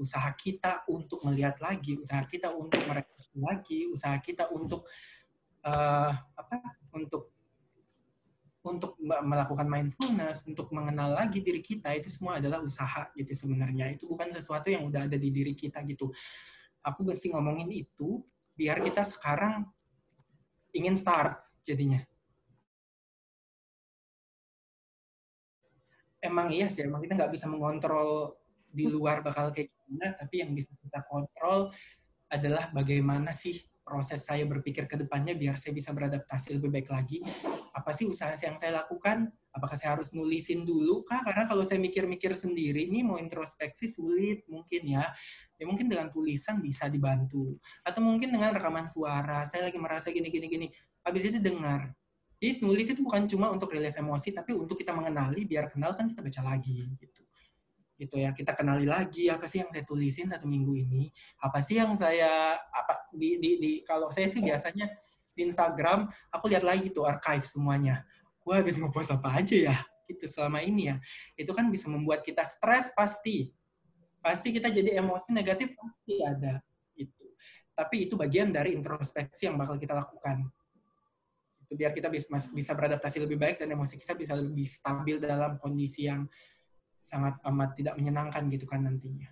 usaha 0.00 0.32
kita 0.32 0.88
untuk 0.88 1.20
melihat 1.28 1.60
lagi 1.60 2.00
usaha 2.00 2.24
kita 2.24 2.48
untuk 2.48 2.80
merefleksi 2.88 3.36
lagi 3.36 3.80
usaha 3.92 4.16
kita 4.18 4.48
untuk 4.48 4.88
uh, 5.68 6.12
apa 6.16 6.56
untuk 6.96 7.30
untuk 8.60 9.00
melakukan 9.00 9.64
mindfulness, 9.64 10.44
untuk 10.44 10.68
mengenal 10.68 11.16
lagi 11.16 11.40
diri 11.40 11.64
kita 11.64 11.96
itu 11.96 12.12
semua 12.12 12.36
adalah 12.36 12.60
usaha 12.60 13.08
gitu 13.16 13.32
sebenarnya. 13.32 13.88
Itu 13.96 14.04
bukan 14.04 14.28
sesuatu 14.28 14.68
yang 14.68 14.84
udah 14.84 15.08
ada 15.08 15.16
di 15.16 15.32
diri 15.32 15.56
kita 15.56 15.80
gitu. 15.88 16.12
Aku 16.84 17.00
mesti 17.00 17.32
ngomongin 17.32 17.72
itu 17.72 18.20
biar 18.52 18.84
kita 18.84 19.08
sekarang 19.08 19.64
ingin 20.76 20.92
start 20.92 21.40
jadinya. 21.64 22.04
Emang 26.20 26.52
iya 26.52 26.68
sih, 26.68 26.84
emang 26.84 27.00
kita 27.00 27.16
nggak 27.16 27.32
bisa 27.32 27.48
mengontrol 27.48 28.36
di 28.70 28.86
luar 28.86 29.20
bakal 29.20 29.50
kayak 29.50 29.70
gimana, 29.74 30.14
tapi 30.14 30.34
yang 30.42 30.50
bisa 30.54 30.70
kita 30.78 31.02
kontrol 31.06 31.74
adalah 32.30 32.70
bagaimana 32.70 33.34
sih 33.34 33.58
proses 33.90 34.22
saya 34.22 34.46
berpikir 34.46 34.86
ke 34.86 34.94
depannya 34.94 35.34
biar 35.34 35.58
saya 35.58 35.74
bisa 35.74 35.90
beradaptasi 35.90 36.54
lebih 36.54 36.70
baik 36.70 36.88
lagi. 36.94 37.18
Apa 37.74 37.90
sih 37.90 38.06
usaha 38.06 38.30
yang 38.38 38.54
saya 38.54 38.86
lakukan? 38.86 39.26
Apakah 39.50 39.74
saya 39.74 39.98
harus 39.98 40.14
nulisin 40.14 40.62
dulu 40.62 41.02
kah? 41.02 41.26
Karena 41.26 41.50
kalau 41.50 41.66
saya 41.66 41.82
mikir-mikir 41.82 42.38
sendiri, 42.38 42.86
ini 42.86 43.02
mau 43.02 43.18
introspeksi 43.18 43.90
sulit 43.90 44.46
mungkin 44.46 44.94
ya. 44.94 45.02
Ya 45.58 45.66
mungkin 45.66 45.90
dengan 45.90 46.06
tulisan 46.06 46.62
bisa 46.62 46.86
dibantu. 46.86 47.58
Atau 47.82 47.98
mungkin 47.98 48.30
dengan 48.30 48.54
rekaman 48.54 48.86
suara. 48.86 49.42
Saya 49.50 49.66
lagi 49.66 49.78
merasa 49.82 50.14
gini-gini 50.14 50.46
gini. 50.46 50.66
Habis 51.02 51.34
itu 51.34 51.38
dengar. 51.42 51.90
Jadi 52.38 52.62
nulis 52.62 52.86
itu 52.88 53.02
bukan 53.02 53.26
cuma 53.26 53.50
untuk 53.50 53.74
rilis 53.74 53.98
emosi, 53.98 54.32
tapi 54.32 54.56
untuk 54.56 54.78
kita 54.78 54.96
mengenali, 54.96 55.44
biar 55.44 55.68
kenal 55.68 55.92
kan 55.92 56.08
kita 56.08 56.24
baca 56.24 56.40
lagi 56.40 56.88
gitu 56.96 57.20
gitu 58.00 58.16
ya. 58.16 58.32
Kita 58.32 58.56
kenali 58.56 58.88
lagi 58.88 59.28
apa 59.28 59.44
sih 59.44 59.60
yang 59.60 59.68
saya 59.68 59.84
tulisin 59.84 60.32
satu 60.32 60.48
minggu 60.48 60.72
ini 60.72 61.12
apa 61.44 61.60
sih 61.60 61.76
yang 61.76 61.92
saya 61.92 62.56
apa 62.56 63.12
di 63.12 63.36
di, 63.36 63.50
di 63.60 63.72
kalau 63.84 64.08
saya 64.08 64.32
sih 64.32 64.40
biasanya 64.40 64.88
di 65.36 65.44
Instagram 65.44 66.08
aku 66.32 66.48
lihat 66.48 66.64
lagi 66.64 66.88
tuh 66.88 67.04
archive 67.04 67.44
semuanya. 67.44 68.08
Gue 68.40 68.56
habis 68.56 68.80
ngepost 68.80 69.12
apa 69.12 69.44
aja 69.44 69.76
ya 69.76 69.76
gitu 70.08 70.24
selama 70.24 70.64
ini 70.64 70.88
ya. 70.88 70.96
Itu 71.36 71.52
kan 71.52 71.68
bisa 71.68 71.92
membuat 71.92 72.24
kita 72.24 72.42
stres 72.48 72.88
pasti. 72.96 73.52
Pasti 74.24 74.56
kita 74.56 74.72
jadi 74.72 74.96
emosi 75.00 75.36
negatif 75.36 75.76
pasti 75.76 76.24
ada 76.24 76.60
itu 76.96 77.20
tapi 77.80 78.04
itu 78.04 78.12
bagian 78.12 78.52
dari 78.52 78.76
introspeksi 78.76 79.48
yang 79.48 79.56
bakal 79.56 79.80
kita 79.80 79.96
lakukan. 79.96 80.44
Itu 81.64 81.72
biar 81.80 81.96
kita 81.96 82.12
bisa 82.12 82.28
bisa 82.52 82.76
beradaptasi 82.76 83.24
lebih 83.24 83.40
baik 83.40 83.56
dan 83.56 83.72
emosi 83.72 83.96
kita 83.96 84.12
bisa 84.12 84.36
lebih 84.36 84.68
stabil 84.68 85.16
dalam 85.16 85.56
kondisi 85.56 86.04
yang 86.04 86.28
sangat 87.00 87.40
amat 87.48 87.72
tidak 87.74 87.96
menyenangkan 87.96 88.52
gitu 88.52 88.68
kan 88.68 88.84
nantinya. 88.84 89.26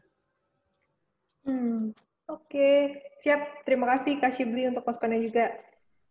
Hmm, 1.45 1.93
oke, 2.27 2.49
okay. 2.49 3.05
siap. 3.21 3.63
Terima 3.69 3.85
kasih 3.95 4.17
Kak 4.19 4.35
Shibli 4.35 4.67
untuk 4.67 4.83
poskonnya 4.89 5.21
juga. 5.21 5.53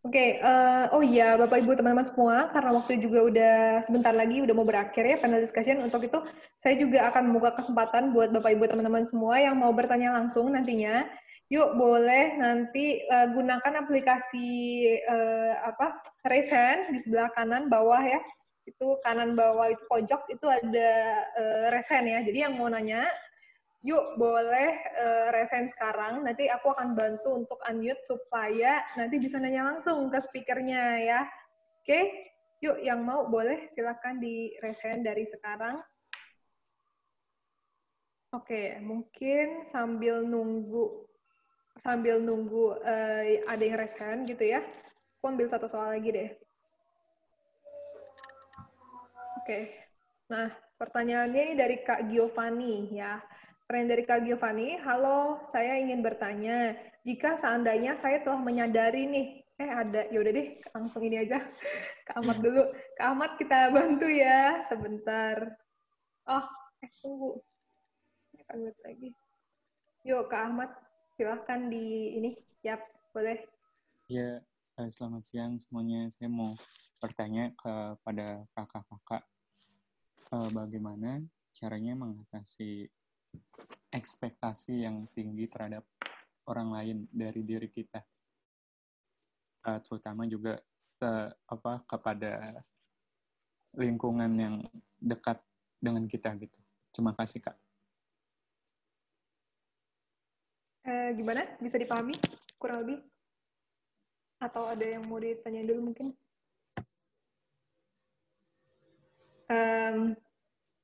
Oke, 0.05 0.13
okay, 0.13 0.29
uh, 0.39 0.87
eh, 0.87 0.95
oh 0.95 1.03
iya 1.03 1.35
Bapak 1.35 1.57
Ibu 1.59 1.73
teman-teman 1.73 2.07
semua, 2.07 2.47
karena 2.53 2.71
waktu 2.79 3.01
juga 3.01 3.19
udah 3.27 3.55
sebentar 3.83 4.13
lagi 4.15 4.39
udah 4.39 4.55
mau 4.55 4.63
berakhir 4.63 5.03
ya 5.03 5.17
panel 5.19 5.43
discussion. 5.43 5.83
Untuk 5.83 6.05
itu 6.05 6.21
saya 6.61 6.77
juga 6.79 7.09
akan 7.11 7.33
membuka 7.33 7.59
kesempatan 7.59 8.15
buat 8.15 8.31
Bapak 8.31 8.55
Ibu 8.55 8.71
teman-teman 8.71 9.03
semua 9.09 9.41
yang 9.41 9.57
mau 9.57 9.73
bertanya 9.73 10.15
langsung 10.15 10.53
nantinya. 10.53 11.03
Yuk 11.51 11.79
boleh 11.79 12.39
nanti 12.39 13.03
uh, 13.07 13.31
gunakan 13.35 13.73
aplikasi 13.83 14.47
uh, 15.07 15.53
apa 15.63 15.95
raise 16.27 16.51
hand 16.51 16.91
di 16.91 16.99
sebelah 16.99 17.31
kanan 17.35 17.71
bawah 17.71 18.03
ya 18.03 18.19
itu 18.67 18.87
kanan 19.01 19.33
bawah 19.33 19.71
itu 19.71 19.83
pojok 19.87 20.27
itu 20.27 20.45
ada 20.45 20.91
uh, 21.39 21.65
resen 21.71 22.03
ya. 22.03 22.19
Jadi 22.21 22.43
yang 22.43 22.59
mau 22.59 22.67
nanya, 22.67 23.07
yuk 23.81 24.19
boleh 24.19 24.75
uh, 24.99 25.27
resen 25.31 25.71
sekarang. 25.71 26.27
Nanti 26.27 26.51
aku 26.51 26.75
akan 26.75 26.93
bantu 26.93 27.39
untuk 27.39 27.59
unmute 27.63 28.03
supaya 28.03 28.83
nanti 28.99 29.15
bisa 29.17 29.39
nanya 29.39 29.73
langsung 29.73 30.11
ke 30.11 30.19
speakernya 30.19 30.83
ya. 31.07 31.21
Oke, 31.81 31.87
okay? 31.87 32.05
yuk 32.59 32.83
yang 32.83 33.07
mau 33.07 33.31
boleh 33.31 33.71
silakan 33.71 34.19
di 34.19 34.51
resen 34.59 35.07
dari 35.07 35.23
sekarang. 35.31 35.79
Oke, 38.35 38.51
okay, 38.51 38.67
mungkin 38.83 39.63
sambil 39.63 40.19
nunggu 40.19 41.07
sambil 41.79 42.19
nunggu 42.19 42.75
uh, 42.83 43.23
ada 43.47 43.63
yang 43.63 43.79
resen 43.79 44.27
gitu 44.27 44.43
ya. 44.43 44.59
Aku 45.17 45.31
ambil 45.31 45.47
satu 45.47 45.71
soal 45.71 45.95
lagi 45.95 46.11
deh. 46.11 46.46
Oke. 49.47 49.71
Nah, 50.27 50.51
pertanyaannya 50.75 51.39
ini 51.39 51.55
dari 51.55 51.79
Kak 51.79 52.11
Giovanni 52.11 52.91
ya. 52.91 53.15
Pertanyaan 53.63 53.91
dari 53.95 54.03
Kak 54.03 54.19
Giovanni, 54.27 54.75
halo, 54.83 55.39
saya 55.47 55.79
ingin 55.79 56.03
bertanya, 56.03 56.75
jika 57.07 57.39
seandainya 57.39 57.95
saya 58.03 58.19
telah 58.27 58.43
menyadari 58.43 59.07
nih, 59.07 59.47
eh 59.55 59.71
ada, 59.71 60.03
yaudah 60.11 60.35
deh, 60.35 60.59
langsung 60.75 60.99
ini 61.07 61.23
aja, 61.23 61.39
Kak 62.11 62.19
Ahmad 62.19 62.43
dulu. 62.43 62.59
Kak 62.99 63.07
Ahmad 63.07 63.31
kita 63.39 63.71
bantu 63.71 64.11
ya, 64.11 64.67
sebentar. 64.67 65.55
Oh, 66.27 66.43
eh 66.83 66.91
tunggu. 66.99 67.39
Ini 68.51 68.67
lagi. 68.83 69.15
Yuk, 70.03 70.27
Kak 70.27 70.43
Ahmad, 70.43 70.75
silahkan 71.15 71.71
di 71.71 72.19
ini, 72.19 72.35
siap, 72.59 72.83
boleh. 73.15 73.47
Ya, 74.11 74.43
selamat 74.75 75.23
siang 75.23 75.55
semuanya. 75.63 76.11
Saya 76.11 76.27
mau 76.27 76.51
bertanya 76.99 77.55
kepada 77.55 78.43
kakak-kakak 78.51 79.23
uh, 80.31 80.49
bagaimana 80.51 81.23
caranya 81.55 81.93
mengatasi 81.97 82.87
ekspektasi 83.91 84.85
yang 84.85 85.07
tinggi 85.11 85.47
terhadap 85.49 85.83
orang 86.47 86.69
lain 86.71 86.97
dari 87.11 87.41
diri 87.43 87.67
kita, 87.67 87.99
uh, 89.67 89.79
terutama 89.83 90.23
juga 90.27 90.59
te, 90.97 91.11
apa 91.47 91.83
kepada 91.85 92.63
lingkungan 93.77 94.31
yang 94.37 94.55
dekat 94.97 95.37
dengan 95.77 96.09
kita 96.09 96.33
gitu. 96.41 96.57
Terima 96.89 97.13
kasih 97.13 97.43
kak. 97.43 97.57
Eh, 100.87 101.09
gimana? 101.19 101.43
Bisa 101.59 101.75
dipahami 101.75 102.15
kurang 102.55 102.87
lebih? 102.87 103.03
Atau 104.39 104.63
ada 104.65 104.85
yang 104.87 105.03
mau 105.03 105.19
ditanya 105.19 105.61
dulu 105.67 105.91
mungkin? 105.91 106.15
Um, 109.51 110.15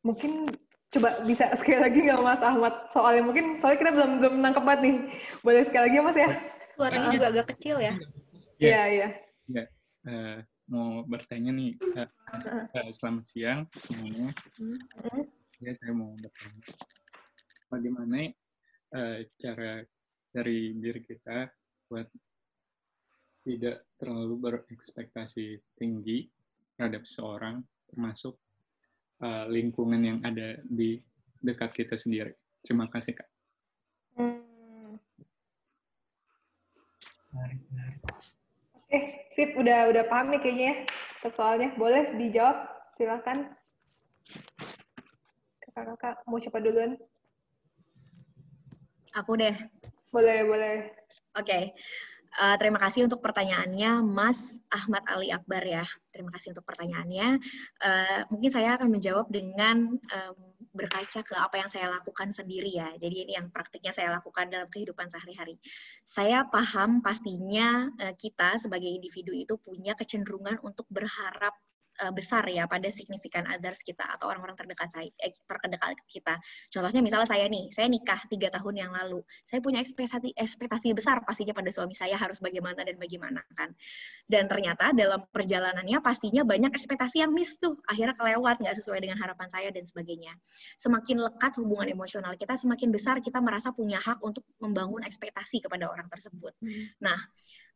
mungkin 0.03 0.51
coba 0.93 1.24
bisa 1.26 1.49
sekali 1.59 1.80
lagi 1.82 1.99
nggak 2.03 2.22
Mas 2.22 2.43
Ahmad? 2.43 2.74
Soalnya 2.93 3.24
mungkin 3.26 3.57
soalnya 3.57 3.80
kita 3.80 3.91
belum 3.95 4.11
belum 4.22 4.36
nangkep 4.43 4.64
banget 4.64 4.82
nih. 4.84 4.95
Boleh 5.41 5.61
sekali 5.66 5.84
lagi 5.89 5.97
Mas 6.03 6.18
ya? 6.18 6.30
Suaranya 6.74 7.09
juga 7.14 7.28
agak 7.30 7.45
kecil 7.55 7.78
ya. 7.82 7.93
Iya 8.61 8.82
iya. 8.88 9.07
ya 9.51 9.64
uh, 10.07 10.38
mau 10.72 11.03
bertanya 11.03 11.51
nih 11.51 11.76
uh, 11.99 12.07
uh, 12.07 12.91
selamat 12.95 13.26
siang 13.28 13.59
semuanya. 13.76 14.32
Uh. 14.59 15.26
ya 15.59 15.72
saya 15.76 15.91
mau 15.91 16.16
bertanya. 16.16 16.61
Bagaimana 17.68 18.30
uh, 18.93 19.20
cara 19.41 19.84
dari 20.34 20.74
diri 20.78 21.01
kita 21.03 21.49
buat 21.89 22.07
tidak 23.43 23.86
terlalu 23.99 24.36
berekspektasi 24.39 25.59
tinggi 25.76 26.32
terhadap 26.74 27.03
seorang 27.03 27.59
termasuk 27.91 28.39
uh, 29.22 29.45
lingkungan 29.51 30.01
yang 30.01 30.18
ada 30.26 30.57
di 30.66 30.97
dekat 31.43 31.76
kita 31.76 31.99
sendiri. 31.99 32.34
Terima 32.64 32.88
kasih 32.88 33.14
kak. 33.14 33.30
Hmm. 34.16 34.95
Oke, 38.78 38.99
sip, 39.36 39.57
udah 39.59 39.89
udah 39.91 40.03
paham 40.07 40.32
nih 40.32 40.39
kayaknya 40.41 40.64
ya 40.66 41.30
soalnya. 41.36 41.70
Boleh 41.76 42.16
dijawab, 42.16 42.57
silakan. 42.95 43.51
Kakak-kakak 45.59 46.22
mau 46.30 46.39
siapa 46.39 46.61
duluan? 46.61 46.95
Aku 49.18 49.38
deh. 49.38 49.53
Boleh, 50.14 50.45
boleh. 50.45 50.76
Oke. 51.38 51.45
Okay. 51.49 51.64
Uh, 52.34 52.57
terima 52.57 52.81
kasih 52.81 53.05
untuk 53.05 53.21
pertanyaannya, 53.21 54.01
Mas 54.01 54.41
Ahmad 54.73 55.05
Ali 55.05 55.29
Akbar 55.29 55.61
ya. 55.61 55.86
Terima 56.09 56.34
kasih 56.34 56.57
untuk 56.57 56.65
pertanyaannya. 56.65 57.38
Uh, 57.77 58.19
mungkin 58.34 58.49
saya 58.49 58.73
akan 58.73 58.89
menjawab 58.89 59.29
dengan 59.29 59.93
um, 60.01 60.38
berkaca 60.73 61.21
ke 61.21 61.38
apa 61.38 61.61
yang 61.61 61.69
saya 61.69 61.93
lakukan 61.93 62.34
sendiri 62.34 62.73
ya. 62.73 62.89
Jadi 62.97 63.29
ini 63.29 63.31
yang 63.38 63.53
praktiknya 63.53 63.93
saya 63.93 64.17
lakukan 64.17 64.49
dalam 64.49 64.65
kehidupan 64.73 65.13
sehari-hari. 65.13 65.61
Saya 66.01 66.49
paham 66.49 67.05
pastinya 67.05 67.93
uh, 68.01 68.13
kita 68.17 68.57
sebagai 68.57 68.89
individu 68.89 69.29
itu 69.38 69.53
punya 69.61 69.93
kecenderungan 69.93 70.57
untuk 70.65 70.89
berharap 70.89 71.53
uh, 72.01 72.13
besar 72.13 72.47
ya 72.49 72.65
pada 72.65 72.89
signifikan 72.89 73.45
others 73.49 73.85
kita 73.85 74.01
atau 74.17 74.31
orang-orang 74.31 74.57
terdekat 74.57 74.89
saya 74.89 75.09
eh, 75.21 75.33
terdekat 75.45 75.97
kita. 76.09 76.39
Contohnya 76.73 77.01
misalnya 77.05 77.27
saya 77.29 77.45
nih, 77.45 77.69
saya 77.69 77.87
nikah 77.91 78.17
tiga 78.31 78.49
tahun 78.49 78.87
yang 78.87 78.91
lalu, 78.93 79.21
saya 79.45 79.59
punya 79.61 79.83
ekspektasi 79.83 80.33
ekspektasi 80.33 80.95
besar 80.97 81.21
pastinya 81.21 81.53
pada 81.53 81.69
suami 81.69 81.93
saya 81.93 82.17
harus 82.17 82.41
bagaimana 82.41 82.81
dan 82.81 82.97
bagaimana 82.97 83.41
kan. 83.53 83.75
Dan 84.25 84.49
ternyata 84.49 84.95
dalam 84.95 85.27
perjalanannya 85.29 85.99
pastinya 86.01 86.41
banyak 86.47 86.73
ekspektasi 86.73 87.21
yang 87.21 87.31
miss 87.35 87.59
tuh, 87.59 87.77
akhirnya 87.85 88.15
kelewat 88.17 88.61
nggak 88.63 88.75
sesuai 88.79 89.03
dengan 89.03 89.19
harapan 89.21 89.47
saya 89.51 89.69
dan 89.69 89.85
sebagainya. 89.85 90.33
Semakin 90.79 91.21
lekat 91.21 91.59
hubungan 91.61 91.91
emosional 91.91 92.33
kita, 92.39 92.57
semakin 92.57 92.89
besar 92.89 93.19
kita 93.19 93.43
merasa 93.43 93.75
punya 93.75 93.99
hak 93.99 94.23
untuk 94.23 94.45
membangun 94.63 95.03
ekspektasi 95.05 95.63
kepada 95.63 95.91
orang 95.91 96.07
tersebut. 96.07 96.53
Hmm. 96.63 96.85
Nah, 97.03 97.19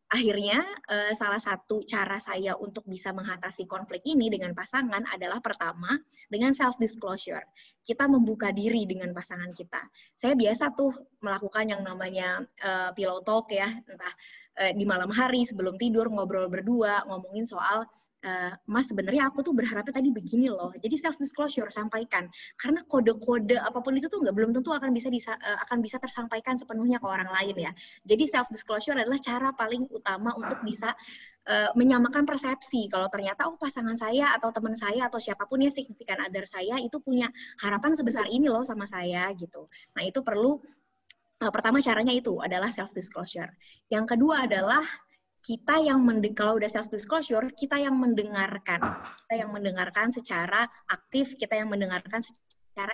akhirnya 0.08 0.64
uh, 0.88 1.12
salah 1.12 1.40
satu 1.40 1.84
cara 1.84 2.16
saya 2.16 2.56
untuk 2.56 2.88
bisa 2.88 3.12
mengatasi 3.12 3.68
konflik 3.68 4.04
ini 4.08 4.32
dengan 4.32 4.56
pasangan 4.56 5.04
adalah 5.04 5.44
pertama 5.44 6.00
dengan 6.32 6.56
self 6.56 6.80
disclosure. 6.80 7.44
Kita 7.84 8.08
membuka 8.08 8.56
diri 8.56 8.88
dengan 8.88 9.12
pasangan 9.12 9.52
kita. 9.52 9.84
Saya 10.16 10.34
biasa 10.40 10.72
tuh 10.72 10.96
melakukan 11.20 11.76
yang 11.76 11.84
namanya 11.84 12.40
uh, 12.64 12.96
pillow 12.96 13.20
talk 13.20 13.52
ya, 13.52 13.68
entah 13.68 14.14
uh, 14.58 14.74
di 14.74 14.84
malam 14.84 15.14
hari 15.14 15.46
sebelum 15.46 15.78
tidur 15.78 16.10
ngobrol 16.10 16.50
berdua 16.50 17.06
ngomongin 17.06 17.46
soal 17.46 17.86
uh, 18.26 18.52
Mas 18.66 18.90
sebenarnya 18.90 19.30
aku 19.30 19.46
tuh 19.46 19.54
berharapnya 19.54 19.94
tadi 19.94 20.10
begini 20.10 20.50
loh. 20.50 20.74
Jadi 20.76 20.98
self 20.98 21.16
disclosure 21.22 21.70
sampaikan 21.70 22.28
karena 22.58 22.82
kode-kode 22.90 23.56
apa 23.56 23.80
pun 23.80 23.94
itu 23.96 24.10
tuh 24.10 24.20
nggak 24.26 24.36
belum 24.36 24.52
tentu 24.58 24.74
akan 24.74 24.92
bisa 24.92 25.08
disa, 25.14 25.38
uh, 25.38 25.60
akan 25.70 25.80
bisa 25.80 26.02
tersampaikan 26.02 26.58
sepenuhnya 26.58 26.98
ke 26.98 27.08
orang 27.08 27.30
lain 27.30 27.56
ya. 27.70 27.72
Jadi 28.04 28.24
self 28.26 28.50
disclosure 28.50 28.98
adalah 28.98 29.22
cara 29.22 29.54
paling 29.54 29.86
utama 29.94 30.34
untuk 30.36 30.60
bisa 30.66 30.92
menyamakan 31.80 32.28
persepsi 32.28 32.92
kalau 32.92 33.08
ternyata 33.08 33.48
oh 33.48 33.56
pasangan 33.56 33.96
saya 33.96 34.36
atau 34.36 34.52
teman 34.52 34.76
saya 34.76 35.08
atau 35.08 35.16
siapa 35.16 35.48
pun 35.48 35.64
ya 35.64 35.72
signifikan 35.72 36.20
other 36.20 36.44
saya 36.44 36.76
itu 36.84 37.00
punya 37.00 37.32
harapan 37.64 37.96
sebesar 37.96 38.28
ini 38.28 38.52
loh 38.52 38.68
sama 38.68 38.84
saya 38.84 39.32
gitu. 39.32 39.72
Nah, 39.96 40.04
itu 40.04 40.20
perlu 40.28 40.60
uh, 41.42 41.52
pertama 41.54 41.84
caranya 41.84 42.14
itu 42.14 42.40
adalah 42.42 42.70
self 42.74 42.94
disclosure. 42.94 43.50
Yang 43.92 44.18
kedua 44.18 44.50
adalah 44.50 44.84
kita 45.46 45.80
yang 45.80 46.04
kalau 46.36 46.60
udah 46.60 46.68
self 46.68 46.92
disclosure 46.92 47.48
kita 47.56 47.80
yang 47.80 47.96
mendengarkan 47.96 48.84
kita 49.24 49.34
yang 49.46 49.50
mendengarkan 49.54 50.12
secara 50.12 50.68
aktif 50.92 51.40
kita 51.40 51.56
yang 51.56 51.72
mendengarkan 51.72 52.20
secara 52.20 52.47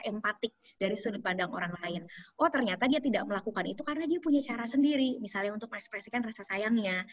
empatik 0.07 0.55
dari 0.79 0.95
sudut 0.95 1.19
pandang 1.19 1.51
orang 1.51 1.75
lain. 1.83 2.07
Oh, 2.39 2.47
ternyata 2.47 2.87
dia 2.87 3.03
tidak 3.03 3.27
melakukan 3.27 3.65
itu 3.67 3.81
karena 3.83 4.07
dia 4.07 4.19
punya 4.23 4.39
cara 4.39 4.63
sendiri, 4.63 5.19
misalnya 5.19 5.51
untuk 5.51 5.67
mengekspresikan 5.73 6.23
rasa 6.23 6.47
sayangnya. 6.47 7.03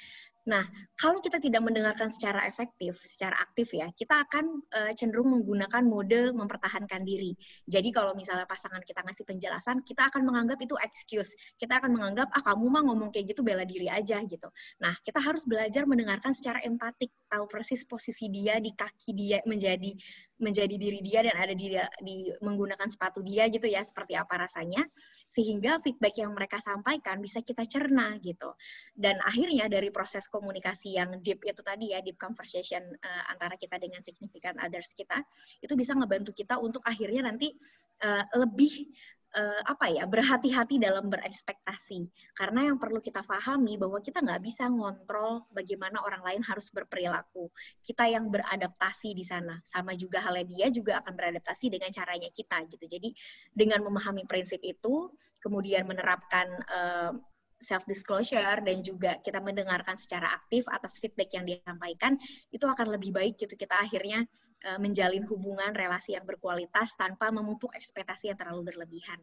Nah, 0.46 0.62
kalau 0.94 1.18
kita 1.18 1.42
tidak 1.42 1.62
mendengarkan 1.66 2.08
secara 2.08 2.46
efektif, 2.46 2.96
secara 3.02 3.34
aktif 3.42 3.74
ya, 3.74 3.90
kita 3.94 4.24
akan 4.28 4.62
uh, 4.72 4.92
cenderung 4.94 5.32
menggunakan 5.34 5.82
mode 5.84 6.32
mempertahankan 6.32 7.02
diri. 7.02 7.34
Jadi 7.66 7.90
kalau 7.90 8.14
misalnya 8.14 8.44
pasangan 8.46 8.80
kita 8.84 9.02
ngasih 9.04 9.24
penjelasan, 9.26 9.82
kita 9.82 10.08
akan 10.08 10.22
menganggap 10.24 10.58
itu 10.60 10.76
excuse. 10.80 11.32
Kita 11.56 11.80
akan 11.80 11.96
menganggap 11.96 12.28
ah 12.32 12.42
kamu 12.44 12.66
mah 12.68 12.82
ngomong 12.88 13.10
kayak 13.14 13.32
gitu 13.32 13.40
bela 13.40 13.64
diri 13.64 13.88
aja 13.88 14.20
gitu. 14.24 14.48
Nah, 14.80 14.94
kita 15.00 15.20
harus 15.20 15.44
belajar 15.48 15.84
mendengarkan 15.88 16.36
secara 16.36 16.60
empatik, 16.64 17.12
tahu 17.28 17.44
persis 17.48 17.84
posisi 17.84 18.28
dia 18.28 18.60
di 18.60 18.72
kaki 18.74 19.10
dia 19.16 19.38
menjadi 19.48 19.92
menjadi 20.40 20.76
diri 20.80 21.00
dia 21.04 21.20
dan 21.20 21.36
ada 21.36 21.52
di, 21.52 21.76
di 22.00 22.16
menggunakan 22.40 22.59
sepatu 22.66 23.22
dia 23.22 23.46
gitu 23.48 23.64
ya 23.70 23.80
seperti 23.84 24.18
apa 24.18 24.44
rasanya 24.44 24.84
sehingga 25.30 25.78
feedback 25.78 26.18
yang 26.18 26.34
mereka 26.34 26.58
sampaikan 26.58 27.22
bisa 27.22 27.40
kita 27.40 27.62
cerna 27.64 28.18
gitu. 28.18 28.52
Dan 28.92 29.22
akhirnya 29.22 29.70
dari 29.70 29.88
proses 29.94 30.26
komunikasi 30.26 30.98
yang 30.98 31.22
deep 31.22 31.44
itu 31.46 31.62
tadi 31.62 31.94
ya 31.94 32.02
deep 32.02 32.18
conversation 32.18 32.82
uh, 32.82 33.24
antara 33.30 33.54
kita 33.56 33.78
dengan 33.78 34.02
significant 34.02 34.58
others 34.58 34.92
kita 34.92 35.22
itu 35.62 35.72
bisa 35.78 35.94
ngebantu 35.94 36.34
kita 36.34 36.58
untuk 36.58 36.82
akhirnya 36.82 37.30
nanti 37.30 37.54
uh, 38.02 38.24
lebih 38.36 38.90
uh, 39.36 39.60
apa 39.66 39.90
ya 39.90 40.04
berhati-hati 40.06 40.82
dalam 40.82 41.06
berekspektasi. 41.06 42.06
Karena 42.34 42.70
yang 42.70 42.76
perlu 42.78 42.98
kita 42.98 43.22
pahami 43.22 43.78
bahwa 43.78 43.98
kita 44.02 44.22
nggak 44.22 44.42
bisa 44.42 44.66
ngontrol 44.66 45.46
bagaimana 45.54 46.02
orang 46.02 46.22
lain 46.24 46.42
harus 46.46 46.70
berperilaku. 46.70 47.50
Kita 47.82 48.06
yang 48.10 48.28
beradaptasi 48.30 49.14
di 49.14 49.24
sana. 49.26 49.58
Sama 49.62 49.94
juga 49.94 50.22
halnya 50.22 50.46
dia 50.46 50.66
juga 50.72 50.98
akan 51.04 51.12
beradaptasi 51.14 51.70
dengan 51.70 51.90
caranya 51.94 52.30
kita 52.32 52.62
gitu. 52.70 52.84
Jadi 52.86 53.14
dengan 53.54 53.86
memahami 53.86 54.26
prinsip 54.26 54.62
itu 54.62 55.10
kemudian 55.40 55.88
menerapkan 55.88 56.46
uh, 56.68 57.12
self 57.60 57.84
disclosure 57.84 58.64
dan 58.64 58.80
juga 58.80 59.20
kita 59.20 59.38
mendengarkan 59.38 59.94
secara 60.00 60.32
aktif 60.40 60.64
atas 60.72 60.96
feedback 60.96 61.30
yang 61.36 61.44
disampaikan 61.44 62.16
itu 62.48 62.64
akan 62.64 62.96
lebih 62.96 63.12
baik 63.12 63.36
gitu 63.36 63.54
kita 63.54 63.76
akhirnya 63.76 64.24
uh, 64.64 64.80
menjalin 64.80 65.28
hubungan 65.28 65.76
relasi 65.76 66.16
yang 66.16 66.24
berkualitas 66.24 66.96
tanpa 66.96 67.28
memupuk 67.28 67.70
ekspektasi 67.76 68.32
yang 68.32 68.38
terlalu 68.40 68.72
berlebihan 68.72 69.20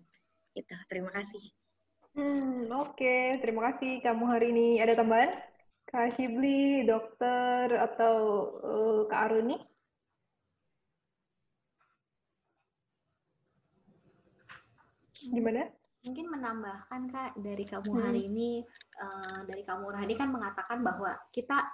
itu 0.54 0.78
terima 0.86 1.10
kasih 1.10 1.42
hmm 2.14 2.70
oke 2.70 2.94
okay. 2.94 3.42
terima 3.42 3.74
kasih 3.74 4.00
kamu 4.06 4.24
hari 4.30 4.54
ini 4.54 4.78
ada 4.80 4.94
tambahan 4.94 5.34
Kak 5.88 6.20
Shibli, 6.20 6.84
dokter 6.84 7.72
atau 7.72 8.16
uh, 8.60 9.00
Kak 9.08 9.32
Aruni? 9.32 9.56
Gimana? 15.32 15.64
Mungkin 16.08 16.32
menambahkan 16.32 17.02
kak 17.12 17.32
dari 17.44 17.68
kamu 17.68 17.92
hmm. 17.92 18.04
hari 18.08 18.22
ini 18.32 18.64
uh, 19.04 19.44
dari 19.44 19.68
kamu 19.68 19.92
Rahadi 19.92 20.16
kan 20.16 20.32
mengatakan 20.32 20.80
bahwa 20.80 21.12
kita 21.36 21.68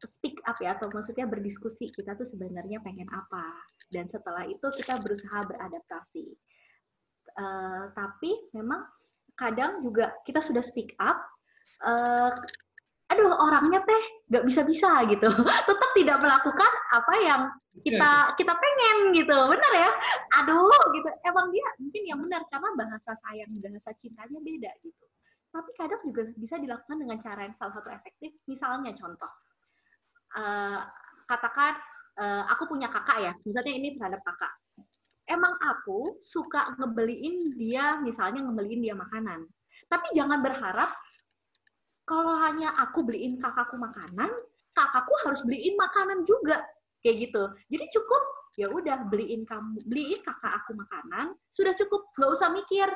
speak 0.00 0.40
up 0.48 0.56
ya 0.64 0.72
atau 0.72 0.88
maksudnya 0.88 1.28
berdiskusi 1.28 1.92
kita 1.92 2.16
tuh 2.16 2.24
sebenarnya 2.24 2.80
pengen 2.80 3.08
apa. 3.12 3.44
Dan 3.92 4.08
setelah 4.08 4.48
itu 4.48 4.64
kita 4.80 4.96
berusaha 5.04 5.44
beradaptasi. 5.44 6.32
Uh, 7.36 7.92
tapi 7.92 8.48
memang 8.56 8.88
kadang 9.36 9.84
juga 9.84 10.16
kita 10.24 10.38
sudah 10.38 10.62
speak 10.62 10.94
up 11.02 11.18
uh, 11.82 12.30
aduh 13.10 13.34
orangnya 13.42 13.82
teh 13.84 14.04
nggak 14.32 14.44
bisa-bisa 14.48 15.04
gitu. 15.12 15.28
Tetap 15.68 15.90
tidak 15.92 16.18
melakukan 16.24 16.72
apa 16.94 17.14
yang 17.18 17.42
kita 17.82 18.10
iya. 18.30 18.34
kita 18.38 18.54
pengen 18.54 18.96
gitu 19.18 19.34
benar 19.50 19.72
ya? 19.74 19.90
Aduh 20.42 20.70
gitu. 20.94 21.10
Emang 21.26 21.50
dia 21.50 21.66
mungkin 21.82 22.02
yang 22.06 22.18
benar 22.22 22.42
karena 22.46 22.70
bahasa 22.78 23.12
sayang 23.18 23.50
bahasa 23.58 23.90
cintanya 23.98 24.38
beda 24.38 24.70
gitu. 24.86 25.04
Tapi 25.50 25.70
kadang 25.74 26.02
juga 26.06 26.22
bisa 26.38 26.58
dilakukan 26.58 26.98
dengan 26.98 27.18
cara 27.18 27.46
yang 27.46 27.54
salah 27.58 27.74
satu 27.78 27.90
efektif. 27.90 28.34
Misalnya 28.46 28.94
contoh 28.94 29.30
uh, 30.38 30.80
katakan 31.26 31.74
uh, 32.22 32.42
aku 32.54 32.70
punya 32.70 32.86
kakak 32.90 33.18
ya 33.26 33.32
misalnya 33.42 33.74
ini 33.74 33.88
terhadap 33.98 34.22
kakak. 34.22 34.54
Emang 35.24 35.56
aku 35.56 36.20
suka 36.20 36.76
ngebeliin 36.76 37.56
dia 37.56 37.98
misalnya 37.98 38.44
ngebeliin 38.44 38.82
dia 38.84 38.94
makanan. 38.94 39.42
Tapi 39.88 40.06
jangan 40.14 40.44
berharap 40.44 40.92
kalau 42.04 42.36
hanya 42.44 42.76
aku 42.76 43.00
beliin 43.00 43.40
kakakku 43.40 43.80
makanan, 43.80 44.28
kakakku 44.76 45.14
harus 45.24 45.40
beliin 45.48 45.72
makanan 45.80 46.28
juga 46.28 46.60
kayak 47.04 47.28
gitu. 47.28 47.42
Jadi 47.68 47.84
cukup 47.92 48.22
ya 48.54 48.66
udah 48.72 48.98
beliin 49.10 49.44
kamu 49.44 49.82
beliin 49.84 50.20
kakak 50.22 50.62
aku 50.62 50.78
makanan 50.78 51.34
sudah 51.52 51.74
cukup 51.74 52.06
nggak 52.14 52.30
usah 52.38 52.48
mikir 52.54 52.86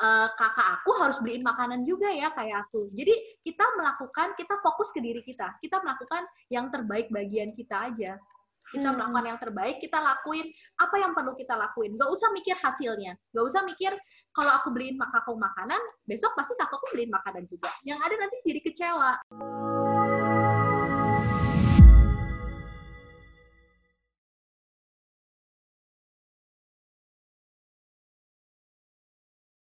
uh, 0.00 0.28
kakak 0.34 0.80
aku 0.80 0.90
harus 0.98 1.16
beliin 1.22 1.44
makanan 1.44 1.86
juga 1.86 2.10
ya 2.10 2.32
kayak 2.34 2.66
aku. 2.68 2.90
Jadi 2.94 3.14
kita 3.44 3.64
melakukan, 3.78 4.34
kita 4.34 4.54
fokus 4.62 4.90
ke 4.90 4.98
diri 4.98 5.22
kita. 5.22 5.54
Kita 5.62 5.78
melakukan 5.82 6.26
yang 6.50 6.72
terbaik 6.72 7.12
bagian 7.14 7.54
kita 7.54 7.76
aja. 7.92 8.18
Kita 8.72 8.90
hmm. 8.90 8.96
melakukan 8.96 9.26
yang 9.28 9.38
terbaik, 9.38 9.76
kita 9.78 9.98
lakuin 10.00 10.48
apa 10.80 10.96
yang 10.98 11.12
perlu 11.12 11.36
kita 11.36 11.54
lakuin. 11.54 11.94
Gak 11.94 12.10
usah 12.10 12.28
mikir 12.32 12.56
hasilnya. 12.58 13.12
Gak 13.30 13.44
usah 13.44 13.62
mikir 13.62 13.92
kalau 14.34 14.50
aku 14.56 14.74
beliin 14.74 14.98
kakakku 14.98 15.36
makanan, 15.36 15.78
besok 16.08 16.34
pasti 16.34 16.58
kakakku 16.58 16.90
beliin 16.90 17.12
makanan 17.12 17.44
juga. 17.46 17.70
Yang 17.86 17.98
ada 18.02 18.14
nanti 18.18 18.36
jadi 18.42 18.60
kecewa. 18.64 19.10